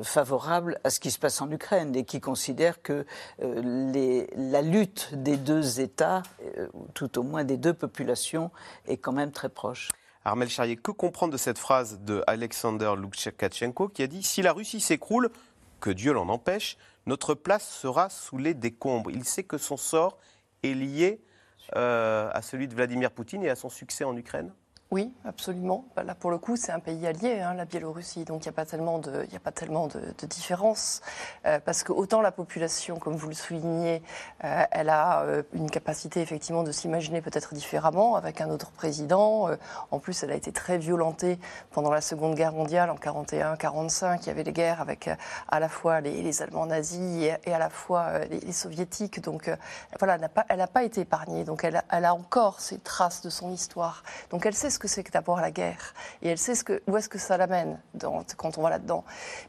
favorables 0.03 0.81
à 0.83 0.91
ce 0.91 0.99
qui 0.99 1.13
se 1.13 1.21
passe 1.21 1.41
en 1.41 1.49
Ukraine 1.53 1.95
et 1.95 2.05
qui 2.05 2.21
considère 2.21 2.83
que 2.83 3.07
la 3.39 4.61
lutte 4.61 5.11
des 5.13 5.37
deux 5.37 5.79
États, 5.79 6.25
tout 6.95 7.17
au 7.17 7.23
moins 7.23 7.45
des 7.45 7.57
deux 7.57 7.75
populations, 7.75 8.51
est 8.89 8.97
quand 8.97 9.13
même 9.13 9.31
très 9.31 9.49
proche. 9.49 9.89
Armel 10.25 10.49
Charrier, 10.49 10.77
que 10.77 10.93
comprendre 10.93 11.33
de 11.33 11.39
cette 11.39 11.59
phrase 11.59 12.01
de 12.01 12.23
Alexander 12.27 12.95
Loukachenko 12.97 13.89
qui 13.89 14.03
a 14.03 14.07
dit 14.07 14.23
Si 14.23 14.43
la 14.43 14.53
Russie 14.53 14.81
s'écroule, 14.81 15.31
que 15.81 15.91
Dieu 15.91 16.13
l'en 16.13 16.29
empêche, 16.29 16.77
notre 17.07 17.35
place 17.35 17.69
sera 17.69 18.09
sous 18.09 18.39
les 18.39 18.55
décombres. 18.55 19.11
Il 19.11 19.25
sait 19.25 19.43
que 19.43 19.59
son 19.59 19.77
sort 19.77 20.19
est 20.63 20.75
lié 20.75 21.21
euh, 21.77 22.31
à 22.33 22.43
celui 22.43 22.69
de 22.69 22.75
Vladimir 22.75 23.11
Poutine 23.11 23.43
et 23.43 23.51
à 23.51 23.57
son 23.57 23.69
succès 23.69 24.05
en 24.05 24.17
Ukraine? 24.17 24.53
Oui, 24.93 25.11
absolument. 25.25 25.87
Bah, 25.97 26.03
là, 26.03 26.15
pour 26.15 26.31
le 26.31 26.37
coup, 26.37 26.57
c'est 26.57 26.71
un 26.71 26.79
pays 26.79 27.07
allié, 27.07 27.41
hein, 27.41 27.55
la 27.55 27.65
Biélorussie, 27.65 28.27
donc 28.27 28.45
il 28.45 28.49
n'y 28.49 28.51
a 28.51 28.53
pas 28.53 28.67
tellement 28.67 28.99
de, 28.99 30.27
différence, 30.27 31.01
euh, 31.47 31.59
parce 31.65 31.83
que 31.83 31.93
autant 31.93 32.21
la 32.21 32.31
population, 32.31 32.99
comme 32.99 33.17
vous 33.17 33.29
le 33.29 33.35
soulignez, 33.35 34.03
euh, 34.45 34.65
elle 34.71 34.91
a 34.91 35.23
euh, 35.23 35.45
une 35.55 35.71
capacité 35.71 36.21
effectivement 36.21 36.63
de 36.63 36.73
s'imaginer 36.73 37.23
peut-être 37.23 37.55
différemment 37.55 38.17
avec 38.17 38.43
un 38.43 38.51
autre 38.51 38.71
président. 38.71 39.49
en 39.91 39.99
plus, 39.99 40.23
elle 40.25 40.31
a 40.31 40.35
été 40.35 40.53
très 40.53 40.77
violentée 40.77 41.39
pendant 41.71 41.91
la 41.91 42.03
Seconde 42.03 42.35
Guerre 42.35 42.53
mondiale 42.53 42.91
en 42.91 42.97
41-45. 42.97 44.19
Il 44.21 44.27
y 44.27 44.31
avait 44.31 44.45
les 44.45 44.53
guerres 44.53 44.83
avec 44.83 45.09
à 45.49 45.59
la 45.59 45.71
fois 45.71 46.03
les, 46.03 46.43
Allemands 46.43 46.67
nazis 46.67 47.33
et, 47.45 47.55
à 47.55 47.59
la 47.59 47.71
fois 47.71 48.19
les, 48.27 48.53
soviétiques. 48.53 49.23
Donc 49.23 49.51
voilà, 49.99 50.17
elle 50.17 50.21
n'a 50.21 50.29
pas, 50.29 50.45
pas, 50.67 50.85
été 50.85 51.01
épargnée. 51.01 51.45
Donc 51.45 51.65
elle, 51.65 51.83
elle 51.91 52.05
a 52.05 52.15
encore 52.15 52.61
ces 52.61 52.79
traces 52.79 53.23
de 53.23 53.31
son 53.31 53.51
histoire. 53.51 54.03
Donc 54.31 54.45
elle 54.45 54.55
sait 54.55 54.69
ce 54.69 54.82
que 54.83 54.89
c'est 54.89 55.05
que 55.05 55.13
d'abord 55.13 55.41
la 55.41 55.53
guerre. 55.53 55.95
Et 56.23 56.29
elle 56.29 56.39
sait 56.39 56.55
où 56.89 56.97
est-ce 56.97 57.09
que 57.09 57.19
ça 57.19 57.37
l'amène 57.37 57.79
quand 58.37 58.59
on 58.59 58.63
va 58.63 58.71
là-dedans. 58.71 59.05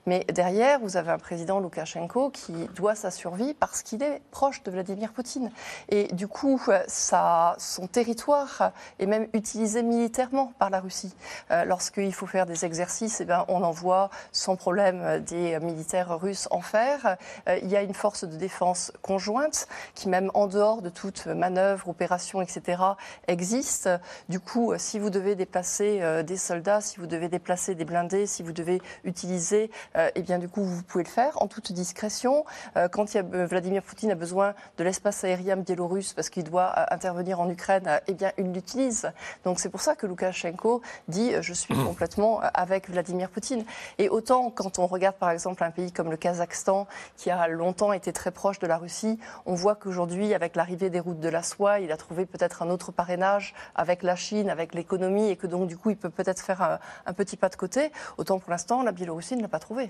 Mais 0.05 0.25
derrière, 0.31 0.79
vous 0.79 0.95
avez 0.95 1.09
un 1.09 1.17
président 1.17 1.59
Loukachenko 1.59 2.29
qui 2.29 2.53
doit 2.75 2.93
sa 2.93 3.09
survie 3.09 3.55
parce 3.55 3.81
qu'il 3.81 4.03
est 4.03 4.21
proche 4.29 4.61
de 4.61 4.69
Vladimir 4.69 5.11
Poutine. 5.11 5.49
Et 5.89 6.03
du 6.13 6.27
coup, 6.27 6.61
ça, 6.87 7.55
son 7.57 7.87
territoire 7.87 8.73
est 8.99 9.07
même 9.07 9.27
utilisé 9.33 9.81
militairement 9.81 10.53
par 10.59 10.69
la 10.69 10.79
Russie. 10.79 11.15
Euh, 11.49 11.65
Lorsqu'il 11.65 12.13
faut 12.13 12.27
faire 12.27 12.45
des 12.45 12.63
exercices, 12.63 13.19
eh 13.21 13.25
ben, 13.25 13.45
on 13.47 13.63
envoie 13.63 14.11
sans 14.31 14.55
problème 14.55 15.19
des 15.21 15.59
militaires 15.59 16.19
russes 16.19 16.47
en 16.51 16.61
faire. 16.61 17.17
Euh, 17.47 17.57
il 17.63 17.69
y 17.69 17.75
a 17.75 17.81
une 17.81 17.95
force 17.95 18.23
de 18.23 18.35
défense 18.35 18.91
conjointe 19.01 19.67
qui, 19.95 20.09
même 20.09 20.29
en 20.35 20.45
dehors 20.45 20.83
de 20.83 20.89
toute 20.89 21.25
manœuvre, 21.25 21.89
opération, 21.89 22.41
etc., 22.41 22.83
existe. 23.27 23.89
Du 24.29 24.39
coup, 24.39 24.73
si 24.77 24.99
vous 24.99 25.09
devez 25.09 25.22
devez 25.23 25.35
déplacer 25.35 25.99
euh, 26.01 26.21
des 26.21 26.35
soldats, 26.35 26.81
si 26.81 26.99
vous 26.99 27.07
devez 27.07 27.29
déplacer 27.29 27.75
des 27.75 27.85
blindés, 27.85 28.27
si 28.27 28.43
vous 28.43 28.51
devez 28.51 28.81
utiliser, 29.05 29.71
euh, 29.95 30.09
eh 30.15 30.21
bien 30.21 30.37
du 30.37 30.49
coup 30.49 30.63
vous 30.63 30.83
pouvez 30.83 31.05
le 31.05 31.09
faire 31.09 31.41
en 31.41 31.47
toute 31.47 31.71
discrétion. 31.71 32.43
Euh, 32.75 32.89
quand 32.89 33.13
il 33.13 33.17
y 33.17 33.19
a, 33.19 33.45
Vladimir 33.45 33.83
Poutine 33.83 34.11
a 34.11 34.15
besoin 34.15 34.53
de 34.77 34.83
l'espace 34.83 35.23
aérien 35.23 35.55
biélorusse 35.55 36.11
parce 36.13 36.29
qu'il 36.29 36.43
doit 36.43 36.93
intervenir 36.93 37.39
en 37.39 37.49
Ukraine, 37.49 38.01
eh 38.07 38.13
bien 38.13 38.33
il 38.37 38.51
l'utilise. 38.51 39.11
Donc 39.45 39.59
c'est 39.61 39.69
pour 39.69 39.79
ça 39.79 39.95
que 39.95 40.05
Loukachenko 40.05 40.81
dit 41.07 41.31
je 41.39 41.53
suis 41.53 41.73
complètement 41.73 42.41
avec 42.53 42.89
Vladimir 42.89 43.29
Poutine. 43.29 43.63
Et 43.97 44.09
autant 44.09 44.49
quand 44.49 44.77
on 44.77 44.87
regarde 44.87 45.15
par 45.15 45.31
exemple 45.31 45.63
un 45.63 45.71
pays 45.71 45.93
comme 45.93 46.11
le 46.11 46.17
Kazakhstan 46.17 46.85
qui 47.15 47.31
a 47.31 47.47
longtemps 47.47 47.93
été 47.93 48.11
très 48.11 48.31
proche 48.31 48.59
de 48.59 48.67
la 48.67 48.77
Russie, 48.77 49.19
on 49.45 49.55
voit 49.55 49.75
qu'aujourd'hui 49.75 50.33
avec 50.33 50.57
l'arrivée 50.57 50.89
des 50.89 50.99
routes 50.99 51.21
de 51.21 51.29
la 51.29 51.43
soie, 51.43 51.79
il 51.79 51.91
a 51.93 51.97
trouvé 51.97 52.25
peut-être 52.25 52.61
un 52.61 52.69
autre 52.69 52.91
parrainage 52.91 53.53
avec 53.75 54.03
la 54.03 54.17
Chine, 54.17 54.49
avec 54.49 54.73
l'économie 54.73 55.02
et 55.03 55.35
que 55.35 55.47
donc 55.47 55.67
du 55.67 55.77
coup 55.77 55.89
il 55.89 55.97
peut 55.97 56.09
peut-être 56.09 56.41
faire 56.41 56.79
un, 57.05 57.13
petit 57.13 57.37
pas 57.37 57.49
de 57.49 57.55
côté, 57.55 57.91
autant 58.17 58.39
pour 58.39 58.51
l'instant 58.51 58.83
la 58.83 58.91
Biélorussie 58.91 59.35
ne 59.35 59.41
l'a 59.41 59.47
pas 59.47 59.59
trouvé. 59.59 59.89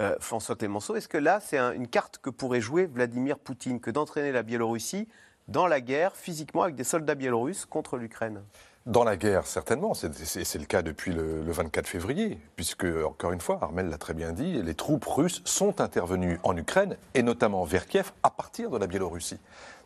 Euh, 0.00 0.16
François 0.20 0.56
Clémenceau, 0.56 0.96
est-ce 0.96 1.08
que 1.08 1.18
là 1.18 1.40
c'est 1.40 1.58
une 1.58 1.88
carte 1.88 2.18
que 2.18 2.30
pourrait 2.30 2.60
jouer 2.60 2.86
Vladimir 2.86 3.38
Poutine 3.38 3.80
que 3.80 3.90
d'entraîner 3.90 4.32
la 4.32 4.42
Biélorussie 4.42 5.08
dans 5.48 5.66
la 5.66 5.80
guerre 5.80 6.16
physiquement 6.16 6.62
avec 6.62 6.74
des 6.74 6.84
soldats 6.84 7.14
biélorusses 7.14 7.66
contre 7.66 7.96
l'Ukraine? 7.96 8.42
Dans 8.84 9.04
la 9.04 9.16
guerre, 9.16 9.46
certainement. 9.46 9.94
C'est 9.94 10.58
le 10.58 10.64
cas 10.64 10.82
depuis 10.82 11.12
le, 11.12 11.40
24 11.46 11.86
février, 11.86 12.36
puisque, 12.56 12.84
encore 12.84 13.30
une 13.30 13.40
fois, 13.40 13.60
Armel 13.62 13.88
l'a 13.88 13.96
très 13.96 14.12
bien 14.12 14.32
dit, 14.32 14.60
les 14.60 14.74
troupes 14.74 15.04
russes 15.04 15.40
sont 15.44 15.80
intervenues 15.80 16.40
en 16.42 16.56
Ukraine, 16.56 16.96
et 17.14 17.22
notamment 17.22 17.62
vers 17.62 17.86
Kiev, 17.86 18.10
à 18.24 18.30
partir 18.30 18.70
de 18.70 18.78
la 18.78 18.88
Biélorussie. 18.88 19.38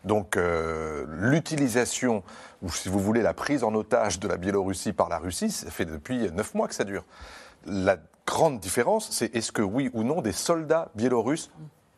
Donc 0.04 0.36
euh, 0.36 1.04
l'utilisation, 1.08 2.22
ou 2.62 2.70
si 2.70 2.88
vous 2.88 3.00
voulez, 3.00 3.22
la 3.22 3.34
prise 3.34 3.64
en 3.64 3.74
otage 3.74 4.20
de 4.20 4.28
la 4.28 4.36
Biélorussie 4.36 4.92
par 4.92 5.08
la 5.08 5.18
Russie, 5.18 5.50
ça 5.50 5.70
fait 5.70 5.84
depuis 5.84 6.30
neuf 6.32 6.54
mois 6.54 6.68
que 6.68 6.74
ça 6.74 6.84
dure. 6.84 7.04
La 7.64 7.96
grande 8.26 8.60
différence, 8.60 9.10
c'est 9.10 9.34
est-ce 9.34 9.52
que 9.52 9.62
oui 9.62 9.90
ou 9.94 10.02
non 10.02 10.20
des 10.20 10.32
soldats 10.32 10.90
biélorusses 10.94 11.50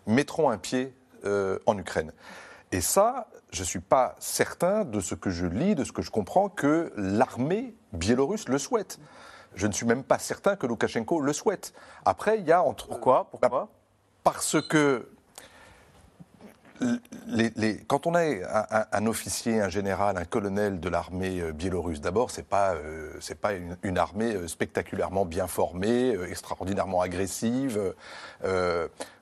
mettront 0.06 0.50
un 0.50 0.58
pied 0.58 0.94
euh, 1.24 1.58
en 1.66 1.76
Ukraine. 1.78 2.12
Et 2.70 2.80
ça, 2.80 3.28
je 3.50 3.62
ne 3.62 3.66
suis 3.66 3.80
pas 3.80 4.14
certain 4.18 4.84
de 4.84 5.00
ce 5.00 5.14
que 5.14 5.30
je 5.30 5.46
lis, 5.46 5.74
de 5.74 5.84
ce 5.84 5.92
que 5.92 6.02
je 6.02 6.10
comprends, 6.10 6.48
que 6.48 6.92
l'armée 6.96 7.74
biélorusse 7.92 8.48
le 8.48 8.58
souhaite. 8.58 8.98
Je 9.54 9.66
ne 9.66 9.72
suis 9.72 9.86
même 9.86 10.04
pas 10.04 10.18
certain 10.18 10.56
que 10.56 10.66
Loukachenko 10.66 11.20
le 11.20 11.32
souhaite. 11.32 11.72
Après, 12.04 12.38
il 12.38 12.46
y 12.46 12.52
a 12.52 12.62
entre... 12.62 12.86
Pourquoi? 12.86 13.28
Pourquoi? 13.30 13.48
Bah, 13.48 13.68
Parce 14.22 14.60
que 14.60 15.08
quand 17.86 18.06
on 18.06 18.14
est 18.14 18.42
un, 18.92 19.06
officier, 19.06 19.60
un 19.60 19.68
général, 19.68 20.16
un 20.16 20.24
colonel 20.24 20.80
de 20.80 20.88
l'armée 20.88 21.40
euh, 21.40 21.52
biélorusse, 21.52 22.00
d'abord, 22.00 22.30
ce 22.30 22.38
n'est 22.38 22.46
pas, 22.46 22.74
euh, 22.74 23.12
pas 23.40 23.52
une, 23.82 23.98
armée 23.98 24.34
euh, 24.34 24.48
spectaculairement 24.48 25.24
bien 25.24 25.46
formée, 25.46 26.16
extraordinairement 26.28 27.00
agressive. 27.00 27.94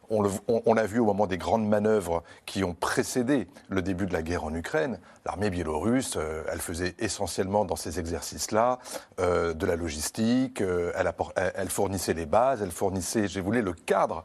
on, 0.09 0.75
l'a 0.75 0.87
vu 0.87 1.01
au 1.01 1.05
moment 1.05 1.27
des 1.27 1.39
grandes 1.39 1.67
manœuvres 1.67 2.23
qui 2.45 2.63
ont 2.63 2.75
précédé 2.75 3.49
le 3.69 3.83
début 3.83 4.07
de 4.07 4.13
la 4.13 4.23
guerre 4.23 4.45
en 4.45 4.55
Ukraine. 4.55 4.99
L'armée 5.25 5.51
biélorusse, 5.51 6.17
elle 6.51 6.61
faisait 6.61 6.95
essentiellement 6.99 7.65
dans 7.65 7.75
ces 7.75 7.99
exercices-là 7.99 8.79
de 9.19 9.67
la 9.67 9.75
logistique, 9.75 10.61
elle, 10.61 11.13
elle, 11.57 11.69
fournissait 11.69 12.15
les 12.15 12.27
bases, 12.27 12.63
elle 12.63 12.71
fournissait, 12.71 13.27
j'ai 13.27 13.41
voulu, 13.41 13.63
le 13.63 13.73
cadre 13.73 14.25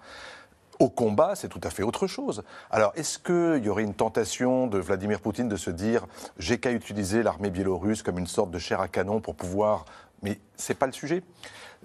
au 0.81 0.89
combat, 0.89 1.35
c'est 1.35 1.47
tout 1.47 1.61
à 1.63 1.69
fait 1.69 1.83
autre 1.83 2.07
chose. 2.07 2.43
Alors, 2.71 2.91
est-ce 2.95 3.19
qu'il 3.19 3.63
y 3.63 3.69
aurait 3.69 3.83
une 3.83 3.93
tentation 3.93 4.65
de 4.65 4.79
Vladimir 4.79 5.21
Poutine 5.21 5.47
de 5.47 5.55
se 5.55 5.69
dire 5.69 6.07
j'ai 6.37 6.59
qu'à 6.59 6.71
utiliser 6.71 7.21
l'armée 7.21 7.51
biélorusse 7.51 8.01
comme 8.01 8.17
une 8.17 8.25
sorte 8.25 8.49
de 8.49 8.57
chair 8.57 8.81
à 8.81 8.87
canon 8.87 9.21
pour 9.21 9.35
pouvoir. 9.35 9.85
Mais 10.23 10.39
ce 10.57 10.71
n'est 10.71 10.77
pas 10.77 10.87
le 10.87 10.91
sujet. 10.91 11.21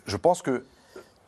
Je 0.07 0.17
pense 0.17 0.41
que 0.41 0.65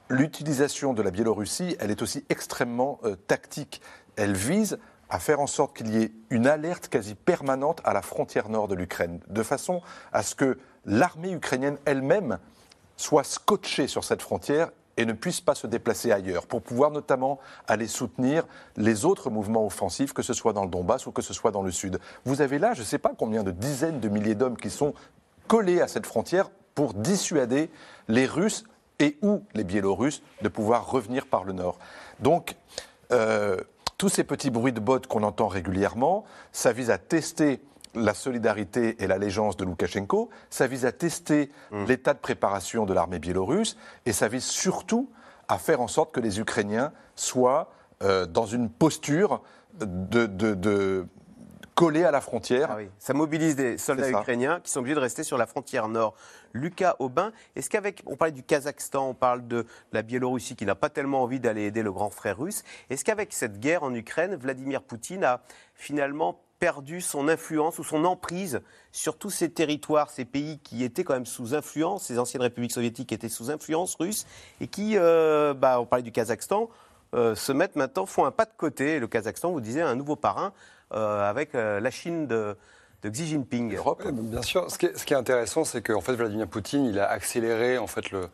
l'utilisation 0.08 0.94
de 0.94 1.02
la 1.02 1.10
Biélorussie, 1.10 1.76
elle 1.78 1.90
est 1.90 2.00
aussi 2.00 2.24
extrêmement 2.30 3.00
euh, 3.04 3.16
tactique. 3.16 3.82
Elle 4.16 4.34
vise 4.34 4.78
à 5.10 5.18
faire 5.18 5.40
en 5.40 5.46
sorte 5.46 5.76
qu'il 5.76 5.94
y 5.94 6.02
ait 6.02 6.12
une 6.30 6.46
alerte 6.46 6.88
quasi 6.88 7.14
permanente 7.14 7.82
à 7.84 7.92
la 7.92 8.00
frontière 8.00 8.48
nord 8.48 8.68
de 8.68 8.76
l'Ukraine, 8.76 9.20
de 9.28 9.42
façon 9.42 9.82
à 10.14 10.22
ce 10.22 10.34
que 10.34 10.58
l'armée 10.86 11.32
ukrainienne 11.32 11.76
elle-même 11.84 12.38
soit 12.96 13.24
scotchée 13.24 13.88
sur 13.88 14.04
cette 14.04 14.22
frontière 14.22 14.70
et 14.99 15.07
ne 15.07 15.12
puissent 15.12 15.40
pas 15.40 15.55
se 15.55 15.68
déplacer 15.68 16.11
ailleurs, 16.11 16.46
pour 16.46 16.61
pouvoir 16.61 16.90
notamment 16.90 17.38
aller 17.68 17.86
soutenir 17.86 18.44
les 18.76 19.05
autres 19.05 19.30
mouvements 19.30 19.64
offensifs, 19.64 20.12
que 20.12 20.22
ce 20.22 20.34
soit 20.34 20.53
dans 20.53 20.64
le 20.64 20.70
Donbass 20.70 21.07
ou 21.07 21.12
que 21.12 21.22
ce 21.22 21.32
soit 21.32 21.53
dans 21.53 21.62
le 21.62 21.70
Sud. 21.70 22.01
Vous 22.24 22.42
avez 22.42 22.59
là, 22.59 22.74
je 22.74 22.80
ne 22.80 22.84
sais 22.84 22.99
pas 22.99 23.12
combien 23.16 23.44
de 23.44 23.53
dizaines 23.53 24.01
de 24.01 24.09
milliers 24.09 24.34
d'hommes 24.34 24.57
qui 24.57 24.70
sont 24.70 24.94
collés 25.46 25.80
à 25.80 25.86
cette 25.86 26.05
frontière 26.05 26.51
pour 26.74 26.94
dissuader 26.94 27.70
les 28.09 28.26
Russes 28.26 28.64
et 28.99 29.16
ou 29.22 29.44
les 29.55 29.62
Biélorusses 29.62 30.20
de 30.42 30.49
pouvoir 30.49 30.90
revenir 30.90 31.26
par 31.26 31.44
le 31.44 31.53
nord. 31.53 31.78
Donc, 32.18 32.57
euh, 33.12 33.57
tous 33.99 34.09
ces 34.09 34.24
petits 34.24 34.51
bruits 34.51 34.72
de 34.72 34.80
bottes 34.80 35.07
qu'on 35.07 35.22
entend 35.22 35.46
régulièrement, 35.46 36.24
ça 36.51 36.72
vise 36.72 36.90
à 36.90 36.99
tester 36.99 37.61
la 37.95 38.14
solidarité 38.14 39.03
et 39.03 39.07
l'allégeance 39.07 39.57
de 39.57 39.64
Loukachenko, 39.64 40.30
ça 40.51 40.66
vise 40.66 40.84
à 40.84 40.93
tester 40.93 41.51
mmh. 41.70 41.84
l'état 41.84 42.14
de 42.14 42.18
préparation 42.18 42.86
de 42.86 42.95
l'armée 42.95 43.18
biélorusse, 43.18 43.76
et 44.07 44.12
ça 44.12 44.28
vise 44.28 44.45
surtout 44.45 45.11
à 45.49 45.59
faire 45.59 45.80
en 45.80 45.89
sorte 45.89 46.12
que 46.12 46.20
les 46.20 46.41
Ukrainiens 46.41 46.93
soient 47.16 47.70
euh, 48.03 48.26
dans 48.26 48.47
une 48.47 48.70
posture 48.70 49.43
de, 49.74 50.26
de, 50.26 51.07
coller 51.74 52.03
à 52.03 52.11
la 52.11 52.20
frontière. 52.20 52.72
Ah 52.72 52.82
ça 52.99 53.14
mobilise 53.14 53.55
des 53.55 53.78
soldats 53.78 54.11
ukrainiens 54.11 54.59
qui 54.61 54.70
sont 54.70 54.80
obligés 54.80 54.97
de 54.97 55.01
rester 55.01 55.22
sur 55.22 55.39
la 55.39 55.47
frontière 55.47 55.86
nord. 55.86 56.14
Lucas 56.53 56.97
Aubin, 56.99 57.32
est-ce 57.55 57.70
qu'avec, 57.70 58.03
on 58.07 58.16
parle 58.16 58.32
du 58.32 58.43
Kazakhstan, 58.43 59.11
on 59.11 59.14
parle 59.14 59.47
de 59.47 59.64
la 59.93 60.03
Biélorussie 60.03 60.57
qui 60.57 60.66
n'a 60.66 60.74
pas 60.74 60.91
tellement 60.91 61.22
envie 61.22 61.39
d'aller 61.39 61.62
aider 61.62 61.82
le 61.82 61.93
grand 61.93 62.11
frère 62.11 62.39
russe, 62.39 62.64
est-ce 62.91 63.05
qu'avec 63.05 63.32
cette 63.32 63.61
guerre 63.61 63.84
en 63.84 63.95
Ukraine, 63.95 64.34
Vladimir 64.34 64.82
Poutine 64.82 65.22
a 65.22 65.41
finalement 65.74 66.41
perdu 66.59 67.00
son 67.00 67.28
influence 67.28 67.78
ou 67.78 67.84
son 67.84 68.04
emprise 68.04 68.61
sur 68.92 69.16
tous 69.16 69.30
ces 69.30 69.50
territoires, 69.50 70.11
ces 70.11 70.24
pays 70.24 70.59
qui 70.62 70.84
étaient 70.84 71.04
quand 71.04 71.14
même 71.14 71.26
sous 71.26 71.54
influence, 71.54 72.04
ces 72.04 72.18
anciennes 72.18 72.42
républiques 72.42 72.72
soviétiques 72.72 73.12
étaient 73.12 73.28
sous 73.28 73.50
influence 73.50 73.94
russe, 73.96 74.26
et 74.61 74.66
qui, 74.66 74.96
euh, 74.96 75.54
bah, 75.54 75.80
on 75.80 75.86
parlait 75.86 76.02
du 76.02 76.12
Kazakhstan, 76.12 76.68
euh, 77.14 77.34
se 77.34 77.52
mettent 77.52 77.76
maintenant, 77.76 78.06
font 78.06 78.24
un 78.24 78.30
pas 78.30 78.44
de 78.44 78.52
côté. 78.56 78.98
Le 78.98 79.06
Kazakhstan, 79.06 79.50
vous 79.50 79.61
disiez, 79.61 79.82
un 79.82 79.94
nouveau 79.94 80.16
parrain 80.16 80.52
euh, 80.92 81.28
avec 81.28 81.52
la 81.54 81.90
Chine 81.90 82.26
de, 82.26 82.56
Xi 83.04 83.26
Jinping. 83.26 83.74
Europe. 83.76 84.02
bien 84.11 84.42
sûr. 84.42 84.70
Ce 84.70 84.78
qui 84.78 84.86
est, 84.86 84.98
ce 84.98 85.04
qui 85.04 85.14
est 85.14 85.16
intéressant, 85.16 85.64
c'est 85.64 85.82
qu'en 85.82 86.00
fait, 86.00 86.14
Vladimir 86.14 86.48
Poutine, 86.48 86.84
il 86.84 86.98
a 86.98 87.09
accéléré 87.09 87.78
en 87.78 87.86
fait 87.86 88.11
le, 88.11 88.28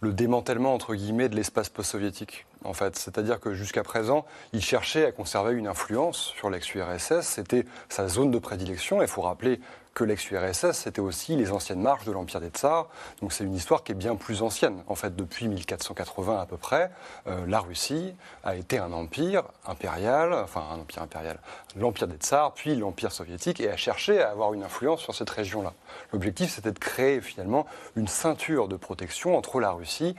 le 0.00 0.12
démantèlement 0.12 0.74
entre 0.74 0.94
guillemets 0.94 1.28
de 1.28 1.36
l'espace 1.36 1.68
post-soviétique. 1.68 2.46
En 2.64 2.72
fait, 2.74 2.96
c'est-à-dire 2.96 3.40
que 3.40 3.54
jusqu'à 3.54 3.82
présent, 3.82 4.26
il 4.52 4.62
cherchait 4.62 5.06
à 5.06 5.12
conserver 5.12 5.54
une 5.54 5.66
influence 5.66 6.32
sur 6.36 6.50
l'ex-URSS. 6.50 7.22
C'était 7.22 7.64
sa 7.88 8.08
zone 8.08 8.30
de 8.30 8.38
prédilection. 8.38 9.00
Il 9.02 9.08
faut 9.08 9.22
rappeler 9.22 9.60
que 9.94 10.04
l'ex-URSS, 10.04 10.72
c'était 10.72 11.00
aussi 11.00 11.36
les 11.36 11.50
anciennes 11.50 11.80
marches 11.80 12.04
de 12.04 12.12
l'Empire 12.12 12.40
des 12.40 12.48
Tsars. 12.48 12.88
Donc 13.20 13.32
c'est 13.32 13.44
une 13.44 13.54
histoire 13.54 13.82
qui 13.82 13.92
est 13.92 13.96
bien 13.96 14.16
plus 14.16 14.42
ancienne. 14.42 14.82
En 14.86 14.94
fait, 14.94 15.16
depuis 15.16 15.48
1480 15.48 16.40
à 16.40 16.46
peu 16.46 16.56
près, 16.56 16.90
euh, 17.26 17.44
la 17.46 17.60
Russie 17.60 18.14
a 18.44 18.56
été 18.56 18.78
un 18.78 18.92
empire 18.92 19.44
impérial, 19.66 20.32
enfin 20.32 20.64
un 20.72 20.80
empire 20.80 21.02
impérial, 21.02 21.38
l'Empire 21.76 22.08
des 22.08 22.16
Tsars, 22.16 22.54
puis 22.54 22.76
l'Empire 22.76 23.12
soviétique, 23.12 23.60
et 23.60 23.70
a 23.70 23.76
cherché 23.76 24.22
à 24.22 24.30
avoir 24.30 24.54
une 24.54 24.62
influence 24.62 25.00
sur 25.00 25.14
cette 25.14 25.30
région-là. 25.30 25.74
L'objectif, 26.12 26.54
c'était 26.54 26.72
de 26.72 26.78
créer 26.78 27.20
finalement 27.20 27.66
une 27.96 28.08
ceinture 28.08 28.68
de 28.68 28.76
protection 28.76 29.36
entre 29.36 29.60
la 29.60 29.72
Russie 29.72 30.14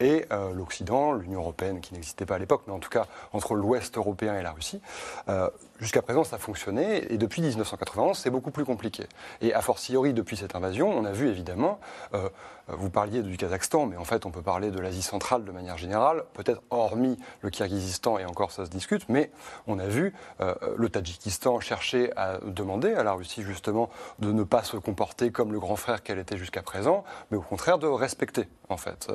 et 0.00 0.26
euh, 0.32 0.52
l'Occident, 0.52 1.12
l'Union 1.12 1.40
européenne 1.40 1.80
qui 1.80 1.94
n'existait 1.94 2.26
pas 2.26 2.36
à 2.36 2.38
l'époque, 2.38 2.62
mais 2.66 2.72
en 2.72 2.78
tout 2.78 2.90
cas 2.90 3.06
entre 3.32 3.54
l'Ouest 3.54 3.96
européen 3.96 4.38
et 4.38 4.42
la 4.42 4.52
Russie. 4.52 4.80
Euh, 5.28 5.48
jusqu'à 5.80 6.02
présent, 6.02 6.24
ça 6.24 6.38
fonctionnait, 6.38 7.06
et 7.10 7.18
depuis 7.18 7.42
1991, 7.42 8.16
c'est 8.16 8.30
beaucoup 8.30 8.50
plus 8.50 8.64
compliqué. 8.64 9.04
Et 9.40 9.54
a 9.54 9.60
fortiori, 9.60 10.12
depuis 10.12 10.36
cette 10.36 10.54
invasion, 10.54 10.90
on 10.90 11.04
a 11.04 11.12
vu 11.12 11.28
évidemment, 11.28 11.78
euh, 12.14 12.28
vous 12.68 12.90
parliez 12.90 13.22
du 13.22 13.36
Kazakhstan, 13.36 13.86
mais 13.86 13.96
en 13.96 14.04
fait, 14.04 14.26
on 14.26 14.30
peut 14.30 14.42
parler 14.42 14.70
de 14.70 14.80
l'Asie 14.80 15.02
centrale 15.02 15.44
de 15.44 15.52
manière 15.52 15.78
générale, 15.78 16.24
peut-être 16.34 16.62
hormis 16.70 17.18
le 17.40 17.50
Kyrgyzstan, 17.50 18.18
et 18.18 18.24
encore 18.24 18.50
ça 18.50 18.64
se 18.64 18.70
discute, 18.70 19.08
mais 19.08 19.30
on 19.66 19.78
a 19.78 19.86
vu 19.86 20.14
le 20.40 20.88
Tadjikistan 20.88 21.60
chercher 21.60 22.12
à 22.16 22.38
demander 22.44 22.94
à 22.94 23.02
la 23.02 23.12
Russie 23.12 23.42
justement 23.42 23.88
de 24.18 24.32
ne 24.32 24.42
pas 24.42 24.62
se 24.62 24.76
comporter 24.76 25.30
comme 25.30 25.52
le 25.52 25.60
grand 25.60 25.76
frère 25.76 26.02
qu'elle 26.02 26.18
était 26.18 26.36
jusqu'à 26.36 26.62
présent, 26.62 27.04
mais 27.30 27.36
au 27.36 27.42
contraire 27.42 27.78
de 27.78 27.86
respecter 27.86 28.48
en 28.68 28.76
fait 28.76 29.08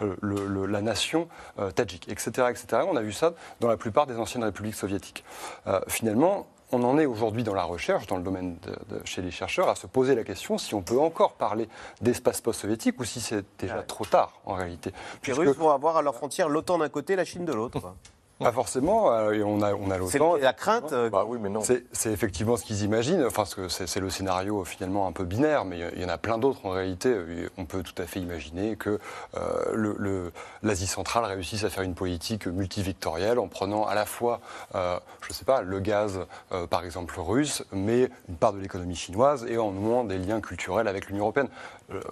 la 0.00 0.82
nation 0.82 1.28
euh, 1.58 1.70
tadjik, 1.70 2.08
etc., 2.08 2.48
etc. 2.50 2.82
On 2.88 2.96
a 2.96 3.02
vu 3.02 3.12
ça 3.12 3.34
dans 3.60 3.68
la 3.68 3.76
plupart 3.76 4.06
des 4.06 4.16
anciennes 4.16 4.44
républiques 4.44 4.74
soviétiques. 4.74 5.24
Euh, 5.66 5.80
finalement, 5.88 6.46
on 6.72 6.82
en 6.82 6.98
est 6.98 7.06
aujourd'hui 7.06 7.44
dans 7.44 7.54
la 7.54 7.64
recherche, 7.64 8.06
dans 8.06 8.16
le 8.16 8.22
domaine 8.22 8.58
de, 8.62 9.00
chez 9.04 9.22
les 9.22 9.30
chercheurs, 9.30 9.68
à 9.68 9.74
se 9.74 9.86
poser 9.86 10.14
la 10.14 10.24
question 10.24 10.58
si 10.58 10.74
on 10.74 10.82
peut 10.82 10.98
encore 10.98 11.34
parler 11.34 11.68
d'espace 12.00 12.40
post-soviétique 12.40 12.98
ou 13.00 13.04
si 13.04 13.20
c'est 13.20 13.44
déjà 13.58 13.82
trop 13.82 14.04
tard 14.04 14.40
en 14.44 14.54
réalité. 14.54 14.92
Les 15.26 15.32
Russes 15.32 15.56
vont 15.56 15.70
avoir 15.70 15.96
à 15.96 16.02
leur 16.02 16.14
frontière 16.14 16.48
l'OTAN 16.48 16.78
d'un 16.78 16.88
côté, 16.88 17.16
la 17.16 17.24
Chine 17.24 17.44
de 17.44 17.52
l'autre. 17.52 17.94
Pas 18.38 18.52
forcément, 18.52 19.10
euh, 19.12 19.42
on 19.46 19.62
a, 19.62 19.72
on 19.72 19.90
a 19.90 19.96
l'OTAN. 19.96 20.10
C'est 20.36 20.42
la 20.42 20.52
crainte 20.52 20.92
euh, 20.92 21.08
bah 21.08 21.24
oui, 21.26 21.38
mais 21.40 21.48
non. 21.48 21.62
C'est 21.62 22.12
effectivement 22.12 22.58
ce 22.58 22.64
qu'ils 22.64 22.82
imaginent, 22.82 23.24
enfin, 23.24 23.44
c'est 23.68 24.00
le 24.00 24.10
scénario 24.10 24.62
finalement 24.64 25.06
un 25.06 25.12
peu 25.12 25.24
binaire, 25.24 25.64
mais 25.64 25.78
il 25.94 26.02
y 26.02 26.04
en 26.04 26.10
a 26.10 26.18
plein 26.18 26.36
d'autres 26.36 26.66
en 26.66 26.70
réalité. 26.70 27.16
On 27.56 27.64
peut 27.64 27.82
tout 27.82 28.00
à 28.00 28.04
fait 28.04 28.20
imaginer 28.20 28.76
que 28.76 28.98
euh, 29.36 30.30
l'Asie 30.62 30.86
centrale 30.86 31.24
réussisse 31.24 31.64
à 31.64 31.70
faire 31.70 31.82
une 31.82 31.94
politique 31.94 32.46
multivectorielle 32.46 33.38
en 33.38 33.48
prenant 33.48 33.86
à 33.86 33.94
la 33.94 34.04
fois, 34.04 34.40
euh, 34.74 34.98
je 35.22 35.30
ne 35.30 35.34
sais 35.34 35.46
pas, 35.46 35.62
le 35.62 35.80
gaz 35.80 36.20
par 36.68 36.84
exemple 36.84 37.18
russe, 37.18 37.64
mais 37.72 38.10
une 38.28 38.36
part 38.36 38.52
de 38.52 38.58
l'économie 38.58 38.96
chinoise 38.96 39.46
et 39.48 39.56
en 39.56 39.72
nouant 39.72 40.04
des 40.04 40.18
liens 40.18 40.40
culturels 40.40 40.88
avec 40.88 41.06
l'Union 41.06 41.24
européenne. 41.24 41.48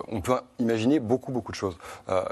on 0.09 0.20
peut 0.22 0.35
imaginer 0.59 1.01
beaucoup, 1.01 1.33
beaucoup 1.33 1.53
de 1.53 1.57
choses. 1.57 1.77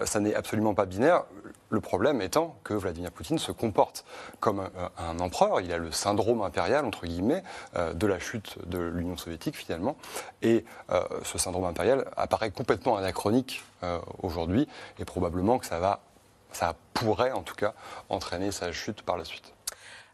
ça 0.04 0.20
n'est 0.20 0.34
absolument 0.34 0.74
pas 0.74 0.86
binaire. 0.86 1.24
Le 1.72 1.80
problème 1.80 2.20
étant 2.20 2.58
que 2.64 2.74
Vladimir 2.74 3.10
Poutine 3.10 3.38
se 3.38 3.50
comporte 3.50 4.04
comme 4.40 4.68
un, 4.98 5.18
empereur. 5.20 5.62
Il 5.62 5.72
a 5.72 5.78
le 5.78 5.90
syndrome 5.90 6.42
impérial, 6.42 6.84
entre 6.84 7.06
guillemets, 7.06 7.42
euh, 7.76 7.94
de 7.94 8.06
la 8.06 8.18
chute 8.18 8.58
de 8.68 8.78
l'Union 8.78 9.16
soviétique, 9.16 9.56
finalement. 9.56 9.96
Et 10.42 10.66
euh, 10.90 11.00
ce 11.24 11.38
syndrome 11.38 11.64
impérial 11.64 12.10
apparaît 12.18 12.50
complètement 12.50 12.98
anachronique 12.98 13.64
euh, 13.84 13.98
aujourd'hui. 14.22 14.68
Et 14.98 15.06
probablement 15.06 15.58
que 15.58 15.64
ça, 15.64 15.80
va, 15.80 16.00
ça 16.50 16.74
pourrait, 16.92 17.32
en 17.32 17.40
tout 17.40 17.54
cas, 17.54 17.72
entraîner 18.10 18.52
sa 18.52 18.70
chute 18.70 19.00
par 19.00 19.16
la 19.16 19.24
suite. 19.24 19.54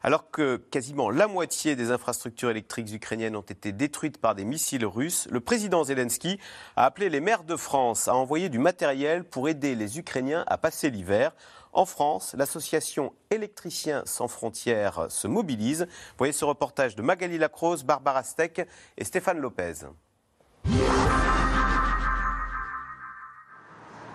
Alors 0.03 0.31
que 0.31 0.57
quasiment 0.57 1.11
la 1.11 1.27
moitié 1.27 1.75
des 1.75 1.91
infrastructures 1.91 2.51
électriques 2.51 2.93
ukrainiennes 2.93 3.35
ont 3.35 3.41
été 3.41 3.73
détruites 3.73 4.19
par 4.19 4.37
des 4.37 4.45
missiles 4.45 4.87
russes, 4.87 5.27
le 5.31 5.41
président 5.41 5.83
Zelensky 5.83 6.39
a 6.77 6.85
appelé 6.85 7.09
les 7.09 7.21
maires 7.21 7.43
de 7.43 7.57
France 7.57 8.07
à 8.07 8.15
envoyer 8.15 8.49
du 8.49 8.59
matériel 8.61 9.25
pour 9.25 9.49
aider 9.49 9.75
les 9.75 9.99
Ukrainiens 9.99 10.45
à 10.47 10.57
passer 10.57 10.91
l'hiver. 10.91 11.35
En 11.73 11.85
France, 11.85 12.35
l'association 12.39 13.13
Électriciens 13.31 14.03
sans 14.07 14.29
frontières 14.29 15.07
se 15.11 15.27
mobilise. 15.27 15.87
Voyez 16.17 16.33
ce 16.33 16.45
reportage 16.45 16.95
de 16.95 17.03
Magali 17.03 17.37
Lacrose, 17.37 17.85
Barbara 17.85 18.23
Steck 18.23 18.67
et 18.97 19.05
Stéphane 19.05 19.39
Lopez. 19.39 19.75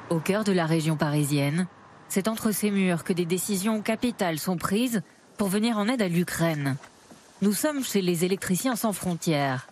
Au 0.09 0.19
cœur 0.19 0.43
de 0.43 0.51
la 0.51 0.65
région 0.65 0.95
parisienne, 0.95 1.67
c'est 2.07 2.27
entre 2.27 2.51
ces 2.51 2.71
murs 2.71 3.03
que 3.03 3.13
des 3.13 3.25
décisions 3.25 3.81
capitales 3.81 4.39
sont 4.39 4.57
prises 4.57 5.01
pour 5.37 5.47
venir 5.47 5.77
en 5.77 5.87
aide 5.87 6.01
à 6.01 6.07
l'Ukraine. 6.07 6.75
Nous 7.41 7.53
sommes 7.53 7.83
chez 7.83 8.01
les 8.01 8.25
électriciens 8.25 8.75
sans 8.75 8.93
frontières. 8.93 9.67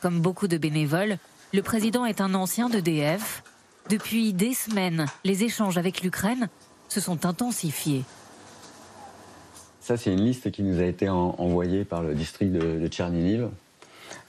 Comme 0.00 0.20
beaucoup 0.20 0.48
de 0.48 0.58
bénévoles, 0.58 1.18
le 1.52 1.62
président 1.62 2.04
est 2.04 2.20
un 2.20 2.34
ancien 2.34 2.68
d'EDF. 2.68 3.42
Depuis 3.88 4.32
des 4.32 4.54
semaines, 4.54 5.06
les 5.24 5.44
échanges 5.44 5.78
avec 5.78 6.02
l'Ukraine 6.02 6.48
se 6.88 7.00
sont 7.00 7.26
intensifiés. 7.26 8.04
Ça, 9.80 9.96
c'est 9.96 10.12
une 10.12 10.24
liste 10.24 10.50
qui 10.50 10.62
nous 10.62 10.80
a 10.80 10.84
été 10.84 11.08
envoyée 11.08 11.84
par 11.84 12.02
le 12.02 12.14
district 12.14 12.52
de, 12.52 12.80
de 12.80 13.48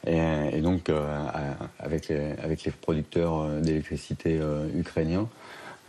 Et, 0.05 0.61
donc, 0.61 0.89
euh, 0.89 1.53
avec, 1.79 2.09
les, 2.09 2.71
producteurs 2.81 3.41
euh, 3.41 3.59
d'électricité 3.61 4.37
euh, 4.39 4.67
ukrainiens, 4.75 5.27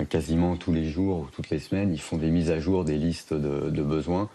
quasiment 0.08 0.56
tous 0.56 0.72
les 0.72 0.88
jours 0.88 1.18
ou 1.20 1.26
toutes 1.32 1.50
les 1.50 1.58
semaines, 1.58 1.92
ils 1.92 2.00
font 2.00 2.16
des 2.16 2.30
mises 2.30 2.50
à 2.50 2.60
jour 2.60 2.84
des 2.84 2.96
listes 2.96 3.34
de 3.34 3.82
besoins 3.82 4.30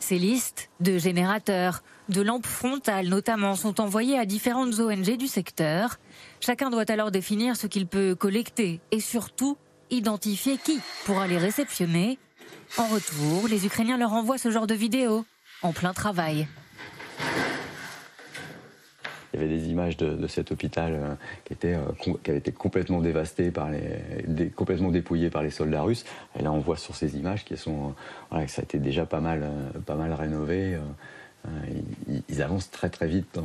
ces 0.00 0.18
listes 0.18 0.70
de 0.80 0.98
générateurs, 0.98 1.82
de 2.08 2.22
lampes 2.22 2.46
frontales 2.46 3.08
notamment, 3.08 3.54
sont 3.54 3.80
envoyées 3.80 4.18
à 4.18 4.26
différentes 4.26 4.78
ONG 4.78 5.16
du 5.16 5.26
secteur. 5.26 5.96
Chacun 6.40 6.70
doit 6.70 6.90
alors 6.90 7.10
définir 7.10 7.56
ce 7.56 7.66
qu'il 7.66 7.86
peut 7.86 8.14
collecter 8.14 8.80
et 8.90 9.00
surtout 9.00 9.56
identifier 9.90 10.58
qui 10.58 10.80
pourra 11.04 11.26
les 11.26 11.38
réceptionner. 11.38 12.18
En 12.78 12.86
retour, 12.86 13.48
les 13.48 13.66
Ukrainiens 13.66 13.96
leur 13.96 14.12
envoient 14.12 14.38
ce 14.38 14.50
genre 14.50 14.66
de 14.66 14.74
vidéos 14.74 15.24
en 15.62 15.72
plein 15.72 15.92
travail. 15.92 16.46
Il 19.36 19.42
y 19.42 19.44
avait 19.44 19.54
des 19.54 19.68
images 19.68 19.96
de, 19.98 20.26
cet 20.28 20.50
hôpital 20.50 20.94
euh, 20.94 21.14
qui, 21.44 21.52
était, 21.52 21.74
euh, 21.74 22.14
qui 22.22 22.30
avait 22.30 22.38
été 22.38 22.52
complètement 22.52 23.02
dévasté 23.02 23.50
par 23.50 23.68
les, 23.70 24.48
complètement 24.48 24.90
dépouillé 24.90 25.28
par 25.28 25.42
les 25.42 25.50
soldats 25.50 25.82
russes. 25.82 26.04
Et 26.38 26.42
là, 26.42 26.52
on 26.52 26.58
voit 26.58 26.78
sur 26.78 26.94
ces 26.96 27.18
images 27.18 27.44
qui 27.44 27.56
sont, 27.56 27.94
euh, 28.32 28.44
que 28.44 28.50
ça 28.50 28.62
a 28.62 28.64
été 28.64 28.78
déjà 28.78 29.04
pas 29.04 29.20
mal, 29.20 29.46
pas 29.84 29.94
mal 29.94 30.12
rénové. 30.12 30.78
Ils, 32.28 32.42
avancent 32.42 32.70
très 32.70 32.88
très 32.88 33.06
vite 33.06 33.38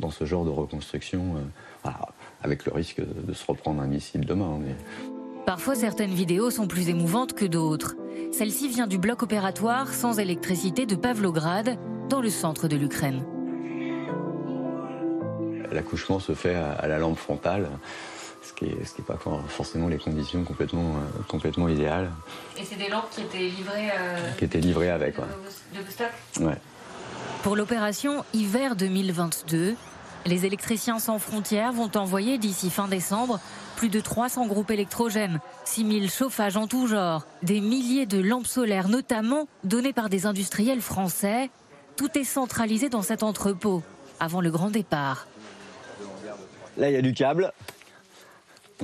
dans, 0.00 0.10
ce 0.10 0.26
genre 0.26 0.44
de 0.44 0.50
reconstruction, 0.50 1.36
avec 2.42 2.66
le 2.66 2.72
risque 2.72 3.00
de 3.00 3.32
se 3.32 3.46
reprendre 3.46 3.80
un 3.80 3.86
missile 3.86 4.26
demain. 4.26 4.60
Parfois, 5.46 5.76
certaines 5.76 6.12
vidéos 6.12 6.50
sont 6.50 6.66
plus 6.66 6.90
émouvantes 6.90 7.32
que 7.32 7.46
d'autres. 7.46 7.96
Celle-ci 8.32 8.68
vient 8.68 8.86
du 8.86 8.98
bloc 8.98 9.22
opératoire 9.22 9.94
sans 9.94 10.18
électricité 10.18 10.84
de 10.84 10.94
Pavlograd, 10.94 11.78
dans 12.10 12.20
le 12.20 12.30
centre 12.30 12.68
de 12.68 12.76
l'Ukraine. 12.76 13.24
L'accouchement 15.72 16.20
se 16.20 16.34
fait 16.34 16.54
à 16.54 16.86
la 16.86 16.98
lampe 16.98 17.18
frontale 17.18 17.68
ce 18.46 18.52
qui 18.52 18.66
n'est 18.66 19.06
pas 19.06 19.18
forcément 19.48 19.88
les 19.88 19.98
conditions 19.98 20.44
complètement, 20.44 20.96
euh, 20.96 21.22
complètement 21.28 21.68
idéales. 21.68 22.10
Et 22.58 22.64
c'est 22.64 22.76
des 22.76 22.88
lampes 22.88 23.10
qui 23.10 23.22
étaient 23.22 23.38
livrées, 23.38 23.90
euh, 23.98 24.30
qui 24.38 24.44
étaient 24.44 24.60
livrées 24.60 24.90
avec, 24.90 25.16
de, 25.16 25.22
ouais. 26.40 26.46
ouais. 26.46 26.58
Pour 27.42 27.56
l'opération 27.56 28.24
Hiver 28.32 28.76
2022, 28.76 29.74
les 30.26 30.46
électriciens 30.46 30.98
sans 30.98 31.18
frontières 31.18 31.72
vont 31.72 31.90
envoyer 31.96 32.38
d'ici 32.38 32.70
fin 32.70 32.88
décembre 32.88 33.40
plus 33.76 33.88
de 33.88 34.00
300 34.00 34.46
groupes 34.46 34.70
électrogènes, 34.70 35.38
6000 35.64 36.10
chauffages 36.10 36.56
en 36.56 36.66
tout 36.66 36.86
genre, 36.86 37.26
des 37.42 37.60
milliers 37.60 38.06
de 38.06 38.18
lampes 38.18 38.46
solaires 38.46 38.88
notamment 38.88 39.48
données 39.64 39.92
par 39.92 40.08
des 40.08 40.24
industriels 40.24 40.80
français. 40.80 41.50
Tout 41.96 42.16
est 42.18 42.24
centralisé 42.24 42.88
dans 42.88 43.02
cet 43.02 43.22
entrepôt 43.22 43.82
avant 44.18 44.40
le 44.40 44.50
grand 44.50 44.70
départ. 44.70 45.26
Là, 46.76 46.90
il 46.90 46.94
y 46.94 46.96
a 46.96 47.02
du 47.02 47.14
câble 47.14 47.52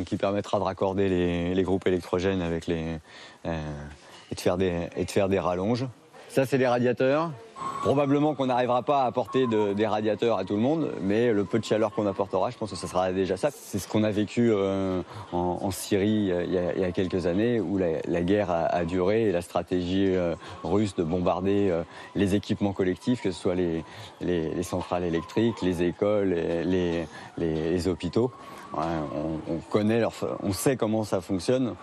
qui 0.06 0.16
permettra 0.16 0.58
de 0.58 0.64
raccorder 0.64 1.08
les, 1.54 1.62
groupes 1.62 1.86
électrogènes 1.86 2.40
avec 2.40 2.66
les, 2.66 2.98
euh, 3.46 3.58
des, 4.56 4.88
et 4.96 5.04
de 5.04 5.10
faire 5.10 5.28
des 5.28 5.38
rallonges. 5.38 5.86
Ça, 6.32 6.46
c'est 6.46 6.56
les 6.56 6.66
radiateurs. 6.66 7.30
Probablement 7.82 8.34
qu'on 8.34 8.46
n'arrivera 8.46 8.82
pas 8.82 9.02
à 9.02 9.06
apporter 9.06 9.46
des 9.46 9.86
radiateurs 9.86 10.38
à 10.38 10.46
tout 10.46 10.54
le 10.54 10.62
monde, 10.62 10.90
mais 11.02 11.30
le 11.30 11.44
peu 11.44 11.58
de 11.58 11.64
chaleur 11.64 11.92
qu'on 11.92 12.06
apportera, 12.06 12.48
je 12.48 12.56
pense 12.56 12.70
que 12.70 12.76
ça 12.76 12.86
sera 12.86 13.12
déjà 13.12 13.36
ça. 13.36 13.50
C'est 13.50 13.78
ce 13.78 13.86
qu'on 13.86 14.02
a 14.02 14.10
vécu 14.10 14.50
euh, 14.50 15.02
en, 15.32 15.70
Syrie 15.70 16.32
il 16.46 16.52
y, 16.52 16.84
a, 16.84 16.90
quelques 16.92 17.26
années, 17.26 17.60
où 17.60 17.76
la, 17.76 18.22
guerre 18.22 18.50
a, 18.50 18.84
duré 18.86 19.24
et 19.24 19.32
la 19.32 19.42
stratégie 19.42 20.06
euh, 20.08 20.34
russe 20.64 20.94
de 20.94 21.02
bombarder 21.02 21.70
les 22.14 22.34
équipements 22.34 22.72
collectifs, 22.72 23.20
que 23.20 23.30
ce 23.30 23.38
soit 23.38 23.54
les, 23.54 23.84
les, 24.22 24.62
centrales 24.62 25.04
électriques, 25.04 25.60
les 25.60 25.82
écoles, 25.82 26.34
les, 26.64 27.88
hôpitaux, 27.88 28.32
on, 28.74 29.58
connaît 29.70 30.02
on 30.42 30.52
sait 30.54 30.76
comment 30.76 31.04
ça 31.04 31.20
fonctionne, 31.20 31.74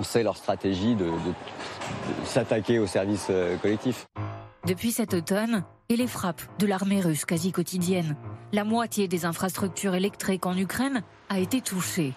on 0.00 0.02
sait 0.02 0.22
leur 0.22 0.36
stratégie 0.36 0.94
de, 0.94 1.10
s'attaquer 2.24 2.78
aux 2.78 2.86
services 2.86 3.26
euh, 3.30 3.56
collectifs. 3.58 4.06
Depuis 4.66 4.92
cet 4.92 5.12
automne, 5.12 5.62
et 5.90 5.96
les 5.96 6.06
frappes 6.06 6.42
de 6.58 6.66
l'armée 6.66 7.00
russe 7.00 7.24
quasi 7.24 7.52
quotidiennes, 7.52 8.16
la 8.52 8.64
moitié 8.64 9.08
des 9.08 9.24
infrastructures 9.24 9.94
électriques 9.94 10.46
en 10.46 10.56
Ukraine 10.56 11.02
a 11.28 11.38
été 11.38 11.60
touchée. 11.60 12.14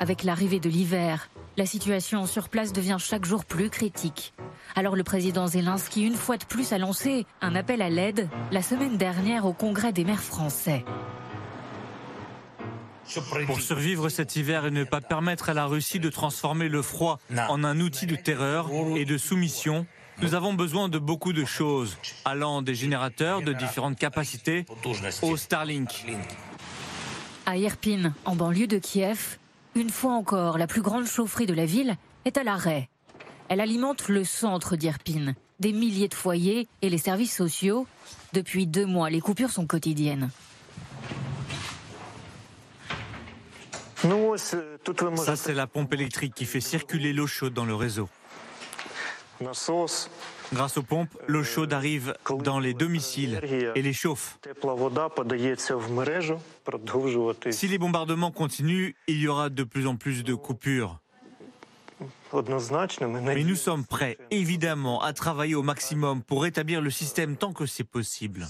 Avec 0.00 0.22
l'arrivée 0.22 0.60
de 0.60 0.70
l'hiver, 0.70 1.28
la 1.56 1.66
situation 1.66 2.26
sur 2.26 2.48
place 2.48 2.72
devient 2.72 2.96
chaque 2.98 3.24
jour 3.24 3.44
plus 3.44 3.68
critique. 3.68 4.32
Alors 4.76 4.96
le 4.96 5.02
président 5.02 5.48
Zelensky, 5.48 6.06
une 6.06 6.14
fois 6.14 6.36
de 6.36 6.44
plus, 6.44 6.72
a 6.72 6.78
lancé 6.78 7.26
un 7.42 7.54
appel 7.56 7.82
à 7.82 7.90
l'aide 7.90 8.28
la 8.52 8.62
semaine 8.62 8.96
dernière 8.96 9.44
au 9.44 9.52
Congrès 9.52 9.92
des 9.92 10.04
maires 10.04 10.22
français. 10.22 10.84
Pour 13.46 13.60
survivre 13.60 14.08
cet 14.08 14.36
hiver 14.36 14.66
et 14.66 14.70
ne 14.70 14.84
pas 14.84 15.00
permettre 15.00 15.48
à 15.48 15.54
la 15.54 15.66
Russie 15.66 16.00
de 16.00 16.10
transformer 16.10 16.68
le 16.68 16.82
froid 16.82 17.18
en 17.48 17.64
un 17.64 17.80
outil 17.80 18.06
de 18.06 18.16
terreur 18.16 18.70
et 18.96 19.04
de 19.04 19.18
soumission, 19.18 19.86
nous 20.20 20.34
avons 20.34 20.52
besoin 20.52 20.88
de 20.88 20.98
beaucoup 20.98 21.32
de 21.32 21.44
choses, 21.44 21.96
allant 22.24 22.60
des 22.60 22.74
générateurs 22.74 23.42
de 23.42 23.52
différentes 23.52 23.98
capacités 23.98 24.66
au 25.22 25.36
Starlink. 25.36 26.06
À 27.46 27.56
Irpin, 27.56 28.12
en 28.24 28.36
banlieue 28.36 28.66
de 28.66 28.78
Kiev, 28.78 29.38
une 29.74 29.90
fois 29.90 30.12
encore, 30.12 30.58
la 30.58 30.66
plus 30.66 30.82
grande 30.82 31.06
chaufferie 31.06 31.46
de 31.46 31.54
la 31.54 31.66
ville 31.66 31.96
est 32.24 32.36
à 32.36 32.44
l'arrêt. 32.44 32.88
Elle 33.48 33.60
alimente 33.60 34.08
le 34.08 34.24
centre 34.24 34.76
d'Irpin, 34.76 35.34
des 35.60 35.72
milliers 35.72 36.08
de 36.08 36.14
foyers 36.14 36.68
et 36.82 36.90
les 36.90 36.98
services 36.98 37.34
sociaux. 37.34 37.86
Depuis 38.32 38.66
deux 38.66 38.84
mois, 38.86 39.08
les 39.08 39.20
coupures 39.20 39.50
sont 39.50 39.66
quotidiennes. 39.66 40.30
Ça, 45.16 45.36
c'est 45.36 45.54
la 45.54 45.66
pompe 45.66 45.92
électrique 45.92 46.34
qui 46.34 46.44
fait 46.44 46.60
circuler 46.60 47.12
l'eau 47.12 47.26
chaude 47.26 47.52
dans 47.52 47.64
le 47.64 47.74
réseau. 47.74 48.08
Grâce 50.52 50.78
aux 50.78 50.82
pompes, 50.82 51.10
l'eau 51.26 51.44
chaude 51.44 51.72
arrive 51.72 52.14
dans 52.44 52.58
les 52.58 52.74
domiciles 52.74 53.40
et 53.74 53.82
les 53.82 53.92
chauffe. 53.92 54.38
Si 57.50 57.68
les 57.68 57.78
bombardements 57.78 58.30
continuent, 58.30 58.94
il 59.06 59.20
y 59.20 59.28
aura 59.28 59.50
de 59.50 59.64
plus 59.64 59.86
en 59.86 59.96
plus 59.96 60.24
de 60.24 60.34
coupures. 60.34 61.00
Mais 62.32 63.44
nous 63.44 63.56
sommes 63.56 63.84
prêts, 63.84 64.18
évidemment, 64.30 65.02
à 65.02 65.12
travailler 65.12 65.54
au 65.54 65.62
maximum 65.62 66.22
pour 66.22 66.42
rétablir 66.42 66.80
le 66.80 66.90
système 66.90 67.36
tant 67.36 67.52
que 67.52 67.66
c'est 67.66 67.84
possible. 67.84 68.46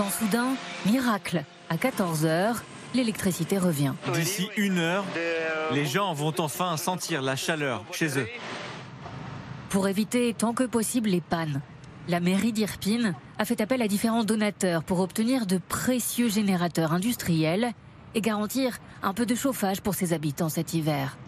Quand 0.00 0.08
soudain, 0.08 0.54
miracle, 0.86 1.44
à 1.68 1.76
14h, 1.76 2.54
l'électricité 2.94 3.58
revient. 3.58 3.92
D'ici 4.14 4.48
une 4.56 4.78
heure, 4.78 5.04
les 5.72 5.84
gens 5.84 6.14
vont 6.14 6.32
enfin 6.38 6.78
sentir 6.78 7.20
la 7.20 7.36
chaleur 7.36 7.84
chez 7.92 8.18
eux. 8.18 8.26
Pour 9.68 9.88
éviter 9.88 10.32
tant 10.32 10.54
que 10.54 10.64
possible 10.64 11.10
les 11.10 11.20
pannes, 11.20 11.60
la 12.08 12.18
mairie 12.18 12.54
d'Irpine 12.54 13.14
a 13.36 13.44
fait 13.44 13.60
appel 13.60 13.82
à 13.82 13.88
différents 13.88 14.24
donateurs 14.24 14.84
pour 14.84 15.00
obtenir 15.00 15.44
de 15.44 15.58
précieux 15.58 16.30
générateurs 16.30 16.94
industriels 16.94 17.72
et 18.14 18.22
garantir 18.22 18.78
un 19.02 19.12
peu 19.12 19.26
de 19.26 19.34
chauffage 19.34 19.82
pour 19.82 19.94
ses 19.94 20.14
habitants 20.14 20.48
cet 20.48 20.72
hiver. 20.72 21.18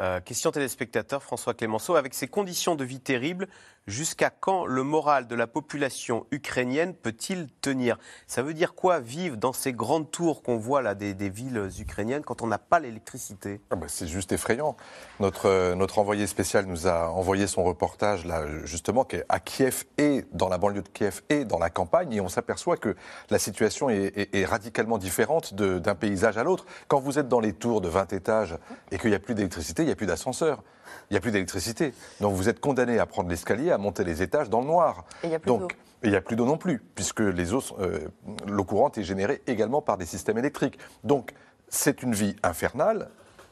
Euh, 0.00 0.20
question 0.20 0.50
téléspectateur 0.50 1.22
François 1.22 1.54
Clémenceau. 1.54 1.94
Avec 1.94 2.12
ces 2.12 2.28
conditions 2.28 2.74
de 2.74 2.84
vie 2.84 3.00
terribles, 3.00 3.48
Jusqu'à 3.86 4.30
quand 4.30 4.66
le 4.66 4.82
moral 4.82 5.28
de 5.28 5.36
la 5.36 5.46
population 5.46 6.26
ukrainienne 6.32 6.92
peut-il 6.92 7.46
tenir? 7.60 7.98
Ça 8.26 8.42
veut 8.42 8.52
dire 8.52 8.74
quoi 8.74 8.98
vivre 8.98 9.36
dans 9.36 9.52
ces 9.52 9.72
grandes 9.72 10.10
tours 10.10 10.42
qu'on 10.42 10.56
voit 10.56 10.82
là 10.82 10.96
des, 10.96 11.14
villes 11.28 11.70
ukrainiennes 11.78 12.24
quand 12.24 12.42
on 12.42 12.48
n'a 12.48 12.58
pas 12.58 12.80
l'électricité? 12.80 13.60
Ah 13.70 13.76
bah, 13.76 13.86
C'est 13.88 14.08
juste 14.08 14.32
effrayant. 14.32 14.76
Notre, 15.20 15.74
notre 15.74 16.00
envoyé 16.00 16.26
spécial 16.26 16.66
nous 16.66 16.88
a 16.88 17.10
envoyé 17.10 17.46
son 17.46 17.62
reportage 17.62 18.26
là 18.26 18.44
justement 18.64 19.04
qui 19.04 19.16
est 19.16 19.24
à 19.28 19.38
Kiev 19.38 19.84
et 19.98 20.24
dans 20.32 20.48
la 20.48 20.58
banlieue 20.58 20.82
de 20.82 20.88
Kiev 20.88 21.22
et 21.28 21.44
dans 21.44 21.60
la 21.60 21.70
campagne 21.70 22.12
et 22.12 22.20
on 22.20 22.28
s'aperçoit 22.28 22.76
que 22.76 22.96
la 23.30 23.38
situation 23.38 23.88
est, 23.88 24.34
est 24.34 24.44
radicalement 24.46 24.98
différente 24.98 25.54
d'un 25.54 25.94
paysage 25.94 26.38
à 26.38 26.42
l'autre. 26.42 26.66
Quand 26.88 26.98
vous 26.98 27.20
êtes 27.20 27.28
dans 27.28 27.38
les 27.38 27.52
tours 27.52 27.80
de 27.80 27.88
20 27.88 28.12
étages 28.14 28.58
et 28.90 28.98
qu'il 28.98 29.10
n'y 29.10 29.16
a 29.16 29.20
plus 29.20 29.36
d'électricité, 29.36 29.84
il 29.84 29.86
n'y 29.86 29.92
a 29.92 29.96
plus 29.96 30.06
d'ascenseur 30.06 30.64
il 31.10 31.14
n'y 31.14 31.16
a 31.16 31.20
plus 31.20 31.30
d'électricité. 31.30 31.92
Donc 32.20 32.34
vous 32.34 32.48
êtes 32.48 32.60
condamné 32.60 32.98
à 32.98 33.06
prendre 33.06 33.28
l'escalier, 33.28 33.70
à 33.70 33.78
monter 33.78 34.04
les 34.04 34.22
étages 34.22 34.50
dans 34.50 34.60
le 34.60 34.66
noir. 34.66 35.04
Et 35.22 35.26
il 35.26 35.30
n'y 35.30 35.34
a 35.34 35.38
plus 35.38 35.48
d'eau. 35.48 35.68
il 36.02 36.10
n'y 36.10 36.16
a 36.16 36.20
plus 36.20 36.36
d'eau 36.36 36.46
non 36.46 36.58
plus, 36.58 36.82
puisque 36.94 37.20
euh, 37.20 38.08
l'eau 38.46 38.64
courante 38.64 38.98
est 38.98 39.04
générée 39.04 39.42
également 39.46 39.82
par 39.82 39.98
des 39.98 40.06
systèmes 40.06 40.38
électriques. 40.38 40.78
Donc 41.04 41.32
c'est 41.68 42.02
une 42.02 42.14
vie 42.14 42.36
infernale. 42.42 43.08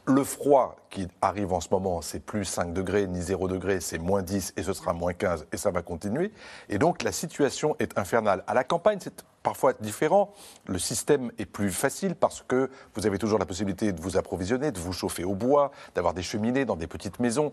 Le 0.06 0.22
froid 0.22 0.76
qui 0.90 1.08
arrive 1.22 1.54
en 1.54 1.60
ce 1.60 1.68
moment, 1.70 2.02
c'est 2.02 2.20
plus 2.20 2.44
5 2.44 2.74
degrés, 2.74 3.06
ni 3.06 3.22
0 3.22 3.48
degrés, 3.48 3.80
c'est 3.80 3.96
moins 3.96 4.20
10 4.20 4.52
et 4.58 4.62
ce 4.62 4.74
sera 4.74 4.92
moins 4.92 5.14
15 5.14 5.46
et 5.50 5.56
ça 5.56 5.70
va 5.70 5.80
continuer. 5.80 6.30
Et 6.68 6.76
donc 6.76 7.02
la 7.02 7.10
situation 7.10 7.74
est 7.78 7.98
infernale. 7.98 8.44
À 8.46 8.52
la 8.52 8.64
campagne, 8.64 8.98
c'est 9.00 9.24
parfois 9.42 9.72
différent. 9.72 10.34
Le 10.66 10.78
système 10.78 11.32
est 11.38 11.46
plus 11.46 11.70
facile 11.70 12.16
parce 12.16 12.42
que 12.42 12.70
vous 12.94 13.06
avez 13.06 13.16
toujours 13.16 13.38
la 13.38 13.46
possibilité 13.46 13.92
de 13.92 14.00
vous 14.02 14.18
approvisionner, 14.18 14.72
de 14.72 14.78
vous 14.78 14.92
chauffer 14.92 15.24
au 15.24 15.34
bois, 15.34 15.70
d'avoir 15.94 16.12
des 16.12 16.22
cheminées 16.22 16.66
dans 16.66 16.76
des 16.76 16.86
petites 16.86 17.18
maisons. 17.18 17.52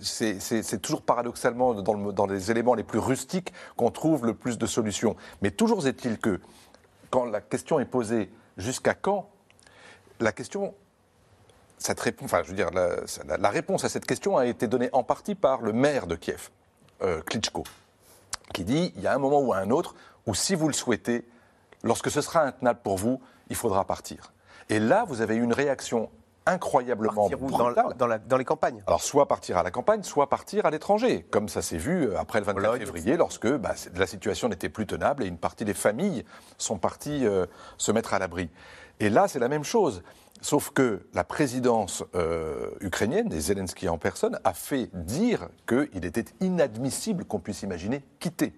C'est 0.00 0.80
toujours 0.80 1.02
paradoxalement 1.02 1.74
dans, 1.74 2.12
dans 2.12 2.26
les 2.26 2.52
éléments 2.52 2.74
les 2.74 2.84
plus 2.84 3.00
rustiques 3.00 3.52
qu'on 3.76 3.90
trouve 3.90 4.26
le 4.26 4.34
plus 4.34 4.58
de 4.58 4.66
solutions. 4.66 5.16
Mais 5.42 5.50
toujours 5.50 5.84
est-il 5.88 6.18
que 6.18 6.40
quand 7.10 7.24
la 7.24 7.40
question 7.40 7.80
est 7.80 7.84
posée 7.84 8.30
jusqu'à 8.58 8.94
quand, 8.94 9.28
la 10.20 10.30
question 10.30 10.72
cette 11.80 11.98
réponse, 11.98 12.26
enfin, 12.26 12.42
je 12.44 12.50
veux 12.50 12.54
dire, 12.54 12.70
la, 12.70 13.50
réponse 13.50 13.84
à 13.84 13.88
cette 13.88 14.04
question 14.04 14.36
a 14.36 14.46
été 14.46 14.68
donnée 14.68 14.90
en 14.92 15.02
partie 15.02 15.34
par 15.34 15.62
le 15.62 15.72
maire 15.72 16.06
de 16.06 16.14
Kiev, 16.14 16.50
euh, 17.02 17.22
Klitschko, 17.22 17.64
qui 18.52 18.64
dit 18.64 18.92
il 18.96 19.02
y 19.02 19.06
a 19.06 19.14
un 19.14 19.18
moment 19.18 19.40
ou 19.40 19.54
un 19.54 19.70
autre 19.70 19.94
où, 20.26 20.34
si 20.34 20.54
vous 20.54 20.68
le 20.68 20.74
souhaitez, 20.74 21.26
lorsque 21.82 22.10
ce 22.10 22.20
sera 22.20 22.42
intenable 22.42 22.80
pour 22.84 22.98
vous, 22.98 23.20
il 23.48 23.56
faudra 23.56 23.84
partir. 23.86 24.32
Et 24.68 24.78
là, 24.78 25.04
vous 25.08 25.22
avez 25.22 25.36
eu 25.36 25.42
une 25.42 25.54
réaction 25.54 26.10
incroyablement 26.46 27.28
brutale. 27.28 27.94
Dans, 27.96 28.08
dans, 28.26 28.36
les 28.36 28.44
campagnes? 28.44 28.82
Alors, 28.86 29.02
soit 29.02 29.26
partir 29.26 29.56
à 29.56 29.62
la 29.62 29.70
campagne, 29.70 30.02
soit 30.02 30.28
partir 30.28 30.66
à 30.66 30.70
l'étranger, 30.70 31.26
comme 31.30 31.48
ça 31.48 31.62
s'est 31.62 31.78
vu 31.78 32.08
euh, 32.08 32.18
après 32.18 32.40
le 32.40 32.46
24 32.46 32.78
février, 32.78 33.16
lorsque 33.16 33.48
bah, 33.48 33.74
la 33.94 34.06
situation 34.06 34.48
n'était 34.48 34.68
plus 34.68 34.86
tenable 34.86 35.24
et 35.24 35.26
une 35.26 35.38
partie 35.38 35.64
des 35.64 35.74
familles 35.74 36.24
sont 36.58 36.78
parties 36.78 37.26
euh, 37.26 37.46
se 37.78 37.90
mettre 37.92 38.14
à 38.14 38.18
l'abri. 38.18 38.50
Et 39.00 39.08
là, 39.08 39.28
c'est 39.28 39.38
la 39.38 39.48
même 39.48 39.64
chose. 39.64 40.02
Sauf 40.42 40.70
que 40.70 41.06
la 41.12 41.22
présidence 41.22 42.02
euh, 42.14 42.70
ukrainienne, 42.80 43.28
des 43.28 43.40
Zelensky 43.40 43.88
en 43.88 43.98
personne, 43.98 44.40
a 44.44 44.54
fait 44.54 44.88
dire 44.94 45.48
qu'il 45.66 46.04
était 46.04 46.24
inadmissible 46.40 47.24
qu'on 47.24 47.40
puisse 47.40 47.62
imaginer 47.62 48.02
quitter 48.20 48.54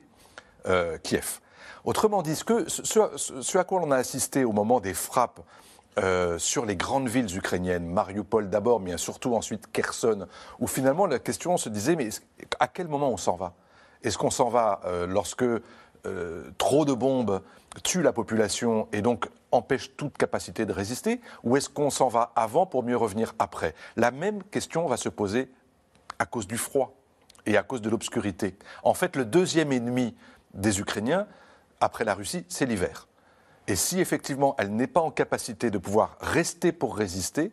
euh, 0.66 0.96
Kiev. 1.02 1.40
Autrement 1.84 2.22
dit, 2.22 2.36
ce, 2.36 3.58
à 3.58 3.64
quoi 3.64 3.80
on 3.82 3.90
a 3.90 3.96
assisté 3.96 4.44
au 4.44 4.52
moment 4.52 4.78
des 4.78 4.94
frappes 4.94 5.40
euh, 5.98 6.38
sur 6.38 6.64
les 6.64 6.76
grandes 6.76 7.08
villes 7.08 7.36
ukrainiennes, 7.36 7.86
Mariupol 7.86 8.48
d'abord, 8.48 8.78
mais 8.78 8.96
surtout 8.96 9.34
ensuite 9.34 9.70
Kherson, 9.72 10.28
où 10.60 10.68
finalement 10.68 11.06
la 11.06 11.18
question 11.18 11.56
se 11.56 11.68
disait, 11.68 11.96
mais 11.96 12.10
à 12.60 12.68
quel 12.68 12.86
moment 12.86 13.10
on 13.10 13.16
s'en 13.16 13.34
va? 13.34 13.54
Est-ce 14.04 14.18
qu'on 14.18 14.30
s'en 14.30 14.48
va 14.48 14.80
lorsque 15.08 15.44
euh, 16.06 16.50
trop 16.58 16.84
de 16.84 16.92
bombes 16.92 17.42
tuent 17.84 18.02
la 18.02 18.12
population 18.12 18.88
et 18.92 19.02
donc 19.02 19.28
empêchent 19.50 19.96
toute 19.96 20.16
capacité 20.16 20.66
de 20.66 20.72
résister, 20.72 21.20
ou 21.42 21.56
est-ce 21.56 21.68
qu'on 21.68 21.90
s'en 21.90 22.08
va 22.08 22.32
avant 22.36 22.66
pour 22.66 22.82
mieux 22.82 22.96
revenir 22.96 23.34
après? 23.38 23.74
La 23.96 24.10
même 24.10 24.42
question 24.44 24.86
va 24.86 24.96
se 24.96 25.08
poser 25.08 25.50
à 26.18 26.26
cause 26.26 26.46
du 26.46 26.56
froid 26.56 26.94
et 27.46 27.56
à 27.56 27.62
cause 27.62 27.82
de 27.82 27.90
l'obscurité. 27.90 28.56
En 28.82 28.94
fait, 28.94 29.16
le 29.16 29.24
deuxième 29.24 29.72
ennemi 29.72 30.14
des 30.54 30.80
Ukrainiens, 30.80 31.26
après 31.80 32.04
la 32.04 32.14
Russie, 32.14 32.44
c'est 32.48 32.66
l'hiver. 32.66 33.08
Et 33.68 33.76
si 33.76 34.00
effectivement 34.00 34.54
elle 34.58 34.74
n'est 34.74 34.86
pas 34.86 35.00
en 35.00 35.10
capacité 35.10 35.70
de 35.70 35.78
pouvoir 35.78 36.16
rester 36.20 36.72
pour 36.72 36.96
résister, 36.96 37.52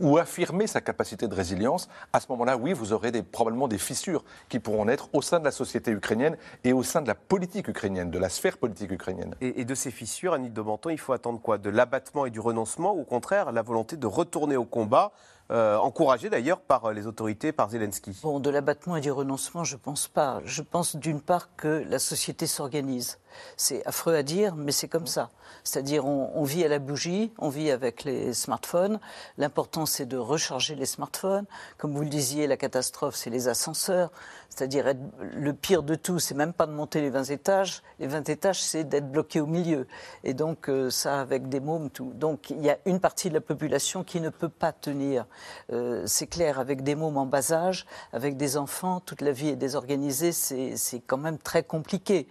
ou, 0.00 0.18
affirmer 0.18 0.66
sa 0.66 0.80
capacité 0.80 1.28
de 1.28 1.34
résilience, 1.34 1.88
à 2.12 2.20
ce 2.20 2.26
moment-là, 2.30 2.56
oui, 2.56 2.72
vous 2.72 2.92
aurez 2.92 3.10
probablement 3.22 3.68
des 3.68 3.78
fissures 3.78 4.24
qui 4.48 4.58
pourront 4.58 4.86
naître 4.86 5.08
au 5.12 5.22
sein 5.22 5.40
de 5.40 5.44
la 5.44 5.50
société 5.50 5.90
ukrainienne 5.90 6.36
et 6.64 6.72
au 6.72 6.82
sein 6.82 7.02
de 7.02 7.08
la 7.08 7.14
politique 7.14 7.68
ukrainienne, 7.68 8.10
de 8.10 8.18
la 8.18 8.28
sphère 8.28 8.58
politique 8.58 8.90
ukrainienne. 8.90 9.34
Et, 9.40 9.64
de 9.64 9.74
ces 9.74 9.90
fissures, 9.90 10.32
Annie 10.32 10.50
de 10.50 10.60
Menton, 10.60 10.90
il 10.90 10.98
faut 10.98 11.12
attendre 11.12 11.40
quoi? 11.40 11.58
De 11.58 11.70
l'abattement 11.70 12.26
et 12.26 12.30
du 12.30 12.40
renoncement, 12.40 12.94
ou 12.94 13.00
au 13.00 13.04
contraire, 13.04 13.52
la 13.52 13.62
volonté 13.62 13.96
de 13.96 14.06
retourner 14.06 14.56
au 14.56 14.64
combat 14.64 15.12
euh, 15.50 15.78
encouragé 15.78 16.28
d'ailleurs 16.28 16.60
par 16.60 16.92
les 16.92 17.06
autorités, 17.06 17.52
par 17.52 17.70
Zelensky? 17.70 18.18
Bon, 18.22 18.38
de 18.38 18.50
l'abattement 18.50 18.96
et 18.96 19.00
du 19.00 19.10
renoncement, 19.10 19.64
je 19.64 19.76
ne 19.76 19.80
pense 19.80 20.06
pas. 20.06 20.42
Je 20.44 20.60
pense 20.60 20.96
d'une 20.96 21.22
part 21.22 21.48
que 21.56 21.84
la 21.88 21.98
société 21.98 22.46
s'organise. 22.46 23.18
C'est 23.56 23.86
affreux 23.86 24.14
à 24.14 24.22
dire, 24.22 24.54
mais 24.54 24.72
c'est 24.72 24.88
comme 24.88 25.06
ça. 25.06 25.30
C'est-à-dire, 25.64 26.06
on, 26.06 26.42
vit 26.44 26.64
à 26.64 26.68
la 26.68 26.78
bougie, 26.78 27.32
on 27.38 27.48
vit 27.48 27.70
avec 27.70 28.04
les 28.04 28.32
smartphones. 28.32 29.00
L'important, 29.36 29.86
c'est 29.86 30.06
de 30.06 30.16
recharger 30.16 30.74
les 30.74 30.86
smartphones. 30.86 31.46
Comme 31.76 31.92
vous 31.92 32.02
le 32.02 32.08
disiez, 32.08 32.46
la 32.46 32.56
catastrophe, 32.56 33.16
c'est 33.16 33.30
les 33.30 33.48
ascenseurs. 33.48 34.10
C'est-à-dire, 34.48 34.92
le 35.20 35.52
pire 35.52 35.82
de 35.82 35.94
tout, 35.94 36.18
c'est 36.18 36.34
même 36.34 36.52
pas 36.52 36.66
de 36.66 36.72
monter 36.72 37.00
les 37.00 37.10
20 37.10 37.30
étages. 37.30 37.82
Les 37.98 38.06
20 38.06 38.28
étages, 38.28 38.62
c'est 38.62 38.84
d'être 38.84 39.10
bloqué 39.10 39.40
au 39.40 39.46
milieu. 39.46 39.86
Et 40.24 40.34
donc, 40.34 40.68
euh, 40.68 40.90
ça, 40.90 41.20
avec 41.20 41.48
des 41.48 41.60
mômes, 41.60 41.90
tout. 41.90 42.12
Donc, 42.14 42.50
il 42.50 42.64
y 42.64 42.70
a 42.70 42.78
une 42.86 43.00
partie 43.00 43.28
de 43.28 43.34
la 43.34 43.40
population 43.40 44.04
qui 44.04 44.20
ne 44.20 44.30
peut 44.30 44.48
pas 44.48 44.72
tenir. 44.72 45.26
Euh, 45.72 46.02
c'est 46.06 46.26
clair, 46.26 46.58
avec 46.58 46.82
des 46.82 46.94
mômes 46.94 47.18
en 47.18 47.26
bas 47.26 47.52
âge, 47.52 47.86
avec 48.12 48.36
des 48.36 48.56
enfants, 48.56 49.00
toute 49.00 49.20
la 49.20 49.32
vie 49.32 49.48
est 49.48 49.56
désorganisée, 49.56 50.32
c'est 50.32 51.02
quand 51.06 51.18
même 51.18 51.38
très 51.38 51.62
compliqué. 51.62 52.28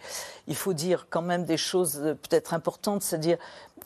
Il 0.47 0.55
faut 0.55 0.73
dire 0.73 1.07
quand 1.09 1.21
même 1.21 1.45
des 1.45 1.57
choses 1.57 1.99
euh, 2.01 2.13
peut-être 2.15 2.53
importantes, 2.53 3.01
c'est-à-dire 3.03 3.37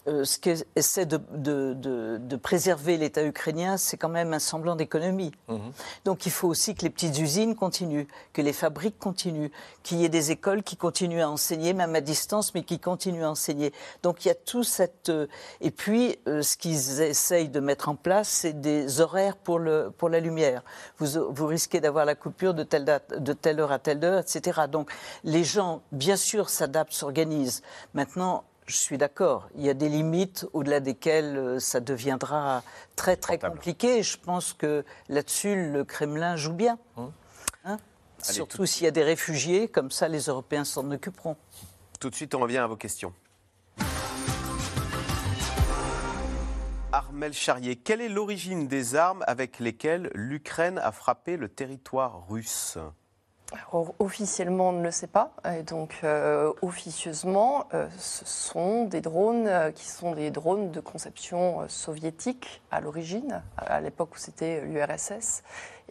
euh, 0.07 0.25
ce 0.25 0.39
qu'essaie 0.39 1.05
de, 1.05 1.19
de, 1.31 2.17
de, 2.19 2.35
préserver 2.35 2.97
l'État 2.97 3.23
ukrainien, 3.23 3.77
c'est 3.77 3.97
quand 3.97 4.09
même 4.09 4.33
un 4.33 4.39
semblant 4.39 4.75
d'économie. 4.75 5.31
Mhm. 5.47 5.71
Donc 6.05 6.25
il 6.25 6.31
faut 6.31 6.47
aussi 6.47 6.73
que 6.73 6.81
les 6.81 6.89
petites 6.89 7.19
usines 7.19 7.55
continuent, 7.55 8.07
que 8.33 8.41
les 8.41 8.53
fabriques 8.53 8.97
continuent, 8.97 9.51
qu'il 9.83 9.99
y 9.99 10.05
ait 10.05 10.09
des 10.09 10.31
écoles 10.31 10.63
qui 10.63 10.75
continuent 10.75 11.21
à 11.21 11.29
enseigner, 11.29 11.73
même 11.73 11.93
à 11.93 12.01
distance, 12.01 12.55
mais 12.55 12.63
qui 12.63 12.79
continuent 12.79 13.25
à 13.25 13.29
enseigner. 13.29 13.73
Donc 14.01 14.25
il 14.25 14.29
y 14.29 14.31
a 14.31 14.35
tout 14.35 14.63
cette... 14.63 15.09
Euh, 15.09 15.27
et 15.61 15.69
puis, 15.69 16.17
euh, 16.27 16.41
ce 16.41 16.57
qu'ils 16.57 17.01
essayent 17.01 17.49
de 17.49 17.59
mettre 17.59 17.87
en 17.87 17.95
place, 17.95 18.27
c'est 18.27 18.59
des 18.59 19.01
horaires 19.01 19.37
pour, 19.37 19.59
le, 19.59 19.91
pour 19.95 20.09
la 20.09 20.19
lumière. 20.19 20.63
Vous, 20.97 21.31
vous 21.31 21.45
risquez 21.45 21.79
d'avoir 21.79 22.05
la 22.05 22.15
coupure 22.15 22.55
de 22.55 22.63
telle, 22.63 22.85
date, 22.85 23.21
de 23.21 23.33
telle 23.33 23.59
heure 23.59 23.71
à 23.71 23.77
telle 23.77 24.03
heure, 24.03 24.19
etc. 24.19 24.61
Donc 24.67 24.91
les 25.23 25.43
gens, 25.43 25.83
bien 25.91 26.15
sûr, 26.15 26.49
s'adaptent, 26.49 26.93
s'organisent. 26.93 27.61
Maintenant, 27.93 28.43
je 28.71 28.77
suis 28.77 28.97
d'accord. 28.97 29.49
Il 29.55 29.65
y 29.65 29.69
a 29.69 29.73
des 29.73 29.89
limites 29.89 30.47
au-delà 30.53 30.79
desquelles 30.79 31.37
euh, 31.37 31.59
ça 31.59 31.79
deviendra 31.79 32.63
très 32.95 33.17
très 33.17 33.37
compliqué. 33.37 34.01
je 34.01 34.17
pense 34.17 34.53
que 34.53 34.85
là-dessus, 35.09 35.71
le 35.71 35.83
Kremlin 35.83 36.37
joue 36.37 36.53
bien. 36.53 36.79
Hum. 36.95 37.11
Hein 37.65 37.77
Surtout 38.19 38.65
s'il 38.65 38.85
y 38.85 38.87
a 38.87 38.91
des 38.91 39.03
réfugiés, 39.03 39.67
comme 39.67 39.91
ça 39.91 40.07
les 40.07 40.21
Européens 40.23 40.63
s'en 40.63 40.89
occuperont. 40.91 41.35
Tout 41.99 42.09
de 42.09 42.15
suite, 42.15 42.33
on 42.33 42.39
revient 42.39 42.59
à 42.59 42.67
vos 42.67 42.77
questions. 42.77 43.13
Armel 46.93 47.33
Charrier, 47.33 47.75
quelle 47.75 48.01
est 48.01 48.09
l'origine 48.09 48.67
des 48.67 48.95
armes 48.95 49.23
avec 49.27 49.59
lesquelles 49.59 50.11
l'Ukraine 50.13 50.77
a 50.77 50.91
frappé 50.91 51.37
le 51.37 51.49
territoire 51.49 52.27
russe? 52.27 52.77
Officiellement, 53.99 54.69
on 54.69 54.73
ne 54.73 54.83
le 54.83 54.91
sait 54.91 55.07
pas. 55.07 55.33
Donc, 55.67 55.99
euh, 56.03 56.51
officieusement, 56.61 57.65
euh, 57.73 57.87
ce 57.97 58.25
sont 58.25 58.85
des 58.85 59.01
drones 59.01 59.47
euh, 59.47 59.71
qui 59.71 59.87
sont 59.87 60.13
des 60.13 60.31
drones 60.31 60.71
de 60.71 60.79
conception 60.79 61.67
soviétique 61.67 62.61
à 62.71 62.81
l'origine, 62.81 63.41
à 63.57 63.81
l'époque 63.81 64.15
où 64.15 64.17
c'était 64.17 64.61
l'URSS, 64.61 65.43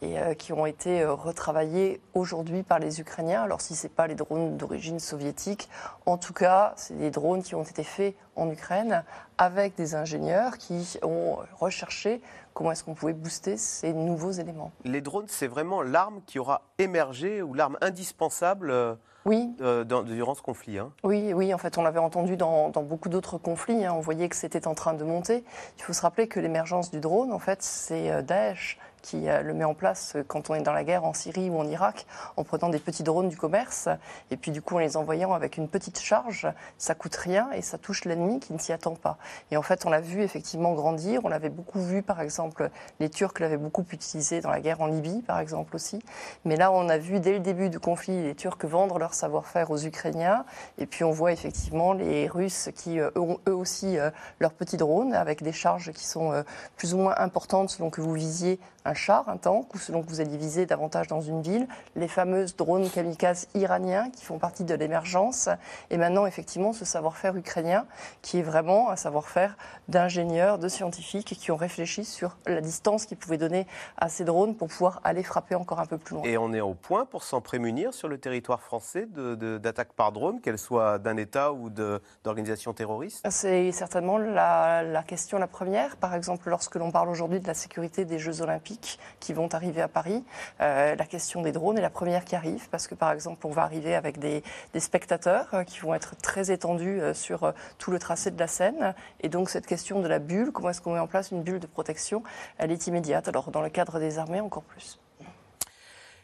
et 0.02 0.34
qui 0.36 0.54
ont 0.54 0.64
été 0.64 1.04
retravaillés 1.04 2.00
aujourd'hui 2.14 2.62
par 2.62 2.78
les 2.78 3.00
Ukrainiens. 3.00 3.42
Alors, 3.42 3.60
si 3.60 3.76
ce 3.76 3.82
n'est 3.86 3.92
pas 3.92 4.06
les 4.06 4.14
drones 4.14 4.56
d'origine 4.56 4.98
soviétique, 4.98 5.68
en 6.06 6.16
tout 6.16 6.32
cas, 6.32 6.72
c'est 6.76 6.96
des 6.96 7.10
drones 7.10 7.42
qui 7.42 7.54
ont 7.54 7.62
été 7.62 7.84
faits 7.84 8.14
en 8.34 8.50
Ukraine 8.50 9.04
avec 9.36 9.74
des 9.74 9.94
ingénieurs 9.94 10.56
qui 10.56 10.98
ont 11.02 11.36
recherché 11.58 12.22
comment 12.60 12.72
est-ce 12.72 12.84
qu'on 12.84 12.92
pouvait 12.92 13.14
booster 13.14 13.56
ces 13.56 13.94
nouveaux 13.94 14.32
éléments. 14.32 14.70
Les 14.84 15.00
drones, 15.00 15.24
c'est 15.28 15.46
vraiment 15.46 15.80
l'arme 15.80 16.20
qui 16.26 16.38
aura 16.38 16.60
émergé 16.76 17.40
ou 17.40 17.54
l'arme 17.54 17.78
indispensable 17.80 18.70
euh, 18.70 18.94
oui. 19.24 19.48
Euh, 19.62 19.82
durant 19.84 20.34
ce 20.34 20.42
conflit. 20.42 20.76
Hein. 20.76 20.92
Oui, 21.02 21.32
oui, 21.32 21.54
en 21.54 21.58
fait, 21.58 21.78
on 21.78 21.82
l'avait 21.82 22.00
entendu 22.00 22.36
dans, 22.36 22.68
beaucoup 22.68 23.08
d'autres 23.08 23.38
conflits. 23.38 23.86
Hein. 23.86 23.94
on 23.96 24.00
voyait 24.00 24.28
que 24.28 24.36
c'était 24.36 24.66
en 24.66 24.74
train 24.74 24.92
de 24.92 25.02
monter. 25.04 25.42
Il 25.78 25.82
faut 25.82 25.94
se 25.94 26.02
rappeler 26.02 26.28
que 26.28 26.38
l'émergence 26.38 26.90
du 26.90 27.00
drone, 27.00 27.32
en 27.32 27.38
fait, 27.38 27.62
c'est 27.62 28.10
euh, 28.10 28.20
Daesh 28.20 28.78
qui 29.02 29.28
euh, 29.28 29.42
le 29.42 29.54
met 29.54 29.64
en 29.64 29.74
place 29.74 30.14
euh, 30.16 30.24
quand 30.26 30.50
on 30.50 30.54
est 30.54 30.62
dans 30.62 30.72
la 30.72 30.84
guerre 30.84 31.04
en 31.04 31.14
Syrie 31.14 31.50
ou 31.50 31.58
en 31.58 31.66
Irak, 31.66 32.06
en 32.36 32.44
prenant 32.44 32.68
des 32.68 32.78
petits 32.78 33.02
drones 33.02 33.28
du 33.28 33.36
commerce, 33.36 33.88
et 34.30 34.36
puis 34.36 34.50
du 34.50 34.62
coup 34.62 34.76
en 34.76 34.78
les 34.78 34.96
envoyant 34.96 35.32
avec 35.32 35.56
une 35.56 35.68
petite 35.68 36.00
charge, 36.00 36.48
ça 36.78 36.94
coûte 36.94 37.16
rien 37.16 37.50
et 37.52 37.62
ça 37.62 37.78
touche 37.78 38.04
l'ennemi 38.04 38.40
qui 38.40 38.52
ne 38.52 38.58
s'y 38.58 38.72
attend 38.72 38.94
pas. 38.94 39.18
Et 39.50 39.56
en 39.56 39.62
fait, 39.62 39.86
on 39.86 39.90
l'a 39.90 40.00
vu 40.00 40.22
effectivement 40.22 40.72
grandir, 40.72 41.20
on 41.24 41.28
l'avait 41.28 41.48
beaucoup 41.48 41.80
vu, 41.80 42.02
par 42.02 42.20
exemple, 42.20 42.70
les 42.98 43.10
Turcs 43.10 43.38
l'avaient 43.40 43.56
beaucoup 43.56 43.84
utilisé 43.92 44.40
dans 44.40 44.50
la 44.50 44.60
guerre 44.60 44.80
en 44.80 44.86
Libye, 44.86 45.22
par 45.22 45.40
exemple 45.40 45.76
aussi, 45.76 46.00
mais 46.44 46.56
là 46.56 46.72
on 46.72 46.88
a 46.88 46.98
vu 46.98 47.20
dès 47.20 47.32
le 47.32 47.40
début 47.40 47.70
du 47.70 47.80
conflit 47.80 48.22
les 48.22 48.34
Turcs 48.34 48.64
vendre 48.64 48.98
leur 48.98 49.14
savoir-faire 49.14 49.70
aux 49.70 49.78
Ukrainiens, 49.78 50.44
et 50.78 50.86
puis 50.86 51.04
on 51.04 51.10
voit 51.10 51.32
effectivement 51.32 51.92
les 51.92 52.28
Russes 52.28 52.70
qui 52.74 53.00
euh, 53.00 53.10
ont 53.16 53.38
eux 53.48 53.54
aussi 53.54 53.98
leurs 54.38 54.52
petits 54.52 54.76
drones 54.76 55.14
avec 55.14 55.42
des 55.42 55.52
charges 55.52 55.92
qui 55.92 56.06
sont 56.06 56.44
plus 56.76 56.94
ou 56.94 56.98
moins 56.98 57.14
importantes 57.18 57.70
selon 57.70 57.90
que 57.90 58.00
vous 58.00 58.12
visiez 58.12 58.58
un 58.84 58.89
char, 58.94 59.28
un 59.28 59.36
tank, 59.36 59.74
ou 59.74 59.78
selon 59.78 60.02
que 60.02 60.08
vous 60.08 60.20
alliez 60.20 60.36
viser 60.36 60.66
davantage 60.66 61.06
dans 61.06 61.20
une 61.20 61.42
ville, 61.42 61.66
les 61.96 62.08
fameuses 62.08 62.56
drones 62.56 62.88
kamikazes 62.90 63.48
iraniens 63.54 64.10
qui 64.10 64.24
font 64.24 64.38
partie 64.38 64.64
de 64.64 64.74
l'émergence, 64.74 65.48
et 65.90 65.96
maintenant 65.96 66.26
effectivement 66.26 66.72
ce 66.72 66.84
savoir-faire 66.84 67.36
ukrainien 67.36 67.86
qui 68.22 68.38
est 68.38 68.42
vraiment 68.42 68.90
un 68.90 68.96
savoir-faire 68.96 69.56
d'ingénieurs, 69.88 70.58
de 70.58 70.68
scientifiques 70.68 71.36
qui 71.38 71.50
ont 71.50 71.56
réfléchi 71.56 72.04
sur 72.04 72.36
la 72.46 72.60
distance 72.60 73.06
qu'ils 73.06 73.16
pouvaient 73.18 73.38
donner 73.38 73.66
à 73.96 74.08
ces 74.08 74.24
drones 74.24 74.54
pour 74.54 74.68
pouvoir 74.68 75.00
aller 75.04 75.22
frapper 75.22 75.54
encore 75.54 75.80
un 75.80 75.86
peu 75.86 75.98
plus 75.98 76.14
loin. 76.14 76.24
Et 76.24 76.38
on 76.38 76.52
est 76.52 76.60
au 76.60 76.74
point 76.74 77.04
pour 77.04 77.22
s'en 77.22 77.40
prémunir 77.40 77.94
sur 77.94 78.08
le 78.08 78.18
territoire 78.18 78.60
français 78.60 79.06
d'attaques 79.06 79.92
par 79.92 80.12
drone, 80.12 80.40
qu'elles 80.40 80.58
soient 80.58 80.98
d'un 80.98 81.16
État 81.16 81.52
ou 81.52 81.70
d'organisations 81.70 82.72
terroristes? 82.72 83.26
C'est 83.30 83.72
certainement 83.72 84.18
la, 84.18 84.82
la 84.82 85.02
question 85.02 85.38
la 85.38 85.46
première. 85.46 85.96
Par 85.96 86.14
exemple, 86.14 86.48
lorsque 86.48 86.76
l'on 86.76 86.90
parle 86.90 87.08
aujourd'hui 87.08 87.40
de 87.40 87.46
la 87.46 87.54
sécurité 87.54 88.04
des 88.04 88.18
Jeux 88.18 88.42
olympiques, 88.42 88.79
qui 89.20 89.32
vont 89.32 89.48
arriver 89.54 89.82
à 89.82 89.88
Paris. 89.88 90.24
Euh, 90.60 90.94
la 90.94 91.04
question 91.04 91.42
des 91.42 91.52
drones 91.52 91.78
est 91.78 91.82
la 91.82 91.90
première 91.90 92.24
qui 92.24 92.36
arrive 92.36 92.68
parce 92.70 92.86
que, 92.86 92.94
par 92.94 93.12
exemple, 93.12 93.46
on 93.46 93.50
va 93.50 93.62
arriver 93.62 93.94
avec 93.94 94.18
des, 94.18 94.42
spectateurs 94.78 95.48
euh, 95.54 95.64
qui 95.64 95.80
vont 95.80 95.94
être 95.94 96.16
très 96.16 96.50
étendus 96.50 97.00
euh, 97.00 97.14
sur 97.14 97.52
tout 97.78 97.90
le 97.90 97.98
tracé 97.98 98.30
de 98.30 98.38
la 98.38 98.46
Seine. 98.46 98.94
Et 99.20 99.28
donc, 99.28 99.50
cette 99.50 99.66
question 99.66 100.00
de 100.00 100.08
la 100.08 100.18
bulle, 100.18 100.52
comment 100.52 100.70
est-ce 100.70 100.80
qu'on 100.80 100.94
met 100.94 101.00
en 101.00 101.06
place 101.06 101.30
une 101.30 101.42
bulle 101.42 101.60
de 101.60 101.66
protection, 101.66 102.22
elle 102.58 102.70
est 102.70 102.86
immédiate. 102.86 103.28
Alors, 103.28 103.50
dans 103.50 103.62
le 103.62 103.70
cadre 103.70 103.98
des 103.98 104.18
armées, 104.18 104.40
encore 104.40 104.62
plus. 104.62 104.98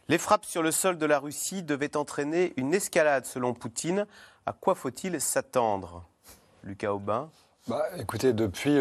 Les 0.09 0.19
frappes 0.19 0.45
sur 0.45 0.63
le 0.63 0.71
sol 0.71 0.99
de 0.99 1.07
la 1.07 1.19
Russie 1.19 1.63
devaient 1.63 1.97
entraîner 1.97 2.53
une 2.57 2.75
escalade, 2.75 3.27
selon 3.27 3.55
Poutine. 3.55 4.07
À 4.47 4.53
quoi 4.53 4.75
faut-il 4.75 5.21
s'attendre? 5.21 6.05
Lucas 6.63 6.93
Aubin? 6.93 7.29
Bah, 7.67 7.85
Écoutez, 7.99 8.33
depuis 8.33 8.79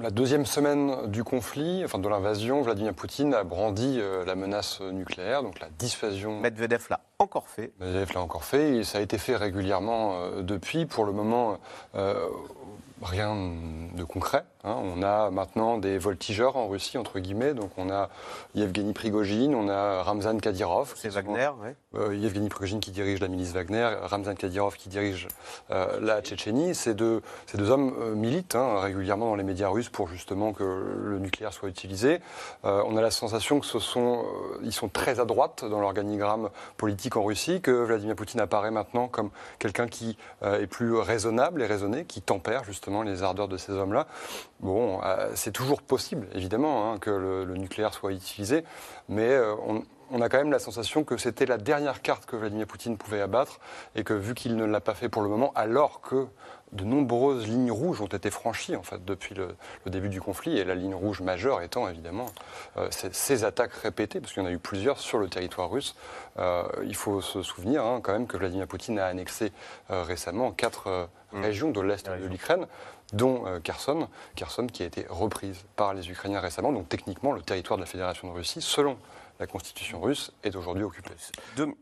la 0.00 0.10
deuxième 0.10 0.46
semaine 0.46 1.10
du 1.10 1.24
conflit, 1.24 1.82
enfin 1.84 1.98
de 1.98 2.08
l'invasion, 2.08 2.60
Vladimir 2.62 2.94
Poutine 2.94 3.34
a 3.34 3.44
brandi 3.44 3.98
euh, 3.98 4.24
la 4.24 4.34
menace 4.34 4.80
nucléaire, 4.80 5.42
donc 5.42 5.60
la 5.60 5.68
dissuasion. 5.78 6.40
Medvedev 6.40 6.86
l'a 6.90 7.00
encore 7.18 7.48
fait. 7.48 7.72
Medvedev 7.80 8.12
l'a 8.14 8.20
encore 8.20 8.44
fait, 8.44 8.76
et 8.76 8.84
ça 8.84 8.98
a 8.98 9.00
été 9.00 9.18
fait 9.18 9.36
régulièrement 9.36 10.16
euh, 10.16 10.42
depuis. 10.42 10.86
Pour 10.86 11.04
le 11.04 11.12
moment, 11.12 11.58
euh, 11.94 12.14
rien 13.02 13.34
de 13.94 14.04
concret. 14.04 14.44
Hein. 14.66 14.76
On 14.82 15.02
a 15.02 15.30
maintenant 15.30 15.78
des 15.78 15.98
voltigeurs 15.98 16.56
en 16.56 16.68
Russie, 16.68 16.98
entre 16.98 17.20
guillemets. 17.20 17.54
Donc 17.54 17.70
on 17.76 17.88
a 17.90 18.10
Yevgeny 18.54 18.92
Prigogine, 18.92 19.54
on 19.54 19.68
a 19.68 20.02
Ramzan 20.02 20.38
Kadyrov. 20.38 20.92
C'est 20.96 21.08
Wagner, 21.08 21.50
oui. 21.62 21.70
Euh, 21.94 22.14
Yevgeny 22.14 22.48
Prigogine 22.48 22.80
qui 22.80 22.90
dirige 22.90 23.20
la 23.20 23.28
milice 23.28 23.52
Wagner, 23.52 23.88
Ramzan 24.02 24.34
Kadyrov 24.34 24.76
qui 24.76 24.88
dirige 24.88 25.28
euh, 25.70 26.00
la 26.00 26.20
Tchétchénie. 26.20 26.74
Ces 26.74 26.94
deux, 26.94 27.22
ces 27.46 27.56
deux 27.56 27.70
hommes 27.70 27.94
euh, 28.00 28.14
militent 28.14 28.56
hein, 28.56 28.80
régulièrement 28.80 29.26
dans 29.26 29.36
les 29.36 29.44
médias 29.44 29.68
russes 29.68 29.88
pour 29.88 30.08
justement 30.08 30.52
que 30.52 30.64
le 30.64 31.18
nucléaire 31.18 31.52
soit 31.52 31.68
utilisé. 31.68 32.20
on 32.64 32.96
a 32.96 33.00
la 33.00 33.10
sensation 33.10 33.60
que 33.60 33.66
ce 33.66 33.78
sont, 33.78 34.24
ils 34.62 34.72
sont 34.72 34.88
très 34.88 35.20
à 35.20 35.24
droite 35.24 35.64
dans 35.64 35.80
l'organigramme 35.80 36.50
politique 36.76 37.16
en 37.16 37.24
Russie, 37.24 37.60
que 37.60 37.70
Vladimir 37.70 38.16
Poutine 38.16 38.40
apparaît 38.40 38.70
maintenant 38.70 39.08
comme 39.08 39.30
quelqu'un 39.58 39.86
qui 39.86 40.16
est 40.42 40.66
plus 40.66 40.94
raisonnable 40.96 41.62
et 41.62 41.66
raisonné, 41.66 42.04
qui 42.04 42.20
tempère 42.20 42.64
justement 42.64 43.02
les 43.02 43.22
ardeurs 43.22 43.48
de 43.48 43.56
ces 43.56 43.72
hommes-là. 43.72 44.06
Bon, 44.60 45.00
euh, 45.04 45.30
c'est 45.34 45.52
toujours 45.52 45.82
possible, 45.82 46.28
évidemment, 46.34 46.90
hein, 46.90 46.98
que 46.98 47.10
le, 47.10 47.44
nucléaire 47.56 47.92
soit 47.92 48.12
utilisé, 48.12 48.64
mais 49.08 49.28
euh, 49.28 49.54
on, 50.10 50.20
a 50.20 50.28
quand 50.30 50.38
même 50.38 50.50
la 50.50 50.58
sensation 50.58 51.04
que 51.04 51.18
c'était 51.18 51.44
la 51.44 51.58
dernière 51.58 52.00
carte 52.00 52.24
que 52.24 52.36
Vladimir 52.36 52.66
Poutine 52.66 52.96
pouvait 52.96 53.20
abattre, 53.20 53.60
et 53.96 54.02
que 54.02 54.14
vu 54.14 54.34
qu'il 54.34 54.56
ne 54.56 54.64
l'a 54.64 54.80
pas 54.80 54.94
fait 54.94 55.10
pour 55.10 55.20
le 55.20 55.28
moment, 55.28 55.52
alors 55.54 56.00
que 56.00 56.26
de 56.72 56.84
nombreuses 56.84 57.46
lignes 57.46 57.70
rouges 57.70 58.00
ont 58.00 58.06
été 58.06 58.30
franchies 58.30 58.74
en 58.74 58.82
fait 58.82 59.04
depuis 59.04 59.36
le, 59.36 59.54
début 59.86 60.08
du 60.08 60.20
conflit 60.20 60.58
et 60.58 60.64
la 60.64 60.74
ligne 60.74 60.96
rouge 60.96 61.20
majeure 61.20 61.62
étant 61.62 61.88
évidemment 61.88 62.26
euh, 62.76 62.88
ces 62.90 63.44
attaques 63.44 63.72
répétées 63.72 64.20
parce 64.20 64.32
qu'il 64.32 64.42
y 64.42 64.46
en 64.46 64.48
a 64.48 64.52
eu 64.52 64.58
plusieurs 64.58 64.98
sur 64.98 65.18
le 65.18 65.28
territoire 65.28 65.70
russe. 65.70 65.94
il 66.82 66.96
faut 66.96 67.20
se 67.20 67.42
souvenir 67.42 67.84
hein, 67.84 68.00
quand 68.02 68.12
même 68.12 68.26
que 68.26 68.36
Vladimir 68.36 68.66
Poutine 68.66 68.98
a 68.98 69.06
annexé 69.06 69.52
récemment 69.88 70.50
quatre 70.50 71.08
mmh. 71.32 71.40
régions 71.40 71.70
de 71.70 71.80
l'est 71.80 72.10
de 72.10 72.26
l'Ukraine 72.26 72.66
dont 73.12 73.46
euh, 73.46 73.60
Kherson, 73.60 74.08
Kherson 74.34 74.66
qui 74.66 74.82
a 74.82 74.86
été 74.86 75.06
reprise 75.08 75.64
par 75.76 75.94
les 75.94 76.10
Ukrainiens 76.10 76.40
récemment. 76.40 76.72
Donc 76.72 76.88
techniquement, 76.88 77.32
le 77.32 77.42
territoire 77.42 77.76
de 77.78 77.82
la 77.82 77.86
Fédération 77.86 78.28
de 78.28 78.32
Russie, 78.32 78.60
selon 78.60 78.96
la 79.38 79.46
constitution 79.46 80.00
russe, 80.00 80.32
est 80.42 80.56
aujourd'hui 80.56 80.84
occupé. 80.84 81.10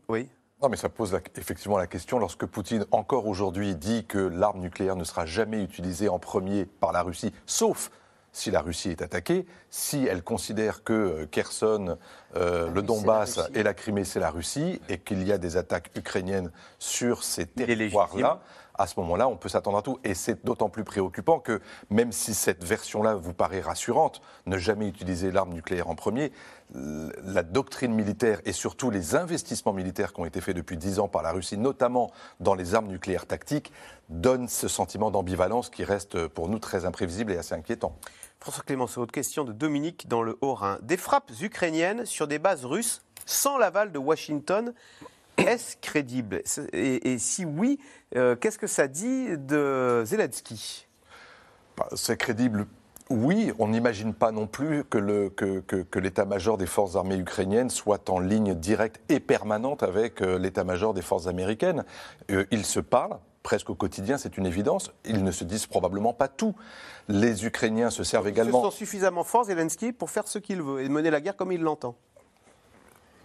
Oui. 0.07 0.27
Non, 0.61 0.69
mais 0.69 0.77
ça 0.77 0.89
pose 0.89 1.17
effectivement 1.35 1.77
la 1.77 1.87
question 1.87 2.17
lorsque 2.17 2.45
Poutine, 2.45 2.85
encore 2.91 3.27
aujourd'hui, 3.27 3.75
dit 3.75 4.05
que 4.05 4.17
l'arme 4.17 4.61
nucléaire 4.61 4.95
ne 4.95 5.03
sera 5.03 5.25
jamais 5.25 5.61
utilisée 5.61 6.07
en 6.07 6.17
premier 6.17 6.65
par 6.65 6.93
la 6.93 7.03
Russie, 7.03 7.33
sauf 7.45 7.91
si 8.31 8.51
la 8.51 8.61
Russie 8.61 8.89
est 8.89 9.01
attaquée, 9.01 9.45
si 9.69 10.05
elle 10.05 10.21
considère 10.21 10.83
que 10.83 10.93
euh, 10.93 11.25
Kherson, 11.25 11.97
euh, 12.35 12.69
le 12.69 12.81
Donbass 12.81 13.39
et 13.53 13.63
la 13.63 13.73
Crimée, 13.73 14.03
c'est 14.03 14.19
la 14.19 14.29
Russie, 14.29 14.81
et 14.89 14.97
qu'il 14.97 15.25
y 15.25 15.31
a 15.31 15.37
des 15.37 15.55
attaques 15.55 15.91
ukrainiennes 15.95 16.51
sur 16.77 17.23
ces 17.23 17.45
territoires-là, 17.45 18.41
à 18.77 18.87
ce 18.87 18.99
moment-là, 18.99 19.27
on 19.27 19.37
peut 19.37 19.49
s'attendre 19.49 19.77
à 19.77 19.81
tout. 19.81 19.99
Et 20.03 20.13
c'est 20.13 20.45
d'autant 20.45 20.69
plus 20.69 20.83
préoccupant 20.83 21.39
que, 21.39 21.61
même 21.89 22.11
si 22.11 22.33
cette 22.33 22.63
version-là 22.63 23.15
vous 23.15 23.33
paraît 23.33 23.61
rassurante, 23.61 24.21
ne 24.45 24.57
jamais 24.57 24.87
utiliser 24.87 25.31
l'arme 25.31 25.53
nucléaire 25.53 25.89
en 25.89 25.95
premier, 25.95 26.31
la 26.73 27.43
doctrine 27.43 27.93
militaire 27.93 28.41
et 28.45 28.51
surtout 28.51 28.89
les 28.89 29.15
investissements 29.15 29.73
militaires 29.73 30.13
qui 30.13 30.21
ont 30.21 30.25
été 30.25 30.41
faits 30.41 30.55
depuis 30.55 30.77
dix 30.77 30.99
ans 30.99 31.07
par 31.07 31.21
la 31.21 31.31
Russie, 31.31 31.57
notamment 31.57 32.11
dans 32.39 32.55
les 32.55 32.75
armes 32.75 32.87
nucléaires 32.87 33.27
tactiques, 33.27 33.71
donnent 34.09 34.47
ce 34.47 34.67
sentiment 34.67 35.11
d'ambivalence 35.11 35.69
qui 35.69 35.83
reste 35.83 36.27
pour 36.27 36.49
nous 36.49 36.59
très 36.59 36.85
imprévisible 36.85 37.31
et 37.31 37.37
assez 37.37 37.53
inquiétant. 37.53 37.95
François 38.39 38.63
Clémenceau, 38.63 39.01
autre 39.01 39.11
question 39.11 39.43
de 39.43 39.53
Dominique 39.53 40.07
dans 40.07 40.21
le 40.21 40.37
Haut-Rhin. 40.41 40.77
Des 40.81 40.97
frappes 40.97 41.31
ukrainiennes 41.41 42.05
sur 42.05 42.27
des 42.27 42.39
bases 42.39 42.65
russes 42.65 43.01
sans 43.25 43.57
l'aval 43.57 43.91
de 43.91 43.97
Washington 43.97 44.73
est-ce 45.37 45.77
crédible? 45.77 46.41
Et, 46.73 47.17
si 47.17 47.45
oui, 47.45 47.79
euh, 48.15 48.35
qu'est-ce 48.35 48.57
que 48.57 48.67
ça 48.67 48.87
dit 48.87 49.37
de 49.37 50.03
Zelensky? 50.05 50.87
Bah, 51.77 51.87
C'est 51.95 52.17
crédible. 52.17 52.67
Oui, 53.11 53.51
on 53.59 53.67
n'imagine 53.67 54.15
pas 54.15 54.31
non 54.31 54.47
plus 54.47 54.83
que, 54.83 55.99
l'état-major 55.99 56.57
des 56.57 56.65
forces 56.65 56.95
armées 56.95 57.17
ukrainiennes 57.17 57.69
soit 57.69 58.09
en 58.09 58.19
ligne 58.19 58.55
directe 58.55 58.99
et 59.09 59.19
permanente 59.19 59.83
avec 59.83 60.21
euh, 60.21 60.39
l'état-major 60.39 60.93
des 60.93 61.03
forces 61.03 61.27
américaines. 61.27 61.85
Euh, 62.31 62.45
ils 62.49 62.65
se 62.65 62.79
parlent 62.79 63.19
presque 63.43 63.69
au 63.69 63.75
quotidien, 63.75 64.17
c'est 64.17 64.37
une 64.37 64.47
évidence. 64.47 64.91
Ils 65.05 65.23
ne 65.23 65.29
se 65.29 65.43
disent 65.43 65.67
probablement 65.67 66.13
pas 66.13 66.27
tout. 66.27 66.55
Les 67.07 67.45
Ukrainiens 67.45 67.91
se 67.91 68.03
servent 68.03 68.27
également. 68.27 68.59
Ils 68.59 68.63
sont 68.63 68.71
suffisamment 68.71 69.23
forts, 69.23 69.45
Zelensky, 69.45 69.91
pour 69.91 70.09
faire 70.09 70.27
ce 70.27 70.39
qu'il 70.39 70.63
veut 70.63 70.81
et 70.81 70.89
mener 70.89 71.11
la 71.11 71.21
guerre 71.21 71.35
comme 71.35 71.51
il 71.51 71.61
l'entend. 71.61 71.95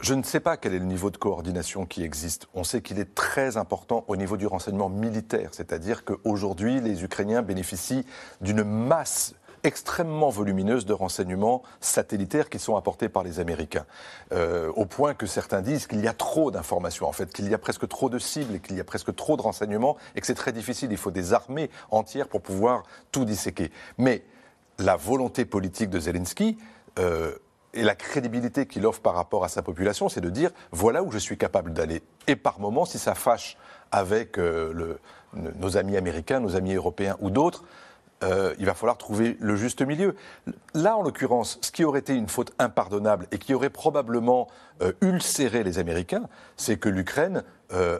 Je 0.01 0.15
ne 0.15 0.23
sais 0.23 0.41
pas 0.41 0.57
quel 0.57 0.73
est 0.73 0.79
le 0.79 0.87
niveau 0.87 1.11
de 1.11 1.19
coordination 1.19 1.85
qui 1.85 2.03
existe. 2.03 2.49
On 2.55 2.65
sait 2.65 2.81
qu'il 2.81 2.99
est 2.99 3.15
très 3.15 3.59
important 3.59 4.05
au 4.09 4.17
niveau 4.17 4.39
du 4.39 4.47
renseignement 4.47 4.89
militaire, 4.89 5.51
c'est-à-dire 5.53 6.07
qu'aujourd'hui, 6.07 6.81
les 6.81 7.05
Ukrainiens 7.05 7.43
bénéficient 7.43 8.07
d'une 8.41 8.65
masse 8.65 9.35
extrêmement 9.63 10.31
volumineuse 10.31 10.87
de 10.87 10.95
renseignements 10.95 11.63
satellitaires 11.81 12.49
qui 12.49 12.59
sont 12.59 12.77
apportés 12.77 13.11
par 13.11 13.23
les 13.23 13.41
Américains. 13.41 13.85
Euh, 14.33 14.73
au 14.75 14.87
point 14.87 15.13
que 15.13 15.27
certains 15.27 15.61
disent 15.61 15.87
qu'il 15.87 16.01
y 16.01 16.09
a 16.09 16.15
trop 16.15 16.51
d'informations, 16.51 17.07
en 17.07 17.13
fait, 17.13 17.31
qu'il 17.31 17.49
y 17.51 17.53
a 17.53 17.59
presque 17.59 17.87
trop 17.87 18.09
de 18.09 18.19
cibles 18.19 18.61
qu'il 18.61 18.77
y 18.77 18.81
a 18.81 18.85
presque 18.85 19.15
trop 19.15 19.37
de 19.37 19.43
renseignements 19.43 19.99
et 20.15 20.21
que 20.23 20.27
c'est 20.27 20.35
très 20.35 20.53
difficile. 20.53 20.91
Il 20.93 20.97
faut 20.97 21.11
des 21.11 21.35
armées 21.35 21.69
entières 21.91 22.29
pour 22.29 22.41
pouvoir 22.41 22.85
tout 23.13 23.27
disséquer. 23.27 23.71
Mais 23.99 24.25
la 24.79 24.97
volonté 24.97 25.45
politique 25.45 25.91
de 25.91 26.01
Zelensky, 26.01 26.57
euh, 26.99 27.35
et 27.75 27.83
la 27.83 27.95
crédibilité 27.95 28.67
qu'il 28.67 28.87
offre 28.87 29.01
par 29.01 29.15
rapport 29.15 29.45
à 29.45 29.49
sa 29.49 29.63
population, 29.63 30.09
c'est 30.09 30.21
de 30.21 30.31
dire 30.31 30.51
voilà 30.73 31.03
où 31.03 31.11
je 31.11 31.19
suis 31.19 31.39
capable 31.39 31.73
d'aller. 31.73 32.03
Et 32.27 32.37
par 32.37 32.61
moment, 32.61 32.85
si 32.85 32.99
ça 32.99 33.15
fâche 33.15 33.57
avec 33.93 34.39
euh, 34.39 34.99
nos 35.33 35.77
amis 35.77 35.97
américains, 35.97 36.41
nos 36.41 36.57
amis 36.57 36.75
européens 36.75 37.17
ou 37.21 37.31
d'autres, 37.31 37.65
euh, 38.23 38.55
il 38.59 38.67
va 38.67 38.75
falloir 38.75 38.99
trouver 38.99 39.39
le 39.41 39.57
juste 39.57 39.81
milieu. 39.81 40.15
Là, 40.75 40.97
en 40.97 41.03
l'occurrence, 41.03 41.59
ce 41.63 41.71
qui 41.71 41.85
aurait 41.85 42.01
été 42.01 42.15
une 42.15 42.29
faute 42.29 42.53
impardonnable 42.59 43.27
et 43.33 43.39
qui 43.39 43.55
aurait 43.55 43.71
probablement 43.71 44.49
euh, 44.83 44.93
ulcéré 45.01 45.63
les 45.65 45.79
Américains, 45.79 46.29
c'est 46.57 46.77
que 46.77 46.89
l'Ukraine 46.89 47.45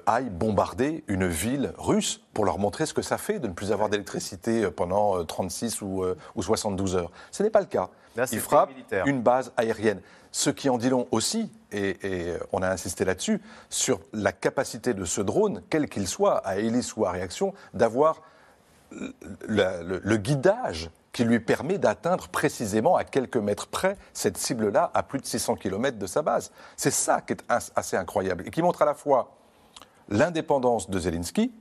aille 0.05 0.31
bombarder 0.31 1.05
une 1.07 1.29
ville 1.29 1.73
russe 1.79 2.25
pour 2.35 2.45
leur 2.45 2.59
montrer 2.59 2.87
ce 2.87 2.93
que 2.93 3.03
ça 3.03 3.19
fait 3.19 3.39
de 3.39 3.47
ne 3.47 3.53
plus 3.53 3.71
avoir 3.71 3.89
d'électricité 3.89 4.69
pendant 4.69 5.25
36 5.25 5.81
ou, 5.83 6.05
72 6.41 6.97
heures. 6.97 7.13
Ce 7.31 7.45
n'est 7.45 7.51
pas 7.51 7.61
le 7.61 7.67
cas. 7.67 7.89
Il 8.33 8.41
frappe 8.41 8.71
une 9.07 9.23
base 9.23 9.53
aérienne. 9.57 10.01
Ce 10.33 10.51
qui 10.51 10.69
en 10.69 10.79
dit 10.79 10.91
long 10.91 11.09
aussi, 11.11 11.51
et, 11.73 12.07
et 12.07 12.35
on 12.53 12.63
a 12.63 12.69
insisté 12.69 13.05
là-dessus, 13.05 13.41
sur 13.69 14.01
la 14.13 14.33
capacité 14.33 14.95
de 14.95 15.05
ce 15.05 15.21
drone, 15.21 15.63
quel 15.71 15.89
qu'il 15.89 16.07
soit, 16.07 16.39
à 16.47 16.59
hélice 16.59 16.97
ou 16.97 17.05
à 17.05 17.11
réaction, 17.11 17.53
d'avoir 17.75 18.23
le, 19.49 20.17
guidage 20.17 20.91
qui 21.13 21.25
lui 21.25 21.41
permet 21.41 21.79
d'atteindre 21.79 22.29
précisément 22.29 22.97
à 22.97 23.05
quelques 23.05 23.37
mètres 23.37 23.67
près 23.67 23.97
cette 24.13 24.39
cible-là 24.39 24.91
à 24.95 25.03
plus 25.03 25.21
de 25.21 25.27
600 25.27 25.57
km 25.57 25.99
de 25.99 26.07
sa 26.07 26.23
base. 26.23 26.53
C'est 26.77 26.91
ça 26.91 27.21
qui 27.21 27.33
est 27.33 27.45
assez 27.49 27.97
incroyable 27.97 28.47
et 28.47 28.51
qui 28.51 28.63
montre 28.63 28.83
à 28.83 28.85
la 28.85 28.95
fois 28.95 29.37
l'indépendance 30.09 30.91
de 30.91 30.99
Zelensky, 30.99 31.53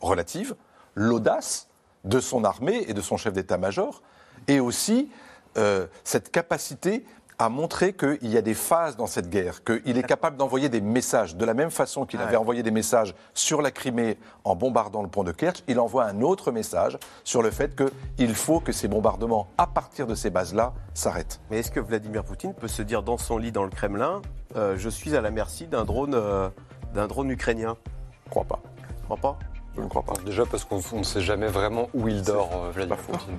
relative, 0.00 0.54
l'audace 0.94 1.68
de 2.04 2.20
son 2.20 2.44
armée 2.44 2.84
et 2.88 2.94
de 2.94 3.00
son 3.00 3.16
chef 3.16 3.32
d'état-major, 3.32 4.02
et 4.46 4.60
aussi 4.60 5.10
euh, 5.56 5.86
cette 6.04 6.30
capacité 6.30 7.04
a 7.38 7.48
montré 7.48 7.92
qu'il 7.92 8.28
y 8.28 8.36
a 8.36 8.42
des 8.42 8.54
phases 8.54 8.96
dans 8.96 9.06
cette 9.06 9.30
guerre, 9.30 9.62
qu'il 9.62 9.96
est 9.96 10.02
capable 10.02 10.36
d'envoyer 10.36 10.68
des 10.68 10.80
messages. 10.80 11.36
De 11.36 11.44
la 11.44 11.54
même 11.54 11.70
façon 11.70 12.04
qu'il 12.04 12.20
avait 12.20 12.36
envoyé 12.36 12.64
des 12.64 12.72
messages 12.72 13.14
sur 13.32 13.62
la 13.62 13.70
Crimée 13.70 14.18
en 14.42 14.56
bombardant 14.56 15.02
le 15.02 15.08
pont 15.08 15.22
de 15.22 15.30
Kerch, 15.30 15.62
il 15.68 15.78
envoie 15.78 16.04
un 16.04 16.20
autre 16.20 16.50
message 16.50 16.98
sur 17.22 17.42
le 17.42 17.52
fait 17.52 17.80
qu'il 18.16 18.34
faut 18.34 18.58
que 18.58 18.72
ces 18.72 18.88
bombardements, 18.88 19.48
à 19.56 19.68
partir 19.68 20.08
de 20.08 20.16
ces 20.16 20.30
bases-là, 20.30 20.72
s'arrêtent. 20.94 21.40
Mais 21.50 21.60
est-ce 21.60 21.70
que 21.70 21.80
Vladimir 21.80 22.24
Poutine 22.24 22.54
peut 22.54 22.68
se 22.68 22.82
dire 22.82 23.04
dans 23.04 23.18
son 23.18 23.38
lit 23.38 23.52
dans 23.52 23.64
le 23.64 23.70
Kremlin, 23.70 24.20
euh, 24.56 24.74
je 24.76 24.88
suis 24.88 25.14
à 25.14 25.20
la 25.20 25.30
merci 25.30 25.68
d'un 25.68 25.84
drone, 25.84 26.14
euh, 26.14 26.48
d'un 26.92 27.06
drone 27.06 27.30
ukrainien 27.30 27.76
Je 28.24 28.28
ne 28.28 28.30
crois 28.30 28.44
pas. 28.44 28.60
Je 29.00 29.04
crois 29.04 29.16
pas? 29.16 29.38
Je 29.76 29.82
ne 29.82 29.88
crois 29.88 30.02
pas. 30.02 30.14
Déjà 30.26 30.44
parce 30.44 30.64
qu'on 30.64 30.80
ne 30.98 31.04
sait 31.04 31.20
jamais 31.20 31.46
vraiment 31.46 31.88
où 31.94 32.08
il 32.08 32.22
dort, 32.22 32.50
euh, 32.64 32.70
Vladimir 32.72 32.98
Poutine. 32.98 33.38